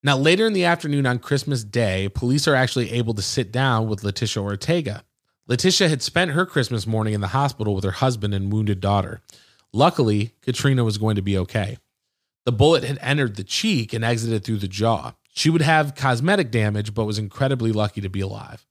Now 0.03 0.17
later 0.17 0.45
in 0.45 0.55
the 0.55 0.65
afternoon 0.65 1.07
on 1.07 1.21
Christmas 1.21 1.63
Day, 1.63 2.09
police 2.09 2.49
are 2.49 2.57
actually 2.57 2.91
able 2.91 3.15
to 3.15 3.23
sit 3.23 3.53
down 3.53 3.87
with 3.87 4.01
Leticia 4.03 4.39
Ortega. 4.39 5.05
Leticia 5.49 5.89
had 5.89 6.03
spent 6.03 6.33
her 6.33 6.45
Christmas 6.45 6.85
morning 6.85 7.15
in 7.15 7.21
the 7.21 7.29
hospital 7.29 7.77
with 7.77 7.85
her 7.85 7.93
husband 7.93 8.35
and 8.35 8.53
wounded 8.53 8.81
daughter. 8.81 9.21
Luckily, 9.73 10.35
Katrina 10.43 10.83
was 10.83 10.99
going 10.99 11.15
to 11.15 11.23
be 11.23 11.39
okay. 11.39 11.79
The 12.45 12.51
bullet 12.51 12.83
had 12.83 12.99
entered 13.01 13.37
the 13.37 13.45
cheek 13.45 13.93
and 13.93 14.05
exited 14.05 14.43
through 14.43 14.59
the 14.59 14.67
jaw. 14.67 15.13
She 15.33 15.49
would 15.49 15.63
have 15.63 15.95
cosmetic 15.95 16.51
damage, 16.51 16.93
but 16.93 17.05
was 17.05 17.21
incredibly 17.21 17.71
lucky 17.71 18.01
to 18.01 18.09
be 18.09 18.21
alive. 18.21 18.67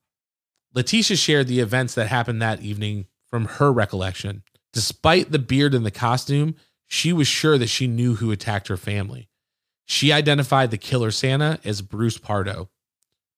Leticia 0.76 1.16
shared 1.16 1.46
the 1.46 1.60
events 1.60 1.94
that 1.94 2.08
happened 2.08 2.42
that 2.42 2.60
evening 2.60 3.06
from 3.34 3.46
her 3.46 3.72
recollection. 3.72 4.44
Despite 4.72 5.32
the 5.32 5.40
beard 5.40 5.74
and 5.74 5.84
the 5.84 5.90
costume, 5.90 6.54
she 6.86 7.12
was 7.12 7.26
sure 7.26 7.58
that 7.58 7.68
she 7.68 7.88
knew 7.88 8.14
who 8.14 8.30
attacked 8.30 8.68
her 8.68 8.76
family. 8.76 9.28
She 9.86 10.12
identified 10.12 10.70
the 10.70 10.78
killer 10.78 11.10
Santa 11.10 11.58
as 11.64 11.82
Bruce 11.82 12.16
Pardo. 12.16 12.70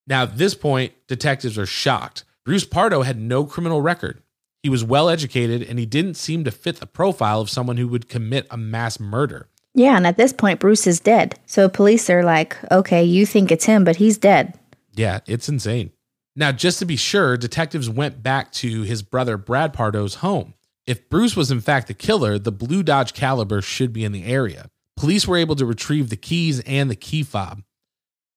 Now, 0.06 0.24
at 0.24 0.37
this 0.37 0.54
point, 0.54 0.92
detectives 1.09 1.56
are 1.56 1.64
shocked. 1.64 2.24
Bruce 2.44 2.66
Pardo 2.66 3.00
had 3.00 3.18
no 3.18 3.46
criminal 3.46 3.80
record. 3.80 4.22
He 4.62 4.68
was 4.68 4.85
well 4.85 5.09
educated 5.09 5.62
and 5.62 5.78
he 5.78 5.87
didn't 5.87 6.18
seem 6.18 6.44
to 6.44 6.50
fit 6.50 6.76
the 6.76 6.87
profile 6.87 7.40
of 7.40 7.48
someone 7.48 7.78
who 7.78 7.88
would 7.88 8.11
commit 8.11 8.46
a 8.50 8.59
mass 8.59 9.00
murder. 9.00 9.48
Yeah, 9.72 9.96
and 9.96 10.06
at 10.06 10.18
this 10.18 10.35
point, 10.35 10.61
Bruce 10.61 10.87
is 10.87 11.00
dead. 11.00 11.40
So 11.46 11.70
police 11.70 12.11
are 12.11 12.22
like, 12.22 12.54
okay, 12.70 13.02
you 13.02 13.24
think 13.24 13.50
it's 13.50 13.64
him, 13.64 13.82
but 13.82 13.96
he's 13.96 14.18
dead. 14.18 14.59
Yeah, 14.94 15.20
it's 15.26 15.48
insane. 15.48 15.92
Now, 16.38 16.53
just 16.53 16.79
to 16.81 16.85
be 16.85 16.96
sure, 16.96 17.38
detectives 17.38 17.88
went 17.88 18.22
back 18.22 18.53
to 18.53 18.83
his 18.83 19.03
brother 19.03 19.38
Brad 19.38 19.72
Pardo's 19.72 20.16
home. 20.16 20.53
If 20.87 21.09
Bruce 21.09 21.35
was 21.35 21.51
in 21.51 21.62
fact 21.62 21.88
the 21.88 21.94
killer, 21.94 22.38
the 22.38 22.53
blue 22.53 22.83
Dodge 22.83 23.14
Caliber 23.14 23.62
should 23.62 23.92
be 23.92 24.05
in 24.05 24.12
the 24.12 24.25
area. 24.27 24.70
Police 24.96 25.27
were 25.27 25.38
able 25.38 25.57
to 25.57 25.66
retrieve 25.66 26.11
the 26.11 26.16
keys 26.16 26.61
and 26.61 26.90
the 26.90 26.96
key 26.96 27.22
fob. 27.22 27.62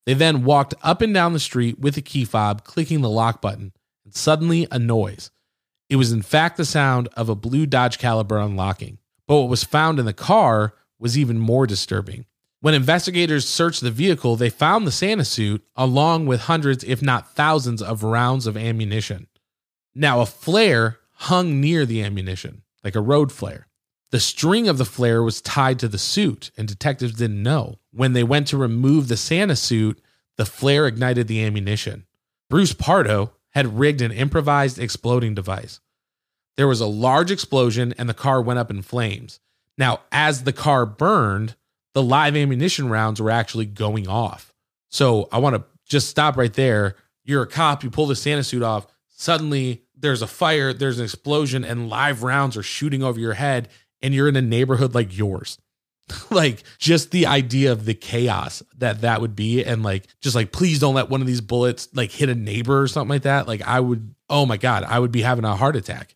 They 0.05 0.13
then 0.13 0.45
walked 0.45 0.73
up 0.81 1.01
and 1.01 1.13
down 1.13 1.33
the 1.33 1.39
street 1.39 1.77
with 1.77 1.95
the 1.95 2.01
key 2.01 2.25
fob, 2.25 2.63
clicking 2.63 3.01
the 3.01 3.09
lock 3.09 3.41
button. 3.41 3.73
and 4.05 4.15
suddenly 4.15 4.65
a 4.71 4.79
noise. 4.79 5.29
It 5.89 5.97
was 5.97 6.11
in 6.11 6.21
fact 6.21 6.57
the 6.57 6.65
sound 6.65 7.09
of 7.13 7.29
a 7.29 7.35
blue 7.35 7.65
Dodge 7.65 7.99
Caliber 7.99 8.37
unlocking. 8.37 8.97
But 9.27 9.41
what 9.41 9.49
was 9.49 9.63
found 9.63 9.99
in 9.99 10.05
the 10.05 10.13
car 10.13 10.73
was 10.97 11.17
even 11.17 11.37
more 11.37 11.67
disturbing. 11.67 12.25
When 12.61 12.73
investigators 12.73 13.47
searched 13.47 13.81
the 13.81 13.91
vehicle, 13.91 14.35
they 14.35 14.49
found 14.49 14.85
the 14.85 14.91
Santa 14.91 15.23
suit 15.23 15.63
along 15.77 16.25
with 16.25 16.41
hundreds, 16.41 16.83
if 16.83 17.01
not 17.01 17.33
thousands, 17.33 17.81
of 17.81 18.03
rounds 18.03 18.47
of 18.47 18.57
ammunition. 18.57 19.27
Now, 19.95 20.19
a 20.19 20.25
flare 20.25 20.99
hung 21.13 21.61
near 21.61 21.85
the 21.85 22.03
ammunition, 22.03 22.63
like 22.83 22.95
a 22.95 23.01
road 23.01 23.31
flare. 23.31 23.67
The 24.11 24.19
string 24.19 24.67
of 24.67 24.77
the 24.77 24.85
flare 24.85 25.23
was 25.23 25.41
tied 25.41 25.79
to 25.79 25.87
the 25.87 25.97
suit, 25.97 26.51
and 26.57 26.67
detectives 26.67 27.13
didn't 27.13 27.43
know. 27.43 27.79
When 27.91 28.13
they 28.13 28.23
went 28.23 28.47
to 28.47 28.57
remove 28.57 29.07
the 29.07 29.17
Santa 29.17 29.55
suit, 29.55 30.01
the 30.35 30.45
flare 30.45 30.87
ignited 30.87 31.27
the 31.27 31.43
ammunition. 31.43 32.07
Bruce 32.49 32.73
Pardo 32.73 33.33
had 33.51 33.79
rigged 33.79 34.01
an 34.01 34.11
improvised 34.11 34.79
exploding 34.79 35.33
device. 35.33 35.79
There 36.57 36.67
was 36.67 36.81
a 36.81 36.87
large 36.87 37.31
explosion, 37.31 37.93
and 37.97 38.09
the 38.09 38.13
car 38.13 38.41
went 38.41 38.59
up 38.59 38.69
in 38.69 38.81
flames. 38.81 39.39
Now, 39.77 40.01
as 40.11 40.43
the 40.43 40.53
car 40.53 40.85
burned, 40.85 41.55
the 41.93 42.03
live 42.03 42.35
ammunition 42.35 42.89
rounds 42.89 43.21
were 43.21 43.31
actually 43.31 43.65
going 43.65 44.07
off. 44.07 44.53
So 44.89 45.27
I 45.31 45.39
want 45.39 45.55
to 45.55 45.63
just 45.87 46.09
stop 46.09 46.37
right 46.37 46.53
there. 46.53 46.95
You're 47.23 47.43
a 47.43 47.47
cop, 47.47 47.83
you 47.83 47.89
pull 47.89 48.07
the 48.07 48.15
Santa 48.15 48.43
suit 48.43 48.63
off, 48.63 48.87
suddenly 49.07 49.83
there's 49.95 50.21
a 50.21 50.27
fire, 50.27 50.73
there's 50.73 50.97
an 50.99 51.05
explosion, 51.05 51.63
and 51.63 51.89
live 51.89 52.23
rounds 52.23 52.57
are 52.57 52.63
shooting 52.63 53.03
over 53.03 53.19
your 53.19 53.33
head, 53.33 53.69
and 54.01 54.13
you're 54.13 54.29
in 54.29 54.35
a 54.35 54.41
neighborhood 54.41 54.95
like 54.95 55.15
yours. 55.15 55.57
like 56.31 56.63
just 56.77 57.11
the 57.11 57.27
idea 57.27 57.71
of 57.71 57.85
the 57.85 57.93
chaos 57.93 58.63
that 58.77 59.01
that 59.01 59.21
would 59.21 59.35
be 59.35 59.63
and 59.63 59.83
like 59.83 60.07
just 60.21 60.35
like 60.35 60.51
please 60.51 60.79
don't 60.79 60.95
let 60.95 61.09
one 61.09 61.21
of 61.21 61.27
these 61.27 61.41
bullets 61.41 61.87
like 61.93 62.11
hit 62.11 62.29
a 62.29 62.35
neighbor 62.35 62.81
or 62.81 62.87
something 62.87 63.09
like 63.09 63.21
that 63.21 63.47
like 63.47 63.61
i 63.67 63.79
would 63.79 64.15
oh 64.27 64.43
my 64.43 64.57
god 64.57 64.83
i 64.85 64.97
would 64.97 65.11
be 65.11 65.21
having 65.21 65.45
a 65.45 65.55
heart 65.55 65.75
attack 65.75 66.15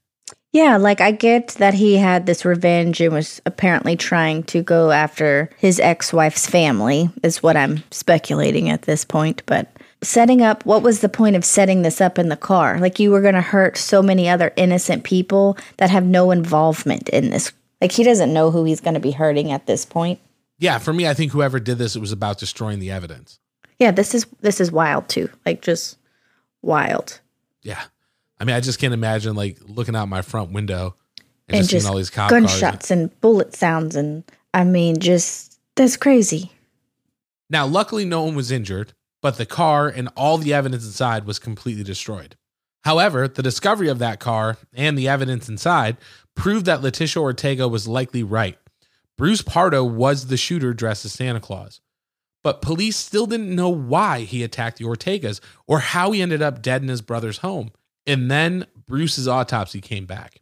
Yeah, 0.54 0.78
like 0.78 1.02
I 1.02 1.12
get 1.12 1.50
that 1.56 1.74
he 1.74 1.98
had 1.98 2.26
this 2.28 2.46
revenge 2.46 3.02
and 3.02 3.12
was 3.14 3.42
apparently 3.46 3.96
trying 3.96 4.44
to 4.44 4.62
go 4.62 4.92
after 4.92 5.50
his 5.58 5.80
ex 5.80 6.14
wife's 6.14 6.46
family, 6.48 7.10
is 7.24 7.42
what 7.42 7.58
I'm 7.58 7.84
speculating 7.92 8.70
at 8.70 8.84
this 8.84 9.04
point. 9.04 9.42
But 9.48 9.68
setting 10.04 10.44
up, 10.44 10.64
what 10.64 10.84
was 10.84 11.00
the 11.02 11.10
point 11.10 11.36
of 11.36 11.44
setting 11.44 11.82
this 11.82 12.00
up 12.00 12.20
in 12.20 12.30
the 12.30 12.38
car? 12.38 12.78
Like 12.80 13.00
you 13.00 13.10
were 13.10 13.22
going 13.22 13.34
to 13.34 13.42
hurt 13.42 13.78
so 13.78 14.04
many 14.04 14.30
other 14.30 14.54
innocent 14.56 15.04
people 15.04 15.58
that 15.78 15.90
have 15.90 16.06
no 16.06 16.30
involvement 16.30 17.10
in 17.10 17.32
this. 17.32 17.52
Like 17.82 17.92
he 17.92 18.04
doesn't 18.04 18.32
know 18.34 18.52
who 18.52 18.64
he's 18.64 18.80
going 18.82 18.94
to 18.94 19.00
be 19.00 19.12
hurting 19.12 19.52
at 19.52 19.66
this 19.66 19.86
point. 19.86 20.20
yeah 20.60 20.78
for 20.78 20.94
me 20.94 21.08
i 21.08 21.14
think 21.16 21.32
whoever 21.32 21.60
did 21.60 21.78
this 21.80 21.96
it 21.96 22.00
was 22.00 22.12
about 22.12 22.38
destroying 22.38 22.80
the 22.80 22.92
evidence 22.92 23.40
Yeah, 23.80 23.92
this 23.92 24.14
is 24.14 24.28
this 24.42 24.62
is 24.62 24.72
wild 24.72 25.10
too. 25.10 25.30
Like 25.48 25.62
just 25.64 25.98
wild. 26.62 27.20
yeah 27.64 27.84
i 28.44 28.46
mean 28.46 28.56
i 28.56 28.60
just 28.60 28.80
can't 28.80 28.94
imagine 28.94 29.36
like 29.36 29.58
looking 29.66 29.96
out 29.96 30.08
my 30.08 30.22
front 30.22 30.52
window 30.52 30.96
and, 31.48 31.58
And 31.58 31.64
just, 31.64 31.72
just 31.72 31.84
seeing 31.84 31.92
all 31.92 31.98
these 31.98 32.10
cop 32.10 32.30
cars 32.30 32.42
gunshots 32.42 32.92
and 32.92 33.20
bullet 33.22 33.56
sounds 33.56 33.96
and 33.96 34.24
I 34.54 34.64
mean 34.64 35.00
just 35.00 35.60
that's 35.76 35.98
crazy. 35.98 36.52
Now, 37.50 37.66
luckily, 37.66 38.06
no 38.06 38.24
one 38.24 38.36
was 38.36 38.52
injured, 38.52 38.94
but 39.22 39.38
the 39.38 39.46
car 39.46 39.88
and 39.88 40.10
all 40.16 40.38
the 40.38 40.54
evidence 40.54 40.86
inside 40.86 41.26
was 41.26 41.40
completely 41.40 41.84
destroyed. 41.84 42.36
However, 42.84 43.28
the 43.28 43.44
discovery 43.44 43.88
of 43.88 44.00
that 44.00 44.20
car 44.20 44.58
and 44.74 44.98
the 44.98 45.08
evidence 45.08 45.50
inside 45.50 45.98
proved 46.36 46.66
that 46.66 46.82
Leticia 46.82 47.18
Ortega 47.18 47.68
was 47.68 47.88
likely 47.88 48.24
right. 48.24 48.58
Bruce 49.18 49.42
Pardo 49.42 49.84
was 49.84 50.28
the 50.28 50.38
shooter 50.38 50.74
dressed 50.74 51.06
as 51.06 51.14
Santa 51.14 51.40
Claus. 51.40 51.80
But 52.44 52.62
police 52.62 52.98
still 52.98 53.26
didn't 53.26 53.56
know 53.56 53.70
why 53.70 54.22
he 54.22 54.44
attacked 54.44 54.78
the 54.78 54.86
Ortegas 54.86 55.40
or 55.66 55.80
how 55.80 56.12
he 56.12 56.22
ended 56.22 56.42
up 56.42 56.62
dead 56.62 56.82
in 56.82 56.90
his 56.90 57.02
brother's 57.02 57.38
home. 57.38 57.72
And 58.06 58.30
then 58.30 58.66
Bruce's 58.88 59.28
autopsy 59.28 59.82
came 59.82 60.06
back. 60.06 60.42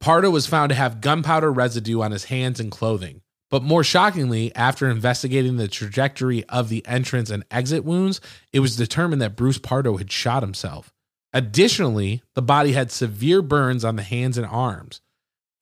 Pardo 0.00 0.30
was 0.30 0.46
found 0.46 0.70
to 0.70 0.76
have 0.76 1.00
gunpowder 1.00 1.52
residue 1.52 2.00
on 2.00 2.12
his 2.12 2.24
hands 2.24 2.60
and 2.60 2.70
clothing. 2.70 3.22
But 3.48 3.62
more 3.62 3.84
shockingly, 3.84 4.54
after 4.56 4.90
investigating 4.90 5.56
the 5.56 5.68
trajectory 5.68 6.44
of 6.44 6.68
the 6.68 6.84
entrance 6.86 7.30
and 7.30 7.44
exit 7.50 7.84
wounds, 7.84 8.20
it 8.52 8.60
was 8.60 8.76
determined 8.76 9.22
that 9.22 9.36
Bruce 9.36 9.58
Pardo 9.58 9.96
had 9.96 10.10
shot 10.10 10.42
himself. 10.42 10.92
Additionally, 11.32 12.22
the 12.34 12.42
body 12.42 12.72
had 12.72 12.90
severe 12.90 13.42
burns 13.42 13.84
on 13.84 13.96
the 13.96 14.02
hands 14.02 14.36
and 14.36 14.46
arms, 14.46 15.00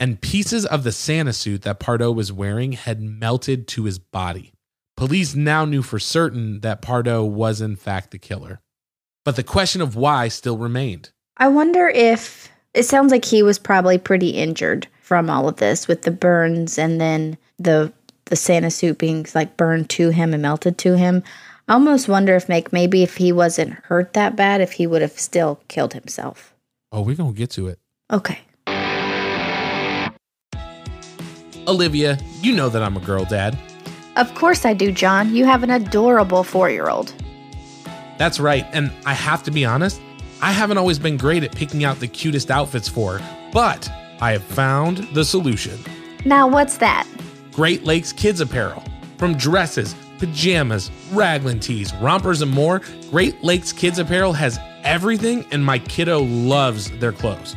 and 0.01 0.21
pieces 0.21 0.65
of 0.65 0.83
the 0.83 0.93
Santa 0.93 1.33
suit 1.33 1.63
that 1.63 1.79
Pardo 1.79 2.11
was 2.11 2.33
wearing 2.33 2.73
had 2.73 3.03
melted 3.03 3.69
to 3.69 3.85
his 3.85 3.99
body. 3.99 4.53
Police 4.97 5.35
now 5.35 5.65
knew 5.65 5.83
for 5.83 5.99
certain 5.99 6.61
that 6.61 6.81
Pardo 6.81 7.25
was, 7.25 7.61
in 7.61 7.77
fact, 7.77 8.13
the 8.13 8.19
killer. 8.19 8.61
But 9.25 9.37
the 9.37 9.43
question 9.43 9.81
of 9.81 9.97
why 9.97 10.29
still 10.29 10.57
remained. 10.57 11.11
I 11.37 11.49
wonder 11.49 11.89
if 11.89 12.49
it 12.75 12.85
sounds 12.85 13.11
like 13.11 13.25
he 13.25 13.43
was 13.43 13.59
probably 13.59 13.99
pretty 13.99 14.31
injured 14.31 14.87
from 15.01 15.29
all 15.29 15.49
of 15.49 15.57
this 15.57 15.89
with 15.89 16.03
the 16.03 16.13
burns 16.13 16.79
and 16.79 17.01
then 17.01 17.37
the 17.59 17.93
the 18.27 18.37
Santa 18.37 18.71
suit 18.71 18.99
being 18.99 19.27
like 19.35 19.57
burned 19.57 19.91
to 19.91 20.11
him 20.11 20.33
and 20.33 20.43
melted 20.43 20.79
to 20.79 20.97
him. 20.97 21.23
I 21.69 21.75
almost 21.75 22.09
wonder 22.09 22.37
if 22.37 22.49
make 22.49 22.73
maybe 22.73 23.03
if 23.03 23.17
he 23.17 23.33
wasn't 23.33 23.75
hurt 23.85 24.13
that 24.15 24.37
bad, 24.37 24.61
if 24.61 24.73
he 24.73 24.87
would 24.87 25.03
have 25.03 25.19
still 25.19 25.61
killed 25.69 25.93
himself. 25.93 26.55
Oh, 26.91 27.03
we're 27.03 27.17
going 27.17 27.35
to 27.35 27.39
get 27.39 27.51
to 27.51 27.69
it. 27.69 27.79
Okay. 28.11 28.39
Olivia, 31.67 32.19
you 32.41 32.55
know 32.55 32.69
that 32.69 32.83
I'm 32.83 32.97
a 32.97 33.01
girl 33.01 33.25
dad. 33.25 33.59
Of 34.17 34.35
course 34.35 34.65
I 34.65 34.73
do, 34.73 34.93
John. 34.93 35.35
You 35.35 35.45
have 35.45 35.63
an 35.63 35.71
adorable 35.71 36.45
four 36.45 36.71
year 36.71 36.89
old. 36.89 37.13
That's 38.17 38.39
right. 38.39 38.65
And 38.73 38.91
I 39.05 39.13
have 39.13 39.43
to 39.43 39.51
be 39.51 39.65
honest, 39.65 40.01
I 40.41 40.53
haven't 40.53 40.79
always 40.79 40.99
been 40.99 41.17
great 41.17 41.45
at 41.45 41.55
picking 41.55 41.85
out 41.85 42.01
the 42.01 42.09
cutest 42.09 42.51
outfits 42.51 42.89
for 42.89 43.21
but 43.55 43.89
I 44.21 44.33
have 44.33 44.43
found 44.43 44.99
the 45.15 45.25
solution. 45.25 45.79
Now 46.27 46.47
what's 46.49 46.77
that? 46.79 47.07
Great 47.53 47.85
Lakes 47.85 48.13
Kids 48.13 48.41
Apparel. 48.41 48.83
From 49.17 49.37
dresses, 49.37 49.95
pajamas, 50.19 50.91
raglan 51.13 51.61
tees, 51.61 51.95
rompers, 51.95 52.43
and 52.43 52.51
more, 52.51 52.83
Great 53.11 53.43
Lakes 53.45 53.73
Kids 53.73 54.01
Apparel 54.01 54.33
has 54.33 54.59
everything, 54.83 55.47
and 55.53 55.65
my 55.65 55.79
kiddo 55.79 56.23
loves 56.23 56.91
their 56.99 57.13
clothes. 57.13 57.55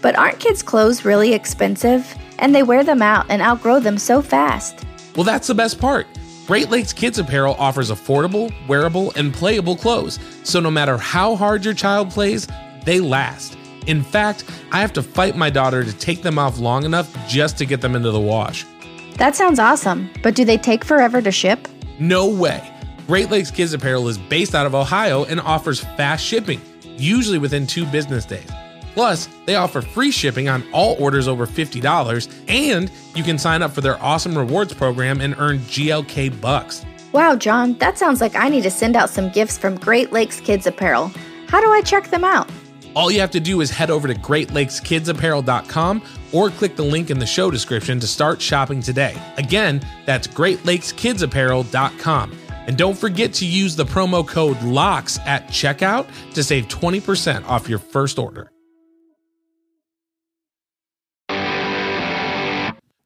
But 0.00 0.16
aren't 0.16 0.38
kids' 0.38 0.62
clothes 0.62 1.04
really 1.04 1.34
expensive? 1.34 2.16
And 2.38 2.54
they 2.54 2.62
wear 2.62 2.84
them 2.84 3.02
out 3.02 3.26
and 3.28 3.42
outgrow 3.42 3.80
them 3.80 3.98
so 3.98 4.22
fast. 4.22 4.86
Well, 5.16 5.24
that's 5.24 5.48
the 5.48 5.54
best 5.54 5.80
part. 5.80 6.06
Great 6.50 6.68
Lakes 6.68 6.92
Kids 6.92 7.16
Apparel 7.16 7.54
offers 7.60 7.92
affordable, 7.92 8.52
wearable, 8.66 9.12
and 9.14 9.32
playable 9.32 9.76
clothes, 9.76 10.18
so 10.42 10.58
no 10.58 10.68
matter 10.68 10.98
how 10.98 11.36
hard 11.36 11.64
your 11.64 11.74
child 11.74 12.10
plays, 12.10 12.48
they 12.84 12.98
last. 12.98 13.56
In 13.86 14.02
fact, 14.02 14.42
I 14.72 14.80
have 14.80 14.92
to 14.94 15.02
fight 15.04 15.36
my 15.36 15.48
daughter 15.48 15.84
to 15.84 15.92
take 15.98 16.22
them 16.22 16.40
off 16.40 16.58
long 16.58 16.84
enough 16.84 17.16
just 17.28 17.56
to 17.58 17.66
get 17.66 17.80
them 17.80 17.94
into 17.94 18.10
the 18.10 18.18
wash. 18.18 18.66
That 19.14 19.36
sounds 19.36 19.60
awesome, 19.60 20.10
but 20.24 20.34
do 20.34 20.44
they 20.44 20.58
take 20.58 20.84
forever 20.84 21.22
to 21.22 21.30
ship? 21.30 21.68
No 22.00 22.26
way. 22.26 22.68
Great 23.06 23.30
Lakes 23.30 23.52
Kids 23.52 23.72
Apparel 23.72 24.08
is 24.08 24.18
based 24.18 24.56
out 24.56 24.66
of 24.66 24.74
Ohio 24.74 25.22
and 25.26 25.40
offers 25.40 25.78
fast 25.78 26.24
shipping, 26.24 26.60
usually 26.96 27.38
within 27.38 27.64
two 27.64 27.86
business 27.86 28.24
days. 28.24 28.50
Plus, 28.94 29.28
they 29.46 29.56
offer 29.56 29.80
free 29.80 30.10
shipping 30.10 30.48
on 30.48 30.64
all 30.72 30.96
orders 31.02 31.28
over 31.28 31.46
$50, 31.46 32.44
and 32.48 32.90
you 33.14 33.22
can 33.22 33.38
sign 33.38 33.62
up 33.62 33.70
for 33.72 33.80
their 33.80 34.02
awesome 34.02 34.36
rewards 34.36 34.74
program 34.74 35.20
and 35.20 35.34
earn 35.38 35.58
GLK 35.60 36.40
bucks. 36.40 36.84
Wow, 37.12 37.36
John, 37.36 37.74
that 37.78 37.98
sounds 37.98 38.20
like 38.20 38.34
I 38.36 38.48
need 38.48 38.62
to 38.62 38.70
send 38.70 38.96
out 38.96 39.10
some 39.10 39.30
gifts 39.30 39.58
from 39.58 39.76
Great 39.76 40.12
Lakes 40.12 40.40
Kids 40.40 40.66
Apparel. 40.66 41.12
How 41.48 41.60
do 41.60 41.70
I 41.70 41.82
check 41.82 42.10
them 42.10 42.24
out? 42.24 42.50
All 42.94 43.10
you 43.10 43.20
have 43.20 43.30
to 43.32 43.40
do 43.40 43.60
is 43.60 43.70
head 43.70 43.90
over 43.90 44.08
to 44.08 44.14
greatlakeskidapparel.com 44.14 46.02
or 46.32 46.50
click 46.50 46.76
the 46.76 46.82
link 46.82 47.10
in 47.10 47.18
the 47.18 47.26
show 47.26 47.50
description 47.50 48.00
to 48.00 48.06
start 48.06 48.40
shopping 48.40 48.80
today. 48.80 49.14
Again, 49.36 49.82
that's 50.06 50.26
greatlakeskidsapparel.com. 50.26 52.38
And 52.66 52.76
don't 52.76 52.98
forget 52.98 53.32
to 53.34 53.46
use 53.46 53.74
the 53.74 53.84
promo 53.84 54.26
code 54.26 54.58
LOCKS 54.58 55.18
at 55.26 55.48
checkout 55.48 56.06
to 56.34 56.44
save 56.44 56.68
20% 56.68 57.48
off 57.48 57.68
your 57.68 57.78
first 57.78 58.18
order. 58.18 58.52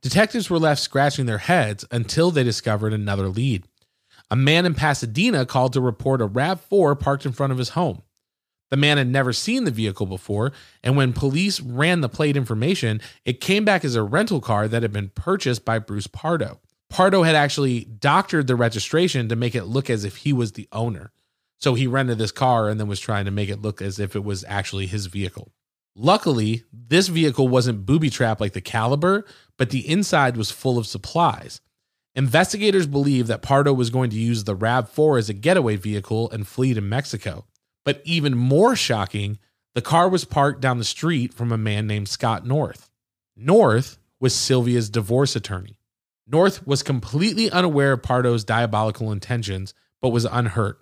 Detectives 0.05 0.51
were 0.51 0.59
left 0.59 0.83
scratching 0.83 1.25
their 1.25 1.39
heads 1.39 1.87
until 1.91 2.31
they 2.31 2.45
discovered 2.45 2.93
another 2.93 3.27
lead. 3.27 3.65
A 4.31 4.37
man 4.37 4.67
in 4.67 4.75
Pasadena 4.75 5.47
called 5.47 5.73
to 5.73 5.81
report 5.81 6.21
a 6.21 6.29
RAV4 6.29 7.01
parked 7.01 7.25
in 7.25 7.33
front 7.33 7.53
of 7.53 7.59
his 7.59 7.71
home. 7.71 8.03
The 8.71 8.77
man 8.77 8.99
had 8.99 9.09
never 9.09 9.33
seen 9.33 9.65
the 9.65 9.71
vehicle 9.71 10.05
before, 10.05 10.53
and 10.83 10.95
when 10.95 11.15
police 11.15 11.59
ran 11.59 12.03
the 12.03 12.11
plate 12.11 12.37
information, 12.37 13.01
it 13.25 13.41
came 13.41 13.65
back 13.65 13.83
as 13.83 13.95
a 13.95 14.03
rental 14.03 14.43
car 14.43 14.69
that 14.69 14.83
had 14.83 14.93
been 14.93 15.09
purchased 15.09 15.65
by 15.65 15.79
Bruce 15.79 16.07
Pardo. 16.07 16.61
Pardo 16.91 17.23
had 17.23 17.35
actually 17.35 17.85
doctored 17.85 18.47
the 18.47 18.57
registration 18.57 19.31
to 19.31 19.37
make 19.37 19.55
it 19.55 19.65
look 19.65 19.89
as 19.89 20.05
if 20.05 20.17
he 20.17 20.35
was 20.35 20.53
the 20.53 20.69
owner. 20.71 21.13
So 21.61 21.73
he 21.73 21.87
rented 21.87 22.19
this 22.19 22.31
car 22.31 22.69
and 22.69 22.79
then 22.79 22.89
was 22.89 23.01
trying 23.01 23.25
to 23.25 23.31
make 23.31 23.49
it 23.49 23.63
look 23.63 23.81
as 23.81 23.99
if 23.99 24.15
it 24.15 24.23
was 24.23 24.45
actually 24.47 24.85
his 24.87 25.07
vehicle. 25.07 25.51
Luckily, 25.97 26.65
this 26.73 27.09
vehicle 27.09 27.47
wasn't 27.49 27.87
booby 27.87 28.11
trapped 28.11 28.41
like 28.41 28.53
the 28.53 28.61
Caliber, 28.61 29.25
but 29.57 29.71
the 29.71 29.89
inside 29.89 30.37
was 30.37 30.51
full 30.51 30.77
of 30.77 30.87
supplies. 30.87 31.61
Investigators 32.17 32.87
believe 32.87 33.27
that 33.29 33.43
Pardo 33.43 33.73
was 33.73 33.91
going 33.91 34.11
to 34.11 34.17
use 34.17 34.45
the 34.45 34.57
RAV4 34.57 35.19
as 35.19 35.29
a 35.29 35.35
getaway 35.35 35.77
vehicle 35.77 36.31
and 36.31 36.47
flee 36.47 36.75
to 36.75 36.81
Mexico. 36.81 37.45
But 37.85 38.01
even 38.05 38.37
more 38.37 38.75
shocking, 38.75 39.39
The 39.75 39.83
car 39.83 40.09
was 40.09 40.25
parked 40.25 40.61
down 40.61 40.79
the 40.79 40.85
street 40.85 41.35
from 41.35 41.51
a 41.51 41.59
man 41.59 41.87
named 41.87 42.09
Scott 42.09 42.47
North. 42.47 42.91
North 43.37 43.99
was 44.21 44.35
Sylvia's 44.35 44.89
divorce 44.89 45.35
attorney. 45.35 45.79
North 46.27 46.67
was 46.67 46.83
completely 46.83 47.51
unaware 47.51 47.93
of 47.93 48.03
Pardo's 48.03 48.45
diabolical 48.45 49.11
intentions, 49.11 49.75
but 50.01 50.11
was 50.11 50.25
unhurt. 50.25 50.79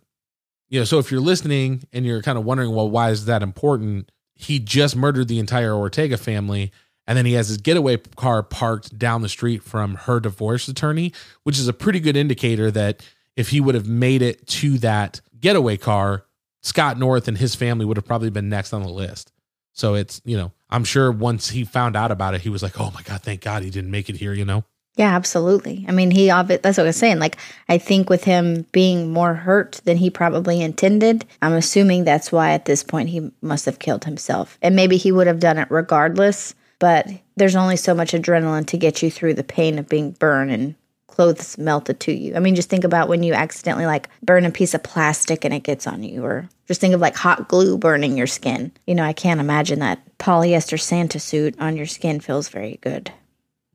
You 0.68 0.80
know, 0.80 0.84
so 0.84 0.98
if 0.98 1.10
you're 1.10 1.20
listening 1.20 1.84
and 1.92 2.04
you're 2.04 2.22
kind 2.22 2.38
of 2.38 2.44
wondering, 2.44 2.74
well, 2.74 2.88
why 2.88 3.10
is 3.10 3.24
that 3.24 3.42
important? 3.42 4.12
He 4.34 4.58
just 4.58 4.96
murdered 4.96 5.28
the 5.28 5.38
entire 5.38 5.74
Ortega 5.74 6.16
family, 6.16 6.72
and 7.06 7.16
then 7.16 7.26
he 7.26 7.34
has 7.34 7.48
his 7.48 7.58
getaway 7.58 7.96
car 7.96 8.42
parked 8.42 8.98
down 8.98 9.22
the 9.22 9.28
street 9.28 9.62
from 9.62 9.94
her 9.94 10.20
divorce 10.20 10.68
attorney, 10.68 11.12
which 11.42 11.58
is 11.58 11.68
a 11.68 11.72
pretty 11.72 12.00
good 12.00 12.16
indicator 12.16 12.70
that 12.70 13.02
if 13.36 13.48
he 13.48 13.60
would 13.60 13.74
have 13.74 13.88
made 13.88 14.22
it 14.22 14.46
to 14.46 14.78
that 14.78 15.20
getaway 15.40 15.76
car, 15.76 16.24
Scott 16.62 16.98
North 16.98 17.28
and 17.28 17.38
his 17.38 17.54
family 17.54 17.84
would 17.84 17.96
have 17.96 18.06
probably 18.06 18.30
been 18.30 18.48
next 18.48 18.72
on 18.72 18.82
the 18.82 18.88
list. 18.88 19.32
So 19.72 19.94
it's, 19.94 20.20
you 20.24 20.36
know, 20.36 20.52
I'm 20.70 20.84
sure 20.84 21.10
once 21.10 21.50
he 21.50 21.64
found 21.64 21.96
out 21.96 22.10
about 22.10 22.34
it, 22.34 22.42
he 22.42 22.50
was 22.50 22.62
like, 22.62 22.78
oh 22.78 22.90
my 22.92 23.02
God, 23.02 23.22
thank 23.22 23.40
God 23.40 23.62
he 23.62 23.70
didn't 23.70 23.90
make 23.90 24.08
it 24.08 24.16
here, 24.16 24.34
you 24.34 24.44
know? 24.44 24.64
Yeah, 24.96 25.14
absolutely. 25.14 25.86
I 25.88 25.92
mean, 25.92 26.10
he 26.10 26.28
obvi- 26.28 26.60
that's 26.60 26.76
what 26.76 26.84
I 26.84 26.88
was 26.88 26.96
saying. 26.96 27.18
Like, 27.18 27.38
I 27.68 27.78
think 27.78 28.10
with 28.10 28.24
him 28.24 28.66
being 28.72 29.10
more 29.10 29.34
hurt 29.34 29.80
than 29.84 29.96
he 29.96 30.10
probably 30.10 30.60
intended, 30.60 31.24
I'm 31.40 31.54
assuming 31.54 32.04
that's 32.04 32.30
why 32.30 32.50
at 32.50 32.66
this 32.66 32.82
point 32.82 33.08
he 33.08 33.30
must 33.40 33.64
have 33.64 33.78
killed 33.78 34.04
himself. 34.04 34.58
And 34.60 34.76
maybe 34.76 34.98
he 34.98 35.10
would 35.10 35.26
have 35.26 35.40
done 35.40 35.56
it 35.56 35.70
regardless, 35.70 36.54
but 36.78 37.08
there's 37.36 37.56
only 37.56 37.76
so 37.76 37.94
much 37.94 38.12
adrenaline 38.12 38.66
to 38.66 38.76
get 38.76 39.02
you 39.02 39.10
through 39.10 39.34
the 39.34 39.44
pain 39.44 39.78
of 39.78 39.88
being 39.88 40.10
burned 40.12 40.50
and 40.50 40.74
clothes 41.06 41.56
melted 41.56 42.00
to 42.00 42.12
you. 42.12 42.34
I 42.34 42.40
mean, 42.40 42.54
just 42.54 42.68
think 42.68 42.84
about 42.84 43.08
when 43.08 43.22
you 43.22 43.32
accidentally 43.32 43.86
like 43.86 44.08
burn 44.22 44.44
a 44.44 44.50
piece 44.50 44.74
of 44.74 44.82
plastic 44.82 45.44
and 45.44 45.54
it 45.54 45.62
gets 45.62 45.86
on 45.86 46.02
you, 46.02 46.24
or 46.24 46.48
just 46.68 46.80
think 46.80 46.94
of 46.94 47.00
like 47.00 47.16
hot 47.16 47.48
glue 47.48 47.78
burning 47.78 48.16
your 48.16 48.26
skin. 48.26 48.72
You 48.86 48.94
know, 48.94 49.04
I 49.04 49.12
can't 49.12 49.40
imagine 49.40 49.78
that 49.78 50.00
polyester 50.18 50.80
Santa 50.80 51.18
suit 51.18 51.54
on 51.58 51.76
your 51.76 51.86
skin 51.86 52.20
feels 52.20 52.48
very 52.48 52.78
good. 52.82 53.10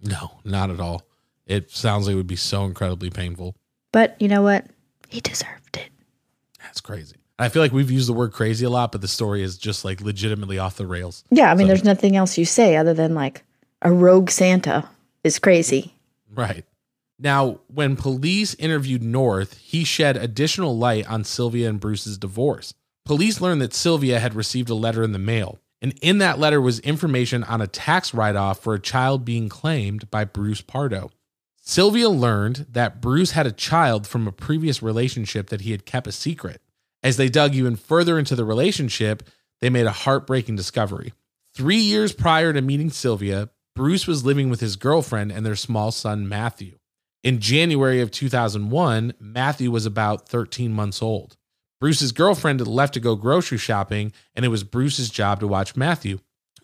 No, 0.02 0.32
not 0.44 0.70
at 0.70 0.80
all. 0.80 1.07
It 1.48 1.72
sounds 1.72 2.06
like 2.06 2.14
it 2.14 2.18
would 2.18 2.28
be 2.28 2.36
so 2.36 2.66
incredibly 2.66 3.10
painful. 3.10 3.56
But 3.92 4.16
you 4.22 4.28
know 4.28 4.42
what? 4.44 4.68
He 5.08 5.22
deserved 5.22 5.78
it. 5.78 5.90
That's 6.62 6.82
crazy. 6.82 7.16
I 7.40 7.50
feel 7.50 7.62
like 7.62 7.72
we've 7.72 7.90
used 7.92 8.10
the 8.10 8.14
word 8.14 8.34
crazy 8.34 8.66
a 8.66 8.70
lot, 8.70 8.92
but 8.92 9.02
the 9.02 9.08
story 9.08 9.44
is 9.44 9.58
just 9.58 9.86
like 9.86 10.02
legitimately 10.02 10.60
off 10.60 10.76
the 10.78 10.86
rails. 10.88 11.24
Yeah, 11.32 11.52
I 11.52 11.56
mean, 11.56 11.66
So- 11.66 11.70
there's 11.70 11.84
nothing 11.84 12.16
else 12.16 12.38
you 12.38 12.46
say 12.46 12.76
other 12.76 12.94
than 12.94 13.16
like 13.16 13.44
a 13.82 13.92
rogue 13.92 14.30
Santa 14.30 14.90
is 15.24 15.40
crazy. 15.40 15.94
Right. 16.34 16.66
Now, 17.20 17.60
when 17.68 17.96
police 17.96 18.54
interviewed 18.56 19.02
North, 19.02 19.58
he 19.58 19.84
shed 19.84 20.18
additional 20.18 20.78
light 20.78 21.08
on 21.08 21.24
Sylvia 21.24 21.70
and 21.70 21.80
Bruce's 21.80 22.18
divorce. 22.18 22.74
Police 23.06 23.40
learned 23.42 23.62
that 23.62 23.74
Sylvia 23.74 24.20
had 24.20 24.36
received 24.36 24.70
a 24.70 24.76
letter 24.76 25.02
in 25.02 25.14
the 25.14 25.20
mail, 25.20 25.60
and 25.82 25.98
in 26.02 26.18
that 26.20 26.38
letter 26.38 26.60
was 26.60 26.80
information 26.82 27.44
on 27.44 27.62
a 27.62 27.68
tax 27.68 28.14
write 28.14 28.36
off 28.36 28.60
for 28.60 28.74
a 28.74 28.80
child 28.80 29.24
being 29.26 29.48
claimed 29.50 30.12
by 30.12 30.26
Bruce 30.26 30.62
Pardo. 30.62 31.10
Sylvia 31.70 32.08
learned 32.08 32.66
that 32.72 33.02
Bruce 33.02 33.32
had 33.32 33.46
a 33.46 33.52
child 33.52 34.08
from 34.08 34.26
a 34.26 34.32
previous 34.32 34.82
relationship 34.82 35.50
that 35.50 35.60
he 35.60 35.72
had 35.72 35.86
kept 35.86 36.08
a 36.08 36.14
secret. 36.14 36.62
As 37.04 37.18
they 37.18 37.28
dug 37.28 37.56
even 37.56 37.76
further 37.76 38.18
into 38.18 38.38
the 38.38 38.46
relationship, 38.46 39.22
they 39.60 39.70
made 39.70 39.86
a 39.86 39.92
heartbreaking 39.92 40.56
discovery. 40.56 41.12
Three 41.54 41.76
years 41.76 42.14
prior 42.14 42.54
to 42.54 42.62
meeting 42.62 42.90
Sylvia, 42.90 43.50
Bruce 43.76 44.08
was 44.08 44.24
living 44.24 44.50
with 44.50 44.62
his 44.62 44.78
girlfriend 44.78 45.30
and 45.30 45.46
their 45.46 45.58
small 45.58 45.92
son, 45.92 46.30
Matthew. 46.30 46.78
In 47.22 47.42
January 47.42 48.00
of 48.00 48.12
2001, 48.12 49.16
Matthew 49.20 49.70
was 49.70 49.86
about 49.86 50.30
13 50.30 50.72
months 50.72 51.02
old. 51.02 51.36
Bruce's 51.82 52.14
girlfriend 52.14 52.62
had 52.62 52.70
left 52.70 52.94
to 52.94 53.02
go 53.02 53.16
grocery 53.16 53.58
shopping, 53.58 54.14
and 54.34 54.46
it 54.46 54.50
was 54.50 54.64
Bruce's 54.64 55.10
job 55.10 55.42
to 55.42 55.48
watch 55.48 55.76
Matthew. 55.76 56.20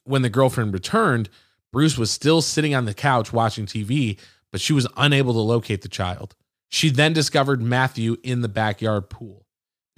When 0.05 0.21
the 0.21 0.29
girlfriend 0.29 0.73
returned, 0.73 1.27
Bruce 1.73 1.97
was 1.97 2.09
still 2.09 2.41
sitting 2.41 2.73
on 2.73 2.85
the 2.85 2.93
couch 2.93 3.33
watching 3.33 3.65
TV, 3.65 4.17
but 4.53 4.61
she 4.61 4.71
was 4.71 4.87
unable 4.95 5.33
to 5.33 5.39
locate 5.39 5.81
the 5.81 5.89
child. 5.89 6.35
She 6.69 6.91
then 6.91 7.11
discovered 7.11 7.59
Matthew 7.59 8.17
in 8.21 8.41
the 8.41 8.47
backyard 8.47 9.09
pool. 9.09 9.47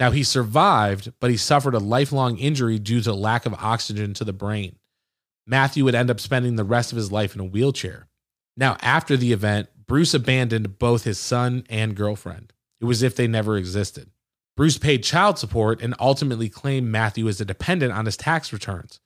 Now, 0.00 0.12
he 0.12 0.24
survived, 0.24 1.12
but 1.20 1.30
he 1.30 1.36
suffered 1.36 1.74
a 1.74 1.78
lifelong 1.78 2.38
injury 2.38 2.78
due 2.78 3.02
to 3.02 3.12
lack 3.12 3.44
of 3.44 3.52
oxygen 3.54 4.14
to 4.14 4.24
the 4.24 4.32
brain. 4.32 4.76
Matthew 5.46 5.84
would 5.84 5.94
end 5.94 6.10
up 6.10 6.20
spending 6.20 6.56
the 6.56 6.64
rest 6.64 6.90
of 6.90 6.96
his 6.96 7.12
life 7.12 7.34
in 7.34 7.40
a 7.42 7.44
wheelchair. 7.44 8.08
Now, 8.56 8.78
after 8.80 9.14
the 9.14 9.32
event, 9.32 9.68
Bruce 9.86 10.14
abandoned 10.14 10.78
both 10.78 11.04
his 11.04 11.18
son 11.18 11.64
and 11.68 11.94
girlfriend. 11.94 12.54
It 12.80 12.86
was 12.86 13.00
as 13.00 13.02
if 13.04 13.16
they 13.16 13.26
never 13.26 13.58
existed. 13.58 14.10
Bruce 14.56 14.78
paid 14.78 15.04
child 15.04 15.38
support 15.38 15.82
and 15.82 15.94
ultimately 16.00 16.48
claimed 16.48 16.88
Matthew 16.88 17.28
as 17.28 17.42
a 17.42 17.44
dependent 17.44 17.92
on 17.92 18.06
his 18.06 18.16
tax 18.16 18.54
returns. 18.54 19.00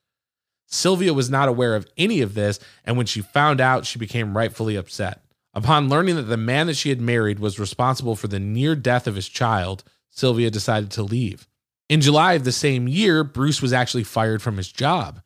Sylvia 0.68 1.12
was 1.12 1.28
not 1.28 1.48
aware 1.48 1.74
of 1.74 1.88
any 1.98 2.20
of 2.20 2.34
this, 2.34 2.60
and 2.84 2.96
when 2.96 3.06
she 3.06 3.20
found 3.20 3.60
out, 3.60 3.84
she 3.84 3.98
became 3.98 4.36
rightfully 4.36 4.76
upset. 4.76 5.24
Upon 5.52 5.88
learning 5.88 6.16
that 6.16 6.22
the 6.22 6.36
man 6.36 6.68
that 6.68 6.76
she 6.76 6.90
had 6.90 7.00
married 7.00 7.40
was 7.40 7.58
responsible 7.58 8.14
for 8.14 8.28
the 8.28 8.38
near 8.38 8.76
death 8.76 9.06
of 9.06 9.16
his 9.16 9.28
child, 9.28 9.82
Sylvia 10.10 10.50
decided 10.50 10.90
to 10.92 11.02
leave. 11.02 11.48
In 11.88 12.00
July 12.00 12.34
of 12.34 12.44
the 12.44 12.52
same 12.52 12.86
year, 12.86 13.24
Bruce 13.24 13.60
was 13.60 13.72
actually 13.72 14.04
fired 14.04 14.42
from 14.42 14.56
his 14.56 14.70
job. 14.70 15.22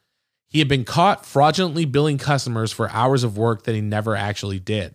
He 0.48 0.60
had 0.60 0.68
been 0.68 0.84
caught 0.84 1.26
fraudulently 1.26 1.84
billing 1.84 2.16
customers 2.16 2.72
for 2.72 2.88
hours 2.90 3.22
of 3.22 3.37
work 3.37 3.64
that 3.64 3.74
he 3.74 3.80
never 3.80 4.16
actually 4.16 4.60
did. 4.60 4.94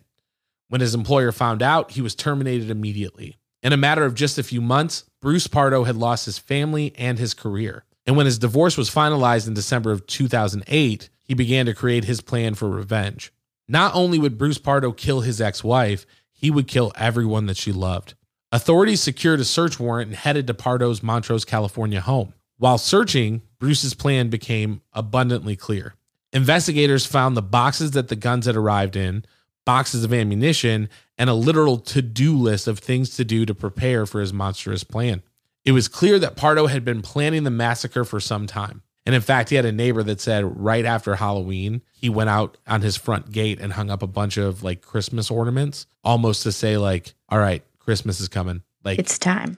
When 0.68 0.80
his 0.80 0.94
employer 0.94 1.32
found 1.32 1.62
out, 1.62 1.92
he 1.92 2.00
was 2.00 2.14
terminated 2.14 2.70
immediately. 2.70 3.36
In 3.62 3.72
a 3.72 3.76
matter 3.76 4.04
of 4.04 4.14
just 4.14 4.38
a 4.38 4.42
few 4.42 4.60
months, 4.60 5.04
Bruce 5.20 5.46
Pardo 5.46 5.84
had 5.84 5.96
lost 5.96 6.24
his 6.24 6.38
family 6.38 6.94
and 6.96 7.18
his 7.18 7.34
career. 7.34 7.84
And 8.06 8.16
when 8.16 8.26
his 8.26 8.38
divorce 8.38 8.76
was 8.76 8.90
finalized 8.90 9.46
in 9.46 9.54
December 9.54 9.92
of 9.92 10.06
2008, 10.06 11.10
he 11.22 11.34
began 11.34 11.66
to 11.66 11.74
create 11.74 12.04
his 12.04 12.20
plan 12.20 12.54
for 12.54 12.68
revenge. 12.68 13.32
Not 13.70 13.94
only 13.94 14.18
would 14.18 14.36
Bruce 14.36 14.58
Pardo 14.58 14.90
kill 14.90 15.20
his 15.20 15.40
ex 15.40 15.62
wife, 15.62 16.04
he 16.32 16.50
would 16.50 16.66
kill 16.66 16.90
everyone 16.96 17.46
that 17.46 17.56
she 17.56 17.70
loved. 17.70 18.14
Authorities 18.50 19.00
secured 19.00 19.38
a 19.38 19.44
search 19.44 19.78
warrant 19.78 20.08
and 20.08 20.16
headed 20.16 20.48
to 20.48 20.54
Pardo's 20.54 21.04
Montrose, 21.04 21.44
California 21.44 22.00
home. 22.00 22.34
While 22.58 22.78
searching, 22.78 23.42
Bruce's 23.60 23.94
plan 23.94 24.28
became 24.28 24.82
abundantly 24.92 25.54
clear. 25.54 25.94
Investigators 26.32 27.06
found 27.06 27.36
the 27.36 27.42
boxes 27.42 27.92
that 27.92 28.08
the 28.08 28.16
guns 28.16 28.46
had 28.46 28.56
arrived 28.56 28.96
in, 28.96 29.24
boxes 29.64 30.02
of 30.02 30.12
ammunition, 30.12 30.88
and 31.16 31.30
a 31.30 31.34
literal 31.34 31.78
to 31.78 32.02
do 32.02 32.36
list 32.36 32.66
of 32.66 32.80
things 32.80 33.10
to 33.10 33.24
do 33.24 33.46
to 33.46 33.54
prepare 33.54 34.04
for 34.04 34.20
his 34.20 34.32
monstrous 34.32 34.82
plan. 34.82 35.22
It 35.64 35.72
was 35.72 35.86
clear 35.86 36.18
that 36.18 36.34
Pardo 36.34 36.66
had 36.66 36.84
been 36.84 37.02
planning 37.02 37.44
the 37.44 37.50
massacre 37.50 38.04
for 38.04 38.18
some 38.18 38.48
time. 38.48 38.82
And 39.10 39.16
in 39.16 39.22
fact, 39.22 39.50
he 39.50 39.56
had 39.56 39.64
a 39.64 39.72
neighbor 39.72 40.04
that 40.04 40.20
said 40.20 40.44
right 40.62 40.84
after 40.84 41.16
Halloween, 41.16 41.82
he 41.90 42.08
went 42.08 42.30
out 42.30 42.56
on 42.68 42.80
his 42.80 42.96
front 42.96 43.32
gate 43.32 43.58
and 43.60 43.72
hung 43.72 43.90
up 43.90 44.04
a 44.04 44.06
bunch 44.06 44.36
of 44.36 44.62
like 44.62 44.82
Christmas 44.82 45.32
ornaments, 45.32 45.86
almost 46.04 46.44
to 46.44 46.52
say, 46.52 46.76
like, 46.76 47.14
all 47.28 47.40
right, 47.40 47.64
Christmas 47.80 48.20
is 48.20 48.28
coming. 48.28 48.62
Like 48.84 49.00
It's 49.00 49.18
time. 49.18 49.56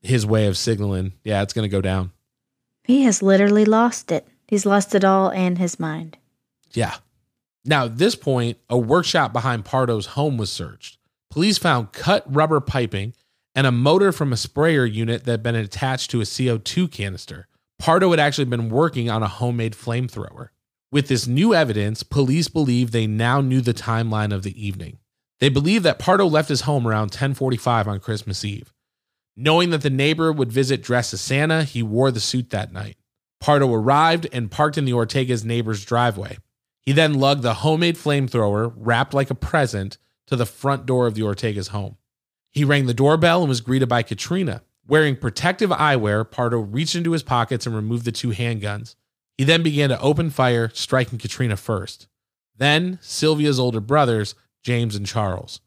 his 0.00 0.24
way 0.24 0.46
of 0.46 0.56
signaling, 0.56 1.12
yeah, 1.24 1.42
it's 1.42 1.52
going 1.52 1.64
to 1.64 1.68
go 1.68 1.82
down. 1.82 2.10
He 2.84 3.02
has 3.02 3.20
literally 3.20 3.66
lost 3.66 4.10
it. 4.10 4.26
He's 4.48 4.64
lost 4.64 4.94
it 4.94 5.04
all 5.04 5.30
and 5.30 5.58
his 5.58 5.78
mind. 5.78 6.16
Yeah. 6.72 6.94
Now, 7.66 7.84
at 7.84 7.98
this 7.98 8.14
point, 8.14 8.56
a 8.70 8.78
workshop 8.78 9.34
behind 9.34 9.66
Pardo's 9.66 10.06
home 10.06 10.38
was 10.38 10.50
searched. 10.50 10.96
Police 11.28 11.58
found 11.58 11.92
cut 11.92 12.24
rubber 12.34 12.60
piping 12.62 13.12
and 13.54 13.66
a 13.66 13.72
motor 13.72 14.10
from 14.10 14.32
a 14.32 14.38
sprayer 14.38 14.86
unit 14.86 15.24
that 15.24 15.32
had 15.32 15.42
been 15.42 15.54
attached 15.54 16.10
to 16.12 16.22
a 16.22 16.24
CO2 16.24 16.90
canister. 16.90 17.46
Pardo 17.78 18.10
had 18.10 18.20
actually 18.20 18.46
been 18.46 18.70
working 18.70 19.10
on 19.10 19.22
a 19.22 19.28
homemade 19.28 19.74
flamethrower. 19.74 20.48
With 20.90 21.08
this 21.08 21.26
new 21.26 21.54
evidence, 21.54 22.02
police 22.02 22.48
believe 22.48 22.90
they 22.90 23.06
now 23.06 23.40
knew 23.40 23.60
the 23.60 23.74
timeline 23.74 24.32
of 24.32 24.42
the 24.42 24.64
evening. 24.64 24.98
They 25.40 25.48
believe 25.48 25.82
that 25.82 25.98
Pardo 25.98 26.26
left 26.26 26.48
his 26.48 26.62
home 26.62 26.86
around 26.86 27.10
1045 27.10 27.88
on 27.88 28.00
Christmas 28.00 28.44
Eve. 28.44 28.72
Knowing 29.36 29.70
that 29.70 29.82
the 29.82 29.90
neighbor 29.90 30.32
would 30.32 30.50
visit 30.50 30.82
dressed 30.82 31.12
as 31.12 31.20
Santa, 31.20 31.64
he 31.64 31.82
wore 31.82 32.10
the 32.10 32.20
suit 32.20 32.50
that 32.50 32.72
night. 32.72 32.96
Pardo 33.40 33.72
arrived 33.72 34.26
and 34.32 34.50
parked 34.50 34.78
in 34.78 34.86
the 34.86 34.94
Ortega's 34.94 35.44
neighbor's 35.44 35.84
driveway. 35.84 36.38
He 36.80 36.92
then 36.92 37.14
lugged 37.14 37.42
the 37.42 37.54
homemade 37.54 37.96
flamethrower, 37.96 38.72
wrapped 38.76 39.12
like 39.12 39.30
a 39.30 39.34
present, 39.34 39.98
to 40.28 40.36
the 40.36 40.46
front 40.46 40.86
door 40.86 41.06
of 41.06 41.14
the 41.14 41.22
Ortega's 41.22 41.68
home. 41.68 41.96
He 42.52 42.64
rang 42.64 42.86
the 42.86 42.94
doorbell 42.94 43.40
and 43.40 43.48
was 43.48 43.60
greeted 43.60 43.88
by 43.88 44.02
Katrina. 44.02 44.62
Wearing 44.88 45.16
protective 45.16 45.70
eyewear, 45.70 46.30
Pardo 46.30 46.58
reached 46.58 46.94
into 46.94 47.12
his 47.12 47.24
pockets 47.24 47.66
and 47.66 47.74
removed 47.74 48.04
the 48.04 48.12
two 48.12 48.30
handguns. 48.30 48.94
He 49.36 49.44
then 49.44 49.62
began 49.62 49.88
to 49.88 50.00
open 50.00 50.30
fire, 50.30 50.70
striking 50.72 51.18
Katrina 51.18 51.56
first. 51.56 52.06
Then 52.56 52.98
Sylvia's 53.02 53.58
older 53.58 53.80
brothers, 53.80 54.34
James 54.62 54.94
and 54.94 55.06
Charles. 55.06 55.60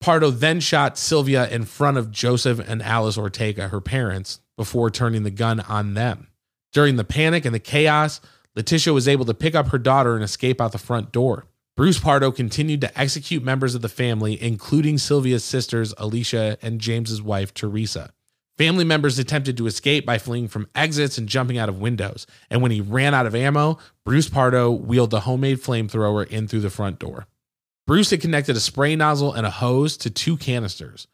Pardo 0.00 0.30
then 0.30 0.60
shot 0.60 0.98
Sylvia 0.98 1.48
in 1.48 1.64
front 1.64 1.96
of 1.96 2.10
Joseph 2.10 2.60
and 2.60 2.82
Alice 2.82 3.18
Ortega, 3.18 3.68
her 3.68 3.80
parents, 3.80 4.40
before 4.56 4.90
turning 4.90 5.22
the 5.22 5.30
gun 5.30 5.60
on 5.60 5.94
them. 5.94 6.28
During 6.72 6.96
the 6.96 7.04
panic 7.04 7.44
and 7.44 7.54
the 7.54 7.58
chaos, 7.58 8.20
Leticia 8.56 8.92
was 8.92 9.08
able 9.08 9.24
to 9.24 9.34
pick 9.34 9.54
up 9.54 9.68
her 9.68 9.78
daughter 9.78 10.14
and 10.14 10.22
escape 10.22 10.60
out 10.60 10.72
the 10.72 10.78
front 10.78 11.10
door. 11.10 11.46
Bruce 11.76 11.98
Pardo 11.98 12.30
continued 12.30 12.80
to 12.82 13.00
execute 13.00 13.42
members 13.42 13.74
of 13.74 13.82
the 13.82 13.88
family, 13.88 14.40
including 14.40 14.98
Sylvia's 14.98 15.44
sisters, 15.44 15.94
Alicia 15.96 16.58
and 16.60 16.80
James's 16.80 17.22
wife, 17.22 17.54
Teresa. 17.54 18.12
Family 18.58 18.84
members 18.84 19.20
attempted 19.20 19.56
to 19.56 19.68
escape 19.68 20.04
by 20.04 20.18
fleeing 20.18 20.48
from 20.48 20.68
exits 20.74 21.16
and 21.16 21.28
jumping 21.28 21.58
out 21.58 21.68
of 21.68 21.80
windows. 21.80 22.26
And 22.50 22.60
when 22.60 22.72
he 22.72 22.80
ran 22.80 23.14
out 23.14 23.24
of 23.24 23.36
ammo, 23.36 23.78
Bruce 24.04 24.28
Pardo 24.28 24.72
wheeled 24.72 25.14
a 25.14 25.20
homemade 25.20 25.62
flamethrower 25.62 26.26
in 26.26 26.48
through 26.48 26.62
the 26.62 26.70
front 26.70 26.98
door. 26.98 27.28
Bruce 27.86 28.10
had 28.10 28.20
connected 28.20 28.56
a 28.56 28.60
spray 28.60 28.96
nozzle 28.96 29.32
and 29.32 29.46
a 29.46 29.50
hose 29.50 29.96
to 29.98 30.10
two 30.10 30.36
canisters, 30.36 31.06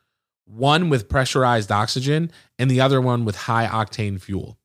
one 0.46 0.88
with 0.88 1.08
pressurized 1.08 1.70
oxygen 1.70 2.32
and 2.58 2.70
the 2.70 2.80
other 2.80 3.00
one 3.00 3.26
with 3.26 3.36
high 3.36 3.66
octane 3.66 4.18
fuel. 4.18 4.58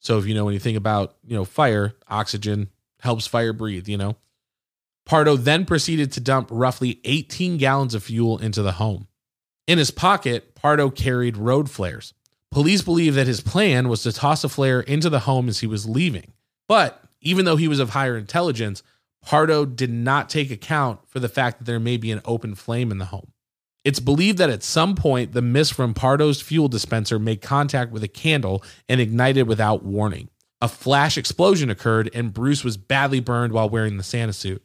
So 0.00 0.18
if 0.18 0.26
you 0.26 0.34
know 0.34 0.48
anything 0.48 0.74
about, 0.74 1.14
you 1.24 1.36
know, 1.36 1.44
fire, 1.44 1.94
oxygen 2.08 2.68
helps 2.98 3.28
fire 3.28 3.52
breathe, 3.52 3.86
you 3.86 3.96
know. 3.96 4.16
Pardo 5.06 5.36
then 5.36 5.66
proceeded 5.66 6.10
to 6.12 6.20
dump 6.20 6.48
roughly 6.50 7.00
18 7.04 7.58
gallons 7.58 7.94
of 7.94 8.02
fuel 8.02 8.38
into 8.38 8.60
the 8.60 8.72
home. 8.72 9.06
In 9.68 9.78
his 9.78 9.92
pocket, 9.92 10.54
Pardo 10.56 10.90
carried 10.90 11.36
road 11.36 11.70
flares. 11.70 12.12
Police 12.54 12.82
believe 12.82 13.16
that 13.16 13.26
his 13.26 13.40
plan 13.40 13.88
was 13.88 14.04
to 14.04 14.12
toss 14.12 14.44
a 14.44 14.48
flare 14.48 14.80
into 14.80 15.10
the 15.10 15.18
home 15.18 15.48
as 15.48 15.58
he 15.58 15.66
was 15.66 15.88
leaving. 15.88 16.34
But 16.68 17.02
even 17.20 17.44
though 17.44 17.56
he 17.56 17.66
was 17.66 17.80
of 17.80 17.90
higher 17.90 18.16
intelligence, 18.16 18.84
Pardo 19.26 19.64
did 19.64 19.90
not 19.90 20.28
take 20.28 20.52
account 20.52 21.00
for 21.08 21.18
the 21.18 21.28
fact 21.28 21.58
that 21.58 21.64
there 21.64 21.80
may 21.80 21.96
be 21.96 22.12
an 22.12 22.20
open 22.24 22.54
flame 22.54 22.92
in 22.92 22.98
the 22.98 23.06
home. 23.06 23.32
It's 23.84 23.98
believed 23.98 24.38
that 24.38 24.50
at 24.50 24.62
some 24.62 24.94
point, 24.94 25.32
the 25.32 25.42
mist 25.42 25.74
from 25.74 25.94
Pardo's 25.94 26.40
fuel 26.40 26.68
dispenser 26.68 27.18
made 27.18 27.42
contact 27.42 27.90
with 27.90 28.04
a 28.04 28.08
candle 28.08 28.62
and 28.88 29.00
ignited 29.00 29.48
without 29.48 29.82
warning. 29.82 30.28
A 30.60 30.68
flash 30.68 31.18
explosion 31.18 31.70
occurred, 31.70 32.08
and 32.14 32.32
Bruce 32.32 32.62
was 32.62 32.76
badly 32.76 33.18
burned 33.18 33.52
while 33.52 33.68
wearing 33.68 33.96
the 33.96 34.04
Santa 34.04 34.32
suit. 34.32 34.62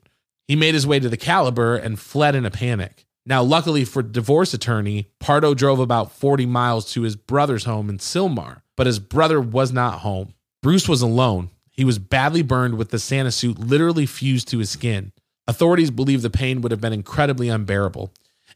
He 0.48 0.56
made 0.56 0.76
his 0.76 0.86
way 0.86 1.00
to 1.00 1.10
the 1.10 1.18
caliber 1.18 1.76
and 1.76 2.00
fled 2.00 2.36
in 2.36 2.46
a 2.46 2.52
panic. 2.52 3.08
Now, 3.30 3.44
luckily 3.44 3.86
for 3.86 4.02
divorce 4.02 4.56
attorney, 4.56 5.12
Pardo 5.20 5.54
drove 5.54 5.80
about 5.80 6.12
40 6.14 6.48
miles 6.48 6.92
to 6.94 7.04
his 7.04 7.16
brother's 7.16 7.66
home 7.66 7.88
in 7.88 8.00
Sylmar, 8.00 8.64
but 8.76 8.88
his 8.88 8.98
brother 8.98 9.40
was 9.40 9.72
not 9.72 10.00
home. 10.00 10.34
Bruce 10.64 10.90
was 10.90 11.04
alone. 11.04 11.52
He 11.70 11.86
was 11.86 12.00
badly 12.00 12.42
burned 12.42 12.76
with 12.76 12.90
the 12.90 12.98
Santa 12.98 13.30
suit 13.32 13.60
literally 13.60 14.08
fused 14.08 14.48
to 14.48 14.58
his 14.58 14.72
skin. 14.72 15.12
Authorities 15.48 15.92
believe 15.92 16.24
the 16.24 16.32
pain 16.32 16.62
would 16.62 16.72
have 16.72 16.82
been 16.82 16.92
incredibly 16.92 17.50
unbearable, 17.50 18.12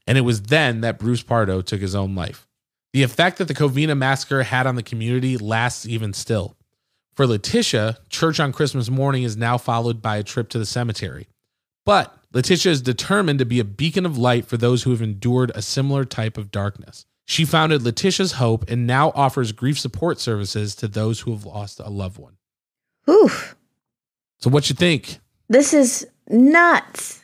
and 0.07 0.17
it 0.17 0.21
was 0.21 0.41
then 0.41 0.81
that 0.81 0.97
Bruce 0.97 1.21
Pardo 1.21 1.61
took 1.61 1.79
his 1.79 1.93
own 1.93 2.15
life. 2.15 2.47
The 2.93 3.03
effect 3.03 3.37
that 3.37 3.47
the 3.47 3.53
Covina 3.53 3.95
massacre 3.95 4.41
had 4.41 4.65
on 4.65 4.73
the 4.73 4.81
community 4.81 5.37
lasts 5.37 5.85
even 5.85 6.13
still. 6.13 6.55
For 7.13 7.27
Leticia, 7.27 7.97
church 8.09 8.39
on 8.39 8.51
Christmas 8.51 8.89
morning 8.89 9.21
is 9.21 9.37
now 9.37 9.59
followed 9.59 10.01
by 10.01 10.17
a 10.17 10.23
trip 10.23 10.49
to 10.49 10.57
the 10.57 10.65
cemetery. 10.65 11.27
But 11.85 12.17
Leticia 12.33 12.67
is 12.67 12.81
determined 12.81 13.39
to 13.39 13.45
be 13.45 13.59
a 13.59 13.63
beacon 13.63 14.05
of 14.05 14.17
light 14.17 14.45
for 14.45 14.57
those 14.57 14.83
who 14.83 14.91
have 14.91 15.01
endured 15.01 15.51
a 15.53 15.61
similar 15.61 16.03
type 16.03 16.37
of 16.37 16.51
darkness. 16.51 17.05
She 17.25 17.45
founded 17.45 17.81
Leticia's 17.81 18.33
Hope 18.33 18.69
and 18.69 18.87
now 18.87 19.11
offers 19.15 19.51
grief 19.51 19.79
support 19.79 20.19
services 20.19 20.75
to 20.75 20.87
those 20.87 21.21
who 21.21 21.31
have 21.31 21.45
lost 21.45 21.79
a 21.79 21.89
loved 21.89 22.17
one. 22.17 22.37
Oof. 23.09 23.55
So 24.39 24.49
what 24.49 24.69
you 24.69 24.75
think? 24.75 25.19
This 25.47 25.73
is 25.73 26.07
nuts. 26.27 27.23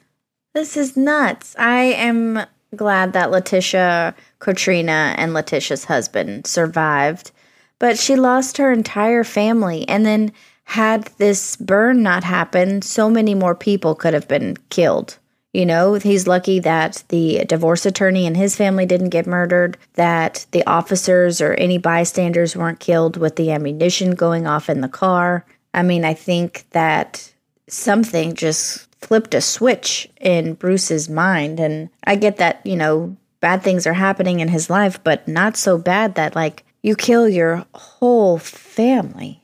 This 0.54 0.78
is 0.78 0.96
nuts. 0.96 1.56
I 1.58 1.82
am 1.82 2.46
glad 2.76 3.14
that 3.14 3.30
Leticia, 3.30 4.14
Katrina, 4.40 5.16
and 5.18 5.34
Leticia's 5.34 5.86
husband 5.86 6.46
survived, 6.46 7.32
but 7.80 7.98
she 7.98 8.16
lost 8.16 8.58
her 8.58 8.72
entire 8.72 9.24
family. 9.24 9.88
And 9.88 10.06
then, 10.06 10.32
had 10.70 11.06
this 11.18 11.56
burn 11.56 12.04
not 12.04 12.24
happened, 12.24 12.84
so 12.84 13.10
many 13.10 13.34
more 13.34 13.56
people 13.56 13.96
could 13.96 14.14
have 14.14 14.28
been 14.28 14.56
killed. 14.70 15.18
You 15.52 15.66
know, 15.66 15.96
he's 15.96 16.28
lucky 16.28 16.60
that 16.60 17.04
the 17.08 17.44
divorce 17.46 17.88
attorney 17.88 18.28
and 18.28 18.38
his 18.38 18.56
family 18.56 18.86
didn't 18.86 19.10
get 19.10 19.26
murdered, 19.26 19.80
that 19.96 20.46
the 20.52 20.64
officers 20.68 21.42
or 21.42 21.56
any 21.56 21.80
bystanders 21.80 22.56
weren't 22.56 22.80
killed 22.80 23.18
with 23.18 23.36
the 23.36 23.50
ammunition 23.50 24.12
going 24.12 24.46
off 24.46 24.70
in 24.70 24.82
the 24.82 24.88
car. 24.88 25.44
I 25.74 25.82
mean, 25.82 26.06
I 26.06 26.14
think 26.14 26.66
that 26.70 27.34
something 27.68 28.36
just 28.36 28.88
flipped 29.02 29.34
a 29.34 29.42
switch 29.42 30.08
in 30.22 30.54
Bruce's 30.54 31.10
mind. 31.10 31.60
And 31.60 31.90
I 32.04 32.16
get 32.16 32.38
that, 32.38 32.64
you 32.64 32.76
know, 32.76 33.18
bad 33.40 33.64
things 33.64 33.88
are 33.88 33.94
happening 33.94 34.40
in 34.40 34.50
his 34.50 34.70
life, 34.70 35.04
but 35.04 35.28
not 35.28 35.58
so 35.58 35.80
bad 35.80 36.14
that, 36.14 36.36
like, 36.36 36.64
you 36.84 36.96
kill 36.96 37.28
your 37.28 37.66
whole 37.74 38.38
family. 38.38 39.39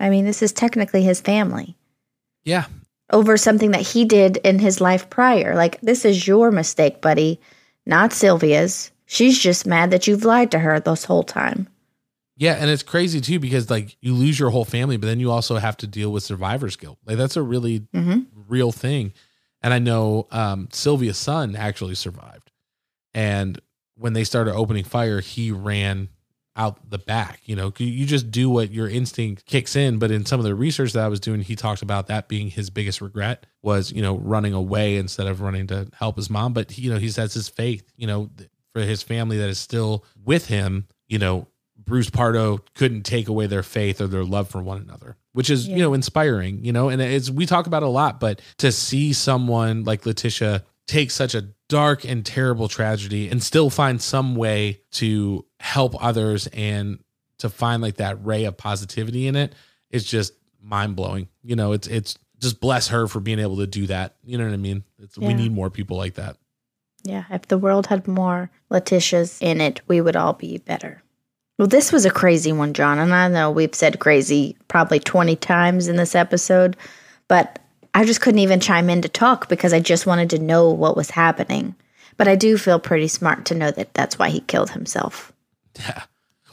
I 0.00 0.10
mean, 0.10 0.24
this 0.24 0.42
is 0.42 0.52
technically 0.52 1.02
his 1.02 1.20
family 1.20 1.76
Yeah. 2.44 2.64
over 3.12 3.36
something 3.36 3.70
that 3.72 3.82
he 3.82 4.04
did 4.04 4.38
in 4.38 4.58
his 4.58 4.80
life 4.80 5.10
prior. 5.10 5.54
Like, 5.54 5.80
this 5.82 6.04
is 6.04 6.26
your 6.26 6.50
mistake, 6.50 7.00
buddy, 7.00 7.40
not 7.86 8.12
Sylvia's. 8.12 8.90
She's 9.06 9.38
just 9.38 9.66
mad 9.66 9.90
that 9.90 10.06
you've 10.06 10.24
lied 10.24 10.50
to 10.52 10.58
her 10.60 10.80
this 10.80 11.04
whole 11.04 11.22
time. 11.24 11.68
Yeah, 12.36 12.54
and 12.54 12.70
it's 12.70 12.82
crazy 12.82 13.20
too 13.20 13.38
because 13.38 13.68
like 13.68 13.96
you 14.00 14.14
lose 14.14 14.38
your 14.38 14.48
whole 14.50 14.64
family, 14.64 14.96
but 14.96 15.06
then 15.06 15.20
you 15.20 15.30
also 15.30 15.56
have 15.56 15.76
to 15.78 15.86
deal 15.86 16.10
with 16.10 16.22
survivor's 16.22 16.76
guilt. 16.76 16.98
Like 17.04 17.18
that's 17.18 17.36
a 17.36 17.42
really 17.42 17.80
Mm-hmm. 17.94 18.20
real 18.48 18.72
thing. 18.72 19.12
And 19.62 19.74
I 19.74 19.78
know 19.78 20.26
um, 20.30 20.68
Sylvia's 20.72 21.18
son 21.18 21.54
actually 21.54 21.96
survived. 21.96 22.50
And 23.12 23.60
when 23.96 24.14
they 24.14 24.24
started 24.24 24.54
opening 24.54 24.84
fire, 24.84 25.20
he 25.20 25.50
ran 25.50 26.08
out 26.56 26.90
the 26.90 26.98
back. 26.98 27.40
You 27.44 27.56
know, 27.56 27.72
you 27.78 28.04
just 28.06 28.30
do 28.30 28.50
what 28.50 28.70
your 28.72 28.88
instinct 28.88 29.46
kicks 29.46 29.76
in. 29.76 29.98
But 29.98 30.10
in 30.10 30.26
some 30.26 30.40
of 30.40 30.44
the 30.44 30.54
research 30.54 30.92
that 30.92 31.04
I 31.04 31.08
was 31.08 31.20
doing, 31.20 31.40
he 31.40 31.56
talked 31.56 31.82
about 31.82 32.08
that 32.08 32.28
being 32.28 32.48
his 32.50 32.70
biggest 32.70 33.00
regret 33.00 33.46
was, 33.62 33.92
you 33.92 34.02
know, 34.02 34.16
running 34.16 34.52
away 34.52 34.96
instead 34.96 35.26
of 35.26 35.40
running 35.40 35.66
to 35.68 35.88
help 35.94 36.16
his 36.16 36.28
mom. 36.28 36.52
But, 36.52 36.72
he, 36.72 36.82
you 36.82 36.92
know, 36.92 36.98
he 36.98 37.08
says 37.10 37.34
his 37.34 37.48
faith, 37.48 37.84
you 37.96 38.06
know, 38.06 38.30
for 38.72 38.82
his 38.82 39.02
family 39.02 39.36
that 39.38 39.48
is 39.48 39.58
still 39.58 40.04
with 40.24 40.46
him, 40.46 40.86
you 41.08 41.18
know, 41.18 41.46
Bruce 41.76 42.10
Pardo 42.10 42.58
couldn't 42.74 43.02
take 43.02 43.26
away 43.28 43.46
their 43.46 43.62
faith 43.64 44.00
or 44.00 44.06
their 44.06 44.22
love 44.24 44.48
for 44.48 44.62
one 44.62 44.78
another, 44.80 45.16
which 45.32 45.50
is, 45.50 45.66
Yeah. 45.66 45.76
you 45.76 45.82
know, 45.82 45.94
inspiring, 45.94 46.64
you 46.64 46.72
know, 46.72 46.88
and 46.88 47.02
it's, 47.02 47.30
we 47.30 47.46
talk 47.46 47.66
about 47.66 47.82
it 47.82 47.86
a 47.86 47.90
lot, 47.90 48.20
but 48.20 48.40
to 48.58 48.70
see 48.70 49.12
someone 49.12 49.82
like 49.84 50.02
Leticia 50.02 50.62
take 50.90 51.10
such 51.12 51.36
a 51.36 51.48
dark 51.68 52.04
and 52.04 52.26
terrible 52.26 52.66
tragedy 52.66 53.28
and 53.28 53.40
still 53.42 53.70
find 53.70 54.02
some 54.02 54.34
way 54.34 54.80
to 54.90 55.46
help 55.60 55.94
others 56.02 56.48
and 56.48 56.98
to 57.38 57.48
find 57.48 57.80
like 57.80 57.96
that 57.96 58.22
ray 58.24 58.44
of 58.44 58.56
positivity 58.56 59.28
in 59.28 59.36
it. 59.36 59.54
is 59.90 60.04
just 60.04 60.32
mind 60.60 60.96
blowing. 60.96 61.28
You 61.42 61.54
know, 61.56 61.72
it's, 61.72 61.86
it's 61.86 62.18
just 62.40 62.60
bless 62.60 62.88
her 62.88 63.06
for 63.06 63.20
being 63.20 63.38
able 63.38 63.58
to 63.58 63.66
do 63.66 63.86
that. 63.86 64.16
You 64.24 64.36
know 64.36 64.44
what 64.44 64.52
I 64.52 64.58
mean? 64.58 64.82
It's, 64.98 65.16
We 65.16 65.32
need 65.32 65.52
more 65.52 65.70
people 65.70 65.96
like 65.96 66.14
that. 66.14 66.36
Yeah, 67.04 67.24
if 67.30 67.46
the 67.46 67.56
world 67.56 67.86
had 67.86 68.06
more 68.06 68.50
Leticias 68.68 69.40
in 69.40 69.60
it, 69.60 69.80
we 69.86 70.00
would 70.00 70.16
all 70.16 70.34
be 70.34 70.58
better. 70.58 71.02
Well, 71.56 71.68
this 71.68 71.92
was 71.92 72.04
a 72.04 72.10
crazy 72.10 72.52
one, 72.52 72.74
John, 72.74 72.98
and 72.98 73.14
I 73.14 73.28
know 73.28 73.50
we've 73.50 73.74
said 73.74 74.00
crazy 74.00 74.56
probably 74.68 74.98
20 74.98 75.36
times 75.36 75.88
in 75.88 75.96
this 75.96 76.14
episode, 76.14 76.76
but 77.28 77.58
I 77.94 78.04
just 78.04 78.20
couldn't 78.20 78.40
even 78.40 78.60
chime 78.60 78.90
in 78.90 79.02
to 79.02 79.08
talk 79.08 79.48
because 79.48 79.72
I 79.72 79.80
just 79.80 80.06
wanted 80.06 80.30
to 80.30 80.38
know 80.38 80.70
what 80.70 80.96
was 80.96 81.10
happening. 81.10 81.74
But 82.16 82.28
I 82.28 82.36
do 82.36 82.58
feel 82.58 82.78
pretty 82.78 83.08
smart 83.08 83.46
to 83.46 83.54
know 83.54 83.70
that 83.70 83.94
that's 83.94 84.18
why 84.18 84.28
he 84.28 84.40
killed 84.40 84.70
himself. 84.70 85.32
Yeah. 85.78 86.02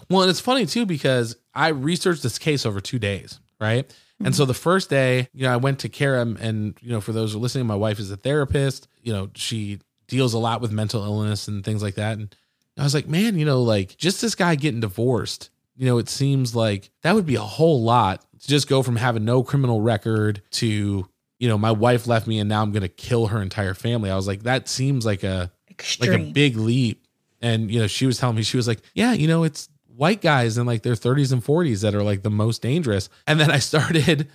Well, 0.10 0.22
and 0.22 0.30
it's 0.30 0.40
funny 0.40 0.66
too 0.66 0.86
because 0.86 1.36
I 1.54 1.70
researched 1.70 2.24
this 2.24 2.40
case 2.40 2.66
over 2.66 2.80
two 2.80 3.00
days, 3.00 3.40
right? 3.60 3.92
And 4.24 4.36
so 4.36 4.46
the 4.46 4.54
first 4.54 4.90
day, 4.90 5.28
you 5.34 5.44
know, 5.44 5.54
I 5.54 5.58
went 5.58 5.80
to 5.80 5.90
Kara, 5.90 6.22
and 6.22 6.76
you 6.82 6.90
know, 6.90 7.02
for 7.02 7.12
those 7.12 7.34
who 7.34 7.38
are 7.38 7.42
listening, 7.42 7.68
my 7.68 7.76
wife 7.76 8.00
is 8.00 8.10
a 8.10 8.18
therapist. 8.18 8.88
You 9.04 9.14
know, 9.14 9.30
she 9.36 9.80
deals 10.08 10.34
a 10.34 10.40
lot 10.40 10.60
with 10.60 10.72
mental 10.72 11.04
illness 11.04 11.48
and 11.48 11.64
things 11.64 11.84
like 11.84 11.96
that. 11.96 12.18
And 12.18 12.36
I 12.78 12.84
was 12.84 12.96
like, 12.96 13.08
man, 13.08 13.38
you 13.38 13.46
know, 13.46 13.62
like 13.62 13.96
just 13.98 14.22
this 14.22 14.34
guy 14.34 14.56
getting 14.56 14.80
divorced. 14.80 15.50
You 15.76 15.86
know, 15.86 16.00
it 16.00 16.10
seems 16.10 16.56
like 16.56 16.90
that 17.04 17.14
would 17.14 17.28
be 17.28 17.36
a 17.36 17.42
whole 17.42 17.84
lot 17.84 18.26
to 18.40 18.48
just 18.48 18.68
go 18.68 18.82
from 18.82 18.96
having 18.96 19.26
no 19.26 19.44
criminal 19.44 19.82
record 19.82 20.42
to, 20.52 21.08
you 21.40 21.48
know, 21.48 21.58
my 21.58 21.72
wife 21.72 22.08
left 22.08 22.28
me 22.28 22.40
and 22.40 22.50
now 22.50 22.62
I'm 22.62 22.72
going 22.72 22.82
to 22.82 22.88
kill 22.88 23.28
her 23.28 23.42
entire 23.42 23.74
family. 23.74 24.10
I 24.10 24.16
was 24.16 24.28
like, 24.28 24.44
that 24.44 24.68
seems 24.68 25.06
like 25.06 25.24
a 25.24 25.52
Extreme. 25.70 26.12
like 26.12 26.20
a 26.20 26.32
big 26.32 26.58
leap. 26.58 27.06
And 27.42 27.70
you 27.70 27.80
know, 27.80 27.88
she 27.88 28.06
was 28.06 28.18
telling 28.18 28.36
me 28.36 28.42
she 28.42 28.58
was 28.58 28.68
like, 28.68 28.80
"Yeah, 28.96 29.14
you 29.14 29.28
know, 29.28 29.44
it's 29.44 29.70
white 29.96 30.22
guys 30.22 30.58
in 30.58 30.66
like 30.66 30.82
their 30.82 30.96
30s 30.96 31.32
and 31.32 31.44
40s 31.44 31.82
that 31.82 31.94
are 31.94 32.02
like 32.02 32.24
the 32.24 32.32
most 32.32 32.64
dangerous." 32.64 33.10
And 33.28 33.40
then 33.40 33.52
I 33.52 33.60
started 33.60 34.28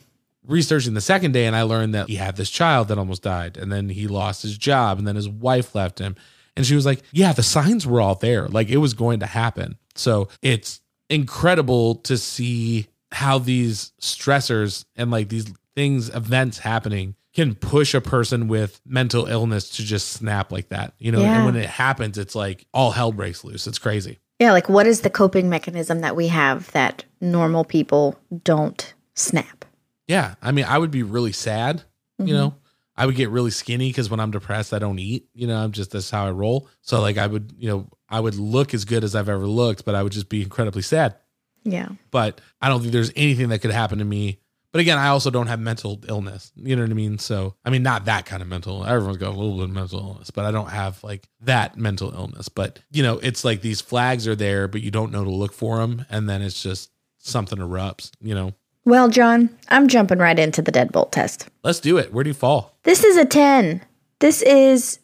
researching 0.46 0.92
the 0.94 1.00
second 1.00 1.32
day 1.32 1.46
and 1.46 1.56
I 1.56 1.62
learned 1.62 1.94
that 1.94 2.08
he 2.08 2.16
had 2.16 2.36
this 2.36 2.50
child 2.50 2.88
that 2.88 2.98
almost 2.98 3.22
died 3.22 3.56
and 3.56 3.72
then 3.72 3.88
he 3.88 4.08
lost 4.08 4.42
his 4.42 4.58
job 4.58 4.98
and 4.98 5.06
then 5.08 5.16
his 5.16 5.28
wife 5.28 5.74
left 5.74 5.98
him. 5.98 6.16
And 6.56 6.66
she 6.66 6.74
was 6.74 6.84
like, 6.84 7.02
"Yeah, 7.12 7.32
the 7.32 7.42
signs 7.42 7.86
were 7.86 8.00
all 8.00 8.16
there. 8.16 8.46
Like 8.48 8.68
it 8.68 8.76
was 8.78 8.92
going 8.92 9.20
to 9.20 9.26
happen." 9.26 9.78
So, 9.94 10.28
it's 10.42 10.80
incredible 11.08 11.94
to 11.96 12.18
see 12.18 12.88
how 13.12 13.38
these 13.38 13.92
stressors 14.00 14.84
and 14.96 15.10
like 15.10 15.28
these 15.28 15.52
things 15.74 16.08
events 16.14 16.58
happening 16.58 17.14
can 17.32 17.54
push 17.54 17.94
a 17.94 18.00
person 18.00 18.48
with 18.48 18.80
mental 18.84 19.26
illness 19.26 19.70
to 19.70 19.84
just 19.84 20.08
snap 20.08 20.50
like 20.50 20.68
that 20.68 20.94
you 20.98 21.12
know 21.12 21.20
Yeah. 21.20 21.36
and 21.36 21.46
when 21.46 21.56
it 21.56 21.68
happens 21.68 22.18
it's 22.18 22.34
like 22.34 22.66
all 22.74 22.90
hell 22.90 23.12
breaks 23.12 23.44
loose 23.44 23.66
it's 23.66 23.78
crazy 23.78 24.18
yeah, 24.38 24.52
like 24.52 24.70
what 24.70 24.86
is 24.86 25.02
the 25.02 25.10
coping 25.10 25.50
mechanism 25.50 26.00
that 26.00 26.16
we 26.16 26.28
have 26.28 26.72
that 26.72 27.04
normal 27.20 27.62
people 27.62 28.18
don't 28.42 28.94
snap? 29.14 29.64
yeah 30.06 30.34
i 30.42 30.50
mean 30.50 30.64
i 30.66 30.78
would 30.78 30.90
be 30.90 31.02
really 31.02 31.32
sad 31.32 31.82
you 32.18 32.26
mm-hmm. 32.26 32.34
know 32.34 32.54
I 32.96 33.06
would 33.06 33.16
get 33.16 33.30
really 33.30 33.50
skinny 33.50 33.88
because 33.88 34.10
when 34.10 34.20
I'm 34.20 34.30
depressed, 34.30 34.74
I 34.74 34.78
don't 34.78 34.98
eat. 34.98 35.26
You 35.32 35.46
know, 35.46 35.56
I'm 35.56 35.72
just 35.72 35.92
that's 35.92 36.10
how 36.10 36.26
I 36.26 36.32
roll. 36.32 36.68
So 36.82 37.00
like 37.00 37.16
I 37.16 37.26
would, 37.26 37.54
you 37.56 37.66
know, 37.66 37.88
I 38.10 38.20
would 38.20 38.34
look 38.34 38.74
as 38.74 38.84
good 38.84 39.04
as 39.04 39.14
I've 39.14 39.30
ever 39.30 39.46
looked, 39.46 39.86
but 39.86 39.94
I 39.94 40.02
would 40.02 40.12
just 40.12 40.28
be 40.28 40.42
incredibly 40.42 40.82
sad. 40.82 41.16
Yeah. 41.64 41.88
But 42.10 42.40
I 42.60 42.68
don't 42.68 42.80
think 42.80 42.92
there's 42.92 43.12
anything 43.16 43.48
that 43.48 43.60
could 43.60 43.70
happen 43.70 43.98
to 44.00 44.04
me. 44.04 44.39
But 44.72 44.80
again, 44.80 44.98
I 44.98 45.08
also 45.08 45.30
don't 45.30 45.48
have 45.48 45.58
mental 45.58 46.00
illness. 46.08 46.52
You 46.54 46.76
know 46.76 46.82
what 46.82 46.90
I 46.90 46.94
mean? 46.94 47.18
So 47.18 47.54
I 47.64 47.70
mean, 47.70 47.82
not 47.82 48.04
that 48.04 48.26
kind 48.26 48.42
of 48.42 48.48
mental. 48.48 48.84
Everyone's 48.84 49.18
got 49.18 49.30
a 49.30 49.38
little 49.38 49.56
bit 49.56 49.64
of 49.64 49.70
mental 49.70 49.98
illness, 49.98 50.30
but 50.30 50.44
I 50.44 50.50
don't 50.50 50.70
have 50.70 51.02
like 51.02 51.28
that 51.40 51.76
mental 51.76 52.12
illness. 52.12 52.48
But 52.48 52.78
you 52.90 53.02
know, 53.02 53.18
it's 53.18 53.44
like 53.44 53.62
these 53.62 53.80
flags 53.80 54.28
are 54.28 54.36
there, 54.36 54.68
but 54.68 54.82
you 54.82 54.90
don't 54.90 55.12
know 55.12 55.24
to 55.24 55.30
look 55.30 55.52
for 55.52 55.78
them, 55.78 56.06
and 56.08 56.28
then 56.28 56.42
it's 56.42 56.62
just 56.62 56.90
something 57.18 57.58
erupts. 57.58 58.12
You 58.20 58.34
know. 58.34 58.54
Well, 58.84 59.08
John, 59.08 59.50
I'm 59.68 59.88
jumping 59.88 60.18
right 60.18 60.38
into 60.38 60.62
the 60.62 60.72
deadbolt 60.72 61.12
test. 61.12 61.48
Let's 61.62 61.80
do 61.80 61.98
it. 61.98 62.12
Where 62.12 62.24
do 62.24 62.30
you 62.30 62.34
fall? 62.34 62.74
This 62.84 63.04
is 63.04 63.18
a 63.18 63.26
10. 63.26 63.82
This 64.20 64.40
is 64.40 65.00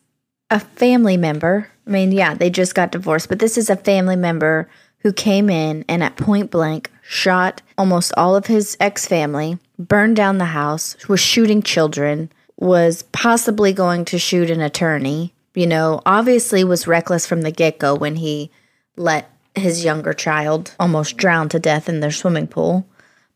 a 0.50 0.60
family 0.60 1.16
member. 1.16 1.68
I 1.86 1.90
mean, 1.90 2.10
yeah, 2.10 2.34
they 2.34 2.50
just 2.50 2.74
got 2.74 2.92
divorced, 2.92 3.28
but 3.28 3.38
this 3.38 3.58
is 3.58 3.68
a 3.68 3.76
family 3.76 4.16
member 4.16 4.68
who 4.98 5.12
came 5.12 5.48
in 5.50 5.84
and 5.88 6.02
at 6.02 6.16
point 6.16 6.50
blank 6.50 6.90
shot 7.02 7.62
almost 7.78 8.12
all 8.16 8.36
of 8.36 8.46
his 8.46 8.76
ex 8.80 9.06
family, 9.06 9.58
burned 9.78 10.16
down 10.16 10.38
the 10.38 10.46
house, 10.46 10.96
was 11.08 11.20
shooting 11.20 11.62
children, 11.62 12.30
was 12.56 13.02
possibly 13.12 13.72
going 13.72 14.04
to 14.06 14.18
shoot 14.18 14.50
an 14.50 14.60
attorney. 14.60 15.32
You 15.54 15.66
know, 15.66 16.02
obviously 16.04 16.64
was 16.64 16.86
reckless 16.86 17.26
from 17.26 17.42
the 17.42 17.50
get 17.50 17.78
go 17.78 17.94
when 17.94 18.16
he 18.16 18.50
let 18.96 19.30
his 19.54 19.84
younger 19.84 20.12
child 20.12 20.74
almost 20.78 21.16
drown 21.16 21.48
to 21.50 21.58
death 21.58 21.88
in 21.88 22.00
their 22.00 22.10
swimming 22.10 22.46
pool. 22.46 22.86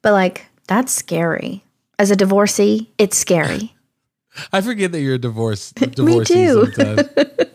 But 0.03 0.13
like, 0.13 0.47
that's 0.67 0.93
scary. 0.93 1.65
As 1.99 2.11
a 2.11 2.17
divorcee, 2.17 2.91
it's 2.99 3.17
scary. 3.17 3.75
I 4.53 4.61
forget 4.61 4.93
that 4.93 5.01
you're 5.01 5.15
a 5.15 5.19
divorce 5.19 5.73
divorcee 5.73 6.35
too. 6.35 6.73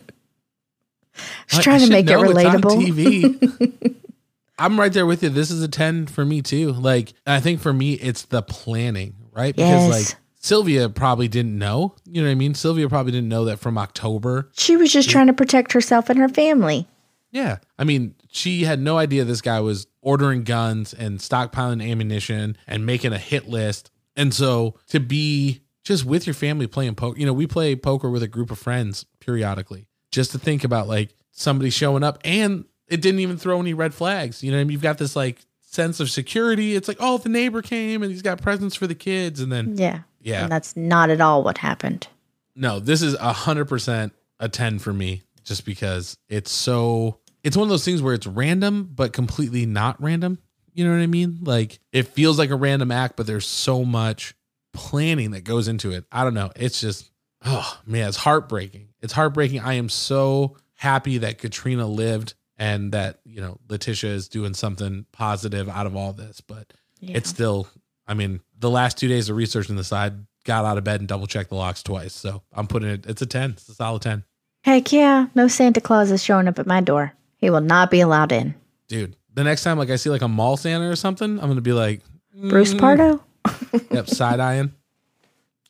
Just 1.48 1.64
trying 1.64 1.82
to 1.82 1.90
make 1.90 2.06
it 2.10 2.12
know, 2.14 2.24
it's 2.24 2.46
on 2.46 2.62
relatable. 2.62 2.86
TV. 2.86 3.96
I'm 4.60 4.80
right 4.80 4.92
there 4.94 5.06
with 5.06 5.22
you. 5.22 5.30
This 5.30 5.52
is 5.52 5.62
a 5.62 5.68
10 5.68 6.08
for 6.08 6.24
me 6.26 6.42
too. 6.42 6.72
Like 6.72 7.14
I 7.28 7.40
think 7.40 7.60
for 7.60 7.74
me 7.74 7.94
it's 7.94 8.24
the 8.24 8.42
planning, 8.42 9.16
right? 9.34 9.56
Because 9.56 9.90
Yes. 9.90 10.10
like 10.14 10.20
Sylvia 10.36 10.90
probably 10.90 11.28
didn't 11.28 11.58
know. 11.58 11.96
You 12.06 12.22
know 12.22 12.28
what 12.28 12.32
I 12.32 12.36
mean? 12.36 12.54
Sylvia 12.54 12.88
probably 12.88 13.12
didn't 13.12 13.30
know 13.30 13.46
that 13.46 13.60
from 13.60 13.78
October. 13.78 14.50
She 14.54 14.78
was 14.78 14.94
just 14.94 15.10
trying 15.10 15.28
to 15.28 15.34
protect 15.34 15.74
herself 15.74 16.10
and 16.10 16.20
her 16.20 16.30
family. 16.30 16.88
Yeah. 17.32 17.58
I 17.78 17.84
mean, 17.84 18.16
she 18.32 18.64
had 18.64 18.80
no 18.80 18.98
idea 18.98 19.26
this 19.26 19.42
guy 19.42 19.60
was 19.60 19.88
ordering 20.02 20.44
guns 20.44 20.94
and 20.94 21.20
stockpiling 21.20 21.86
ammunition 21.86 22.58
and 22.68 22.86
making 22.86 23.12
a 23.12 23.18
hit 23.18 23.50
list. 23.50 23.92
And 24.16 24.34
so 24.34 24.76
to 24.88 25.02
be 25.02 25.62
just 25.84 26.06
with 26.06 26.26
your 26.28 26.34
family 26.34 26.68
playing 26.68 26.96
poker, 26.96 27.20
you 27.20 27.26
know, 27.26 27.34
we 27.34 27.46
play 27.48 27.76
poker 27.76 28.10
with 28.10 28.24
a 28.24 28.28
group 28.28 28.52
of 28.52 28.58
friends 28.60 29.06
periodically 29.20 29.88
just 30.12 30.32
to 30.32 30.40
think 30.40 30.64
about 30.64 30.88
like 30.88 31.14
somebody 31.38 31.70
showing 31.70 32.04
up 32.04 32.18
and 32.24 32.66
it 32.88 33.02
didn't 33.02 33.20
even 33.20 33.38
throw 33.38 33.60
any 33.60 33.74
red 33.74 33.94
flags. 33.94 34.42
You 34.44 34.52
know, 34.52 34.60
I 34.60 34.64
mean? 34.64 34.72
you've 34.72 34.82
got 34.82 34.98
this 34.98 35.16
like 35.16 35.40
sense 35.62 36.00
of 36.00 36.10
security. 36.10 36.76
It's 36.76 36.88
like, 36.88 36.98
oh, 37.00 37.18
the 37.18 37.30
neighbor 37.30 37.62
came 37.62 38.02
and 38.04 38.12
he's 38.12 38.22
got 38.22 38.42
presents 38.42 38.76
for 38.76 38.88
the 38.88 38.96
kids. 38.96 39.40
And 39.42 39.52
then, 39.52 39.76
Yeah. 39.78 40.00
yeah, 40.22 40.44
And 40.44 40.52
that's 40.52 40.76
not 40.78 41.10
at 41.10 41.20
all 41.22 41.44
what 41.44 41.58
happened. 41.60 42.08
no, 42.56 42.80
this 42.80 43.02
is 43.02 43.14
a 43.16 43.34
hundred 43.34 43.66
percent 43.66 44.14
a 44.40 44.48
10 44.50 44.80
for 44.80 44.94
me 44.94 45.24
just 45.44 45.66
because 45.66 46.18
it's 46.30 46.52
so 46.52 47.20
it's 47.44 47.56
one 47.58 47.64
of 47.66 47.70
those 47.70 47.86
things 47.86 48.02
where 48.02 48.14
it's 48.14 48.26
random 48.28 48.90
but 48.94 49.14
completely 49.14 49.66
not 49.66 50.02
random. 50.02 50.40
You 50.74 50.86
know 50.86 50.92
what 50.92 51.02
I 51.04 51.08
mean? 51.08 51.40
Like 51.44 51.80
it 51.92 52.08
feels 52.08 52.38
like 52.40 52.50
a 52.50 52.56
random 52.56 52.92
act, 52.92 53.16
but 53.18 53.28
there's 53.28 53.46
so 53.48 53.84
much 53.86 54.36
planning 54.74 55.32
that 55.32 55.44
goes 55.44 55.68
into 55.68 55.92
it. 55.92 56.06
I 56.12 56.24
don't 56.24 56.34
know. 56.34 56.52
It's 56.56 56.80
just 56.82 57.12
oh 57.46 57.80
man, 57.86 58.08
it's 58.08 58.18
heartbreaking. 58.18 58.90
It's 59.02 59.14
heartbreaking. 59.14 59.60
I 59.62 59.74
am 59.76 59.90
so 59.90 60.58
happy 60.76 61.18
that 61.20 61.38
Katrina 61.38 61.88
lived 61.88 62.34
and 62.58 62.92
that, 62.94 63.20
you 63.26 63.42
know, 63.42 63.58
Leticia 63.68 64.10
is 64.10 64.28
doing 64.30 64.54
something 64.54 65.06
positive 65.12 65.68
out 65.68 65.86
of 65.86 65.96
all 65.96 66.14
this, 66.14 66.42
but 66.42 66.72
Yeah. 67.00 67.18
it's 67.18 67.30
still 67.30 67.68
I 68.08 68.14
mean, 68.14 68.40
the 68.60 68.70
last 68.70 69.00
two 69.00 69.08
days 69.08 69.30
of 69.30 69.36
researching 69.36 69.76
the 69.78 69.84
side, 69.84 70.14
got 70.44 70.64
out 70.64 70.78
of 70.78 70.84
bed 70.84 71.00
and 71.00 71.10
double 71.10 71.26
checked 71.26 71.50
the 71.50 71.56
locks 71.56 71.82
twice. 71.82 72.14
So 72.14 72.44
I'm 72.54 72.68
putting 72.68 72.90
it 72.90 73.06
it's 73.08 73.22
a 73.22 73.26
10. 73.26 73.52
It's 73.52 73.68
a 73.68 73.74
solid 73.74 74.04
10. 74.04 74.24
Heck 74.64 74.92
yeah. 74.92 75.28
No 75.36 75.48
Santa 75.48 75.82
Claus 75.82 76.12
is 76.12 76.24
showing 76.24 76.48
up 76.48 76.60
at 76.60 76.68
my 76.68 76.82
door. 76.82 77.14
He 77.38 77.50
will 77.50 77.62
not 77.62 77.90
be 77.92 78.00
allowed 78.02 78.32
in. 78.32 78.54
Dude, 78.88 79.16
the 79.34 79.44
next 79.44 79.64
time 79.64 79.78
like 79.80 79.90
I 79.90 79.96
see 79.96 80.10
like 80.12 80.22
a 80.22 80.28
mall 80.28 80.56
Santa 80.56 80.88
or 80.90 80.96
something, 80.96 81.40
I'm 81.40 81.48
gonna 81.48 81.62
be 81.62 81.74
like, 81.74 82.02
Bruce 82.34 82.74
mm, 82.74 82.80
Pardo? 82.80 83.24
Yep, 83.92 84.08
side 84.10 84.40
eyeing. 84.40 84.72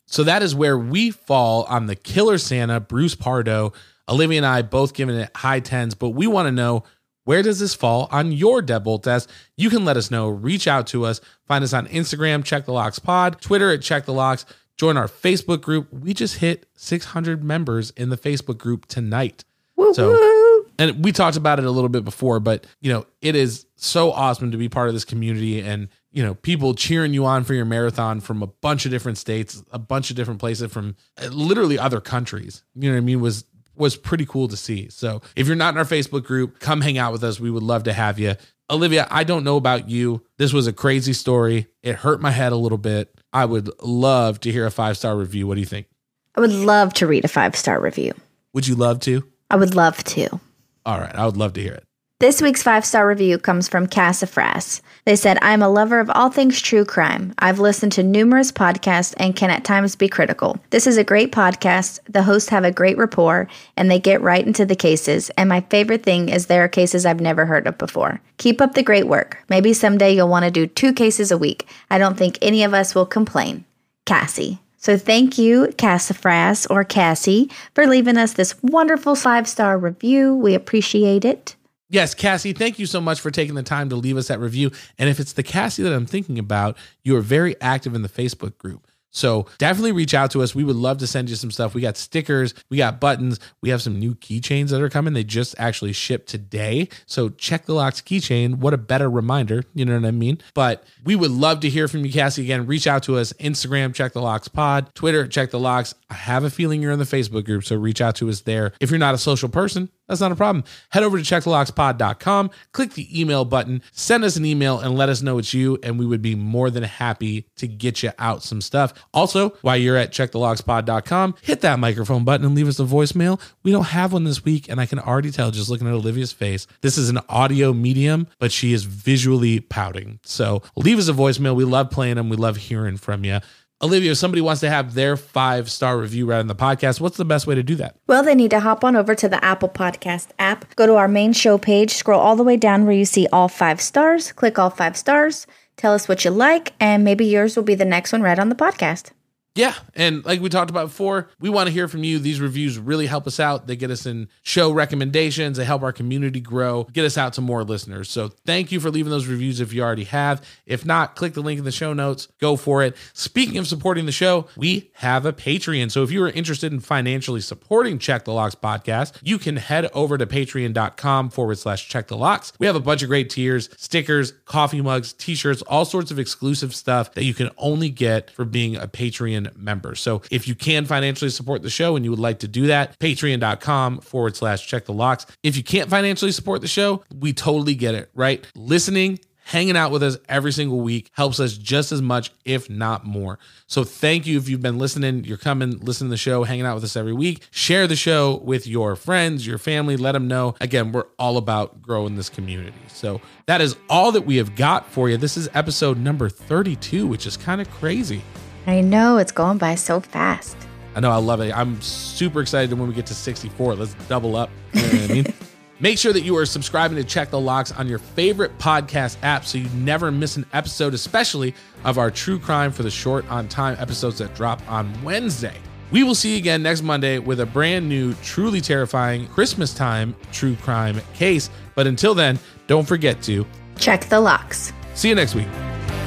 So 0.07 0.23
that 0.23 0.43
is 0.43 0.53
where 0.53 0.77
we 0.77 1.11
fall 1.11 1.63
on 1.63 1.87
the 1.87 1.95
killer 1.95 2.37
Santa, 2.37 2.79
Bruce 2.79 3.15
Pardo. 3.15 3.73
Olivia 4.09 4.37
and 4.37 4.45
I 4.45 4.61
both 4.61 4.93
giving 4.93 5.15
it 5.15 5.29
high 5.35 5.59
tens, 5.59 5.95
but 5.95 6.09
we 6.09 6.27
want 6.27 6.47
to 6.47 6.51
know 6.51 6.83
where 7.23 7.41
does 7.41 7.59
this 7.59 7.73
fall 7.73 8.07
on 8.11 8.31
your 8.31 8.61
deadbolt 8.61 9.03
test? 9.03 9.29
You 9.57 9.69
can 9.71 9.83
let 9.83 9.97
us 9.97 10.11
know. 10.11 10.29
Reach 10.29 10.67
out 10.67 10.85
to 10.87 11.05
us. 11.05 11.21
Find 11.47 11.63
us 11.63 11.73
on 11.73 11.87
Instagram, 11.87 12.43
Check 12.43 12.65
the 12.65 12.71
Locks 12.73 12.99
Pod, 12.99 13.41
Twitter 13.41 13.71
at 13.71 13.81
Check 13.81 14.05
the 14.05 14.13
Locks. 14.13 14.45
Join 14.77 14.95
our 14.97 15.07
Facebook 15.07 15.61
group. 15.61 15.91
We 15.91 16.13
just 16.13 16.37
hit 16.37 16.67
600 16.75 17.43
members 17.43 17.89
in 17.91 18.09
the 18.09 18.17
Facebook 18.17 18.57
group 18.59 18.85
tonight. 18.85 19.43
Woo 19.75 19.93
So- 19.93 20.33
and 20.77 21.03
we 21.05 21.11
talked 21.13 21.37
about 21.37 21.57
it 21.57 21.65
a 21.65 21.71
little 21.71 21.89
bit 21.89 22.03
before, 22.03 22.39
but 22.41 22.67
you 22.81 22.91
know, 22.91 23.05
it 23.21 23.35
is 23.35 23.65
so 23.77 24.11
awesome 24.11 24.51
to 24.51 24.57
be 24.57 24.67
part 24.69 24.89
of 24.89 24.93
this 24.93 25.05
community 25.05 25.61
and 25.61 25.87
you 26.11 26.23
know, 26.23 26.33
people 26.33 26.73
cheering 26.73 27.13
you 27.13 27.25
on 27.25 27.43
for 27.43 27.53
your 27.53 27.65
marathon 27.65 28.21
from 28.21 28.41
a 28.41 28.47
bunch 28.47 28.85
of 28.85 28.91
different 28.91 29.17
states, 29.17 29.61
a 29.71 29.79
bunch 29.79 30.09
of 30.09 30.15
different 30.15 30.39
places 30.39 30.71
from 30.71 30.95
uh, 31.21 31.27
literally 31.27 31.77
other 31.77 31.99
countries. 31.99 32.63
You 32.73 32.89
know 32.89 32.95
what 32.95 33.01
I 33.01 33.01
mean? 33.01 33.19
Was 33.19 33.43
was 33.77 33.95
pretty 33.95 34.25
cool 34.25 34.47
to 34.47 34.57
see. 34.57 34.89
So 34.89 35.21
if 35.35 35.47
you're 35.47 35.55
not 35.55 35.73
in 35.73 35.77
our 35.77 35.85
Facebook 35.85 36.23
group, 36.23 36.59
come 36.59 36.81
hang 36.81 36.97
out 36.97 37.11
with 37.11 37.23
us. 37.23 37.39
We 37.39 37.51
would 37.51 37.63
love 37.63 37.83
to 37.83 37.93
have 37.93 38.19
you. 38.19 38.35
Olivia, 38.69 39.07
I 39.11 39.23
don't 39.23 39.43
know 39.43 39.57
about 39.57 39.89
you. 39.89 40.25
This 40.37 40.51
was 40.51 40.65
a 40.65 40.73
crazy 40.73 41.13
story. 41.13 41.67
It 41.83 41.95
hurt 41.95 42.21
my 42.21 42.31
head 42.31 42.51
a 42.51 42.55
little 42.55 42.79
bit. 42.79 43.13
I 43.31 43.45
would 43.45 43.69
love 43.83 44.39
to 44.41 44.51
hear 44.51 44.65
a 44.65 44.71
five 44.71 44.97
star 44.97 45.15
review. 45.15 45.45
What 45.45 45.55
do 45.55 45.59
you 45.59 45.67
think? 45.67 45.87
I 46.35 46.41
would 46.41 46.51
love 46.51 46.93
to 46.95 47.07
read 47.07 47.25
a 47.25 47.29
five 47.29 47.55
star 47.55 47.79
review. 47.79 48.13
Would 48.53 48.67
you 48.67 48.75
love 48.75 48.99
to? 49.01 49.23
I 49.49 49.55
would 49.57 49.75
love 49.75 50.03
to. 50.05 50.39
All 50.85 50.99
right, 50.99 51.15
I 51.15 51.25
would 51.25 51.37
love 51.37 51.53
to 51.53 51.61
hear 51.61 51.73
it. 51.73 51.85
This 52.25 52.41
week's 52.41 52.63
five 52.63 52.83
star 52.83 53.07
review 53.07 53.37
comes 53.37 53.67
from 53.67 53.85
Cassafras. 53.85 54.81
They 55.05 55.15
said, 55.15 55.37
I'm 55.43 55.61
a 55.61 55.69
lover 55.69 55.99
of 55.99 56.09
all 56.09 56.31
things 56.31 56.59
true 56.59 56.83
crime. 56.83 57.35
I've 57.37 57.59
listened 57.59 57.91
to 57.91 58.03
numerous 58.03 58.51
podcasts 58.51 59.13
and 59.17 59.35
can 59.35 59.51
at 59.51 59.63
times 59.63 59.95
be 59.95 60.07
critical. 60.07 60.57
This 60.71 60.87
is 60.87 60.97
a 60.97 61.03
great 61.03 61.31
podcast. 61.31 61.99
The 62.09 62.23
hosts 62.23 62.49
have 62.49 62.63
a 62.63 62.71
great 62.71 62.97
rapport 62.97 63.47
and 63.77 63.91
they 63.91 63.99
get 63.99 64.23
right 64.23 64.43
into 64.43 64.65
the 64.65 64.75
cases. 64.75 65.29
And 65.37 65.47
my 65.47 65.61
favorite 65.69 66.01
thing 66.01 66.29
is 66.29 66.47
there 66.47 66.63
are 66.63 66.67
cases 66.67 67.05
I've 67.05 67.19
never 67.19 67.45
heard 67.45 67.67
of 67.67 67.77
before. 67.77 68.19
Keep 68.37 68.59
up 68.59 68.73
the 68.73 68.81
great 68.81 69.05
work. 69.05 69.37
Maybe 69.47 69.71
someday 69.71 70.15
you'll 70.15 70.27
want 70.27 70.45
to 70.45 70.49
do 70.49 70.65
two 70.65 70.93
cases 70.93 71.29
a 71.29 71.37
week. 71.37 71.67
I 71.91 71.99
don't 71.99 72.17
think 72.17 72.39
any 72.41 72.63
of 72.63 72.73
us 72.73 72.95
will 72.95 73.05
complain. 73.05 73.65
Cassie. 74.07 74.57
So 74.77 74.97
thank 74.97 75.37
you, 75.37 75.71
Cassafras 75.77 76.65
or 76.71 76.83
Cassie, 76.83 77.51
for 77.75 77.85
leaving 77.85 78.17
us 78.17 78.33
this 78.33 78.55
wonderful 78.63 79.13
five 79.13 79.47
star 79.47 79.77
review. 79.77 80.33
We 80.33 80.55
appreciate 80.55 81.23
it. 81.23 81.55
Yes, 81.89 82.15
Cassie, 82.15 82.53
thank 82.53 82.79
you 82.79 82.85
so 82.85 82.99
much 82.99 83.21
for 83.21 83.29
taking 83.29 83.55
the 83.55 83.63
time 83.63 83.89
to 83.89 83.95
leave 83.95 84.17
us 84.17 84.27
that 84.27 84.39
review. 84.39 84.71
And 84.97 85.09
if 85.09 85.19
it's 85.19 85.33
the 85.33 85.43
Cassie 85.43 85.83
that 85.83 85.93
I'm 85.93 86.07
thinking 86.07 86.39
about, 86.39 86.77
you 87.03 87.15
are 87.15 87.21
very 87.21 87.59
active 87.61 87.93
in 87.93 88.01
the 88.01 88.09
Facebook 88.09 88.57
group. 88.57 88.87
So 89.15 89.45
definitely 89.59 89.93
reach 89.93 90.13
out 90.13 90.31
to 90.31 90.43
us. 90.43 90.53
We 90.53 90.65
would 90.65 90.75
love 90.75 90.97
to 90.97 91.07
send 91.07 91.29
you 91.29 91.37
some 91.37 91.49
stuff. 91.49 91.73
We 91.73 91.79
got 91.81 91.95
stickers, 91.95 92.53
we 92.69 92.75
got 92.75 92.99
buttons, 92.99 93.39
we 93.61 93.69
have 93.69 93.81
some 93.81 93.97
new 93.97 94.13
keychains 94.13 94.71
that 94.71 94.81
are 94.81 94.89
coming. 94.89 95.13
They 95.13 95.23
just 95.23 95.55
actually 95.57 95.93
shipped 95.93 96.27
today. 96.27 96.89
So 97.05 97.29
check 97.29 97.65
the 97.65 97.73
locks 97.73 98.01
keychain. 98.01 98.55
What 98.55 98.73
a 98.73 98.77
better 98.77 99.09
reminder. 99.09 99.63
You 99.73 99.85
know 99.85 99.95
what 99.95 100.05
I 100.05 100.11
mean? 100.11 100.39
But 100.53 100.83
we 101.05 101.15
would 101.15 101.31
love 101.31 101.61
to 101.61 101.69
hear 101.69 101.87
from 101.87 102.03
you, 102.03 102.11
Cassie. 102.11 102.43
Again, 102.43 102.65
reach 102.65 102.87
out 102.87 103.03
to 103.03 103.17
us. 103.17 103.31
Instagram, 103.33 103.93
check 103.93 104.11
the 104.11 104.21
locks 104.21 104.49
pod, 104.49 104.93
Twitter, 104.95 105.25
check 105.27 105.49
the 105.49 105.59
locks. 105.59 105.95
I 106.09 106.15
have 106.15 106.43
a 106.43 106.49
feeling 106.49 106.81
you're 106.81 106.91
in 106.91 106.99
the 106.99 107.05
Facebook 107.05 107.45
group. 107.45 107.63
So 107.63 107.77
reach 107.77 108.01
out 108.01 108.15
to 108.15 108.27
us 108.27 108.41
there. 108.41 108.73
If 108.81 108.91
you're 108.91 108.99
not 108.99 109.15
a 109.15 109.19
social 109.19 109.47
person, 109.47 109.89
that's 110.07 110.21
not 110.21 110.31
a 110.31 110.35
problem. 110.35 110.63
Head 110.89 111.03
over 111.03 111.17
to 111.17 111.23
checkthelockspod.com, 111.23 112.51
click 112.71 112.93
the 112.93 113.19
email 113.19 113.45
button, 113.45 113.81
send 113.91 114.23
us 114.23 114.35
an 114.35 114.45
email, 114.45 114.79
and 114.79 114.95
let 114.95 115.09
us 115.09 115.21
know 115.21 115.37
it's 115.37 115.53
you. 115.53 115.79
And 115.83 115.97
we 115.97 116.05
would 116.05 116.21
be 116.21 116.35
more 116.35 116.69
than 116.69 116.83
happy 116.83 117.47
to 117.57 117.67
get 117.67 118.03
you 118.03 118.11
out 118.19 118.43
some 118.43 118.61
stuff. 118.61 118.93
Also, 119.13 119.49
while 119.61 119.77
you're 119.77 119.97
at 119.97 120.11
checkthelockspod.com, 120.11 121.35
hit 121.41 121.61
that 121.61 121.79
microphone 121.79 122.23
button 122.23 122.45
and 122.45 122.55
leave 122.55 122.67
us 122.67 122.79
a 122.79 122.83
voicemail. 122.83 123.41
We 123.63 123.71
don't 123.71 123.85
have 123.85 124.13
one 124.13 124.23
this 124.23 124.45
week, 124.45 124.69
and 124.69 124.79
I 124.79 124.85
can 124.85 124.99
already 124.99 125.31
tell 125.31 125.51
just 125.51 125.69
looking 125.69 125.87
at 125.87 125.93
Olivia's 125.93 126.31
face, 126.31 126.67
this 126.81 126.97
is 126.97 127.09
an 127.09 127.19
audio 127.29 127.73
medium, 127.73 128.27
but 128.39 128.51
she 128.51 128.73
is 128.73 128.83
visually 128.83 129.59
pouting. 129.59 130.19
So 130.23 130.61
leave 130.75 130.99
us 130.99 131.07
a 131.07 131.13
voicemail. 131.13 131.55
We 131.55 131.65
love 131.65 131.89
playing 131.89 132.15
them, 132.15 132.29
we 132.29 132.37
love 132.37 132.57
hearing 132.57 132.97
from 132.97 133.23
you. 133.23 133.39
Olivia, 133.85 134.11
if 134.11 134.17
somebody 134.17 134.41
wants 134.41 134.61
to 134.61 134.69
have 134.69 134.95
their 134.95 135.15
five 135.15 135.69
star 135.69 135.99
review 135.99 136.25
right 136.25 136.39
on 136.39 136.47
the 136.47 136.55
podcast, 136.55 136.99
what's 136.99 137.17
the 137.17 137.25
best 137.25 137.45
way 137.45 137.53
to 137.53 137.61
do 137.61 137.75
that? 137.75 137.95
Well, 138.07 138.23
they 138.23 138.33
need 138.33 138.49
to 138.49 138.59
hop 138.59 138.83
on 138.83 138.95
over 138.95 139.13
to 139.13 139.29
the 139.29 139.43
Apple 139.45 139.69
Podcast 139.69 140.29
app, 140.39 140.75
go 140.75 140.87
to 140.87 140.95
our 140.95 141.07
main 141.07 141.33
show 141.33 141.59
page, 141.59 141.91
scroll 141.91 142.19
all 142.19 142.35
the 142.35 142.43
way 142.43 142.57
down 142.57 142.85
where 142.85 142.95
you 142.95 143.05
see 143.05 143.27
all 143.31 143.47
five 143.47 143.79
stars, 143.79 144.31
click 144.31 144.57
all 144.57 144.71
five 144.71 144.97
stars, 144.97 145.45
tell 145.77 145.93
us 145.93 146.07
what 146.07 146.25
you 146.25 146.31
like, 146.31 146.73
and 146.79 147.03
maybe 147.03 147.25
yours 147.25 147.55
will 147.55 147.63
be 147.63 147.75
the 147.75 147.85
next 147.85 148.11
one 148.11 148.23
right 148.23 148.39
on 148.39 148.49
the 148.49 148.55
podcast. 148.55 149.11
Yeah. 149.55 149.73
And 149.95 150.25
like 150.25 150.41
we 150.41 150.49
talked 150.49 150.69
about 150.69 150.87
before, 150.87 151.29
we 151.39 151.49
want 151.49 151.67
to 151.67 151.73
hear 151.73 151.87
from 151.87 152.03
you. 152.03 152.19
These 152.19 152.41
reviews 152.41 152.77
really 152.77 153.05
help 153.05 153.25
us 153.25 153.39
out. 153.39 153.67
They 153.67 153.77
get 153.77 153.89
us 153.89 154.05
in 154.05 154.27
show 154.43 154.71
recommendations, 154.71 155.57
they 155.57 155.63
help 155.63 155.81
our 155.81 155.93
community 155.93 156.41
grow, 156.41 156.83
get 156.91 157.05
us 157.05 157.17
out 157.17 157.33
to 157.33 157.41
more 157.41 157.63
listeners. 157.63 158.09
So 158.09 158.29
thank 158.45 158.73
you 158.73 158.81
for 158.81 158.91
leaving 158.91 159.11
those 159.11 159.27
reviews 159.27 159.61
if 159.61 159.71
you 159.71 159.81
already 159.81 160.03
have. 160.03 160.45
If 160.65 160.85
not, 160.85 161.15
click 161.15 161.33
the 161.33 161.41
link 161.41 161.57
in 161.57 161.63
the 161.63 161.71
show 161.71 161.93
notes, 161.93 162.27
go 162.39 162.57
for 162.57 162.83
it. 162.83 162.97
Speaking 163.13 163.57
of 163.57 163.67
supporting 163.67 164.05
the 164.05 164.11
show, 164.11 164.47
we 164.57 164.91
have 164.95 165.25
a 165.25 165.31
Patreon. 165.31 165.89
So 165.89 166.03
if 166.03 166.11
you 166.11 166.21
are 166.23 166.29
interested 166.29 166.73
in 166.73 166.81
financially 166.81 167.41
supporting 167.41 167.97
Check 167.97 168.25
the 168.25 168.33
Locks 168.33 168.55
podcast, 168.55 169.13
you 169.23 169.39
can 169.39 169.55
head 169.55 169.89
over 169.93 170.17
to 170.17 170.25
patreon.com 170.25 171.29
forward 171.29 171.57
slash 171.57 171.87
check 171.87 172.07
the 172.07 172.17
locks. 172.17 172.51
We 172.59 172.67
have 172.67 172.75
a 172.75 172.81
bunch 172.81 173.03
of 173.03 173.07
great 173.09 173.29
tiers, 173.29 173.69
stickers, 173.77 174.33
coffee 174.43 174.81
mugs, 174.81 175.13
t 175.13 175.33
shirts, 175.33 175.61
all 175.63 175.85
sorts 175.85 176.11
of 176.11 176.19
exclusive 176.19 176.75
stuff 176.75 177.13
that 177.13 177.23
you 177.23 177.33
can 177.33 177.49
only 177.57 177.89
get 177.89 178.29
for 178.29 178.43
being 178.43 178.75
a 178.75 178.87
Patreon 178.87 179.44
member. 179.55 179.95
So 179.95 180.21
if 180.31 180.47
you 180.47 180.55
can 180.55 180.85
financially 180.85 181.29
support 181.29 181.61
the 181.61 181.69
show 181.69 181.95
and 181.95 182.05
you 182.05 182.11
would 182.11 182.19
like 182.19 182.39
to 182.39 182.47
do 182.47 182.67
that, 182.67 182.97
patreon.com 182.99 183.99
forward 183.99 184.35
slash 184.35 184.67
check 184.67 184.85
the 184.85 184.93
locks. 184.93 185.25
If 185.43 185.57
you 185.57 185.63
can't 185.63 185.89
financially 185.89 186.31
support 186.31 186.61
the 186.61 186.67
show, 186.67 187.03
we 187.17 187.33
totally 187.33 187.75
get 187.75 187.95
it, 187.95 188.09
right? 188.13 188.45
Listening, 188.55 189.19
hanging 189.45 189.77
out 189.77 189.91
with 189.91 190.01
us 190.03 190.17
every 190.27 190.51
single 190.51 190.81
week 190.81 191.09
helps 191.13 191.39
us 191.39 191.53
just 191.53 191.91
as 191.91 192.01
much, 192.01 192.31
if 192.43 192.69
not 192.69 193.05
more. 193.05 193.39
So 193.67 193.83
thank 193.83 194.25
you 194.25 194.37
if 194.37 194.49
you've 194.49 194.61
been 194.61 194.77
listening, 194.77 195.23
you're 195.23 195.37
coming, 195.37 195.79
listening 195.79 196.09
to 196.09 196.13
the 196.13 196.17
show, 196.17 196.43
hanging 196.43 196.65
out 196.65 196.75
with 196.75 196.83
us 196.83 196.95
every 196.95 197.13
week. 197.13 197.47
Share 197.51 197.87
the 197.87 197.95
show 197.95 198.37
with 198.43 198.67
your 198.67 198.95
friends, 198.95 199.45
your 199.45 199.57
family, 199.57 199.97
let 199.97 200.13
them 200.13 200.27
know. 200.27 200.55
Again, 200.59 200.91
we're 200.91 201.05
all 201.17 201.37
about 201.37 201.81
growing 201.81 202.15
this 202.15 202.29
community. 202.29 202.73
So 202.87 203.21
that 203.45 203.61
is 203.61 203.75
all 203.89 204.11
that 204.13 204.21
we 204.21 204.37
have 204.37 204.55
got 204.55 204.91
for 204.91 205.09
you. 205.09 205.17
This 205.17 205.37
is 205.37 205.47
episode 205.53 205.97
number 205.97 206.27
32, 206.27 207.05
which 207.07 207.27
is 207.27 207.37
kind 207.37 207.61
of 207.61 207.69
crazy. 207.69 208.23
I 208.67 208.81
know 208.81 209.17
it's 209.17 209.31
going 209.31 209.57
by 209.57 209.75
so 209.75 209.99
fast. 209.99 210.57
I 210.95 210.99
know 211.01 211.11
I 211.11 211.17
love 211.17 211.41
it. 211.41 211.55
I'm 211.55 211.81
super 211.81 212.41
excited 212.41 212.77
when 212.77 212.87
we 212.87 212.93
get 212.93 213.05
to 213.07 213.13
64. 213.13 213.75
Let's 213.75 213.93
double 214.07 214.35
up. 214.35 214.49
You 214.73 214.81
know 214.81 214.87
what 214.87 215.01
I 215.11 215.13
mean? 215.13 215.25
Make 215.81 215.97
sure 215.97 216.13
that 216.13 216.21
you 216.21 216.37
are 216.37 216.45
subscribing 216.45 216.95
to 216.97 217.03
Check 217.03 217.31
the 217.31 217.39
Locks 217.39 217.73
on 217.73 217.87
your 217.89 217.99
favorite 217.99 218.57
podcast 218.57 219.17
app 219.23 219.43
so 219.45 219.57
you 219.57 219.67
never 219.71 220.09
miss 220.09 220.37
an 220.37 220.45
episode, 220.53 220.93
especially 220.93 221.53
of 221.83 221.97
our 221.97 222.09
True 222.09 222.39
Crime 222.39 222.71
for 222.71 222.83
the 222.83 222.89
Short 222.89 223.29
on 223.29 223.49
Time 223.49 223.75
episodes 223.77 224.19
that 224.19 224.33
drop 224.35 224.61
on 224.71 224.89
Wednesday. 225.03 225.55
We 225.91 226.03
will 226.03 226.15
see 226.15 226.31
you 226.31 226.37
again 226.37 226.63
next 226.63 226.81
Monday 226.81 227.19
with 227.19 227.41
a 227.41 227.45
brand 227.45 227.89
new, 227.89 228.13
truly 228.15 228.61
terrifying 228.61 229.27
Christmas 229.27 229.73
time 229.73 230.15
true 230.31 230.55
crime 230.55 231.01
case. 231.13 231.49
But 231.75 231.87
until 231.87 232.15
then, 232.15 232.39
don't 232.67 232.87
forget 232.87 233.21
to 233.23 233.45
Check 233.77 234.05
the 234.05 234.21
locks. 234.21 234.71
see 234.93 235.09
you 235.09 235.15
next 235.15 235.35
week. 235.35 235.51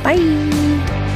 Bye. 0.02 1.07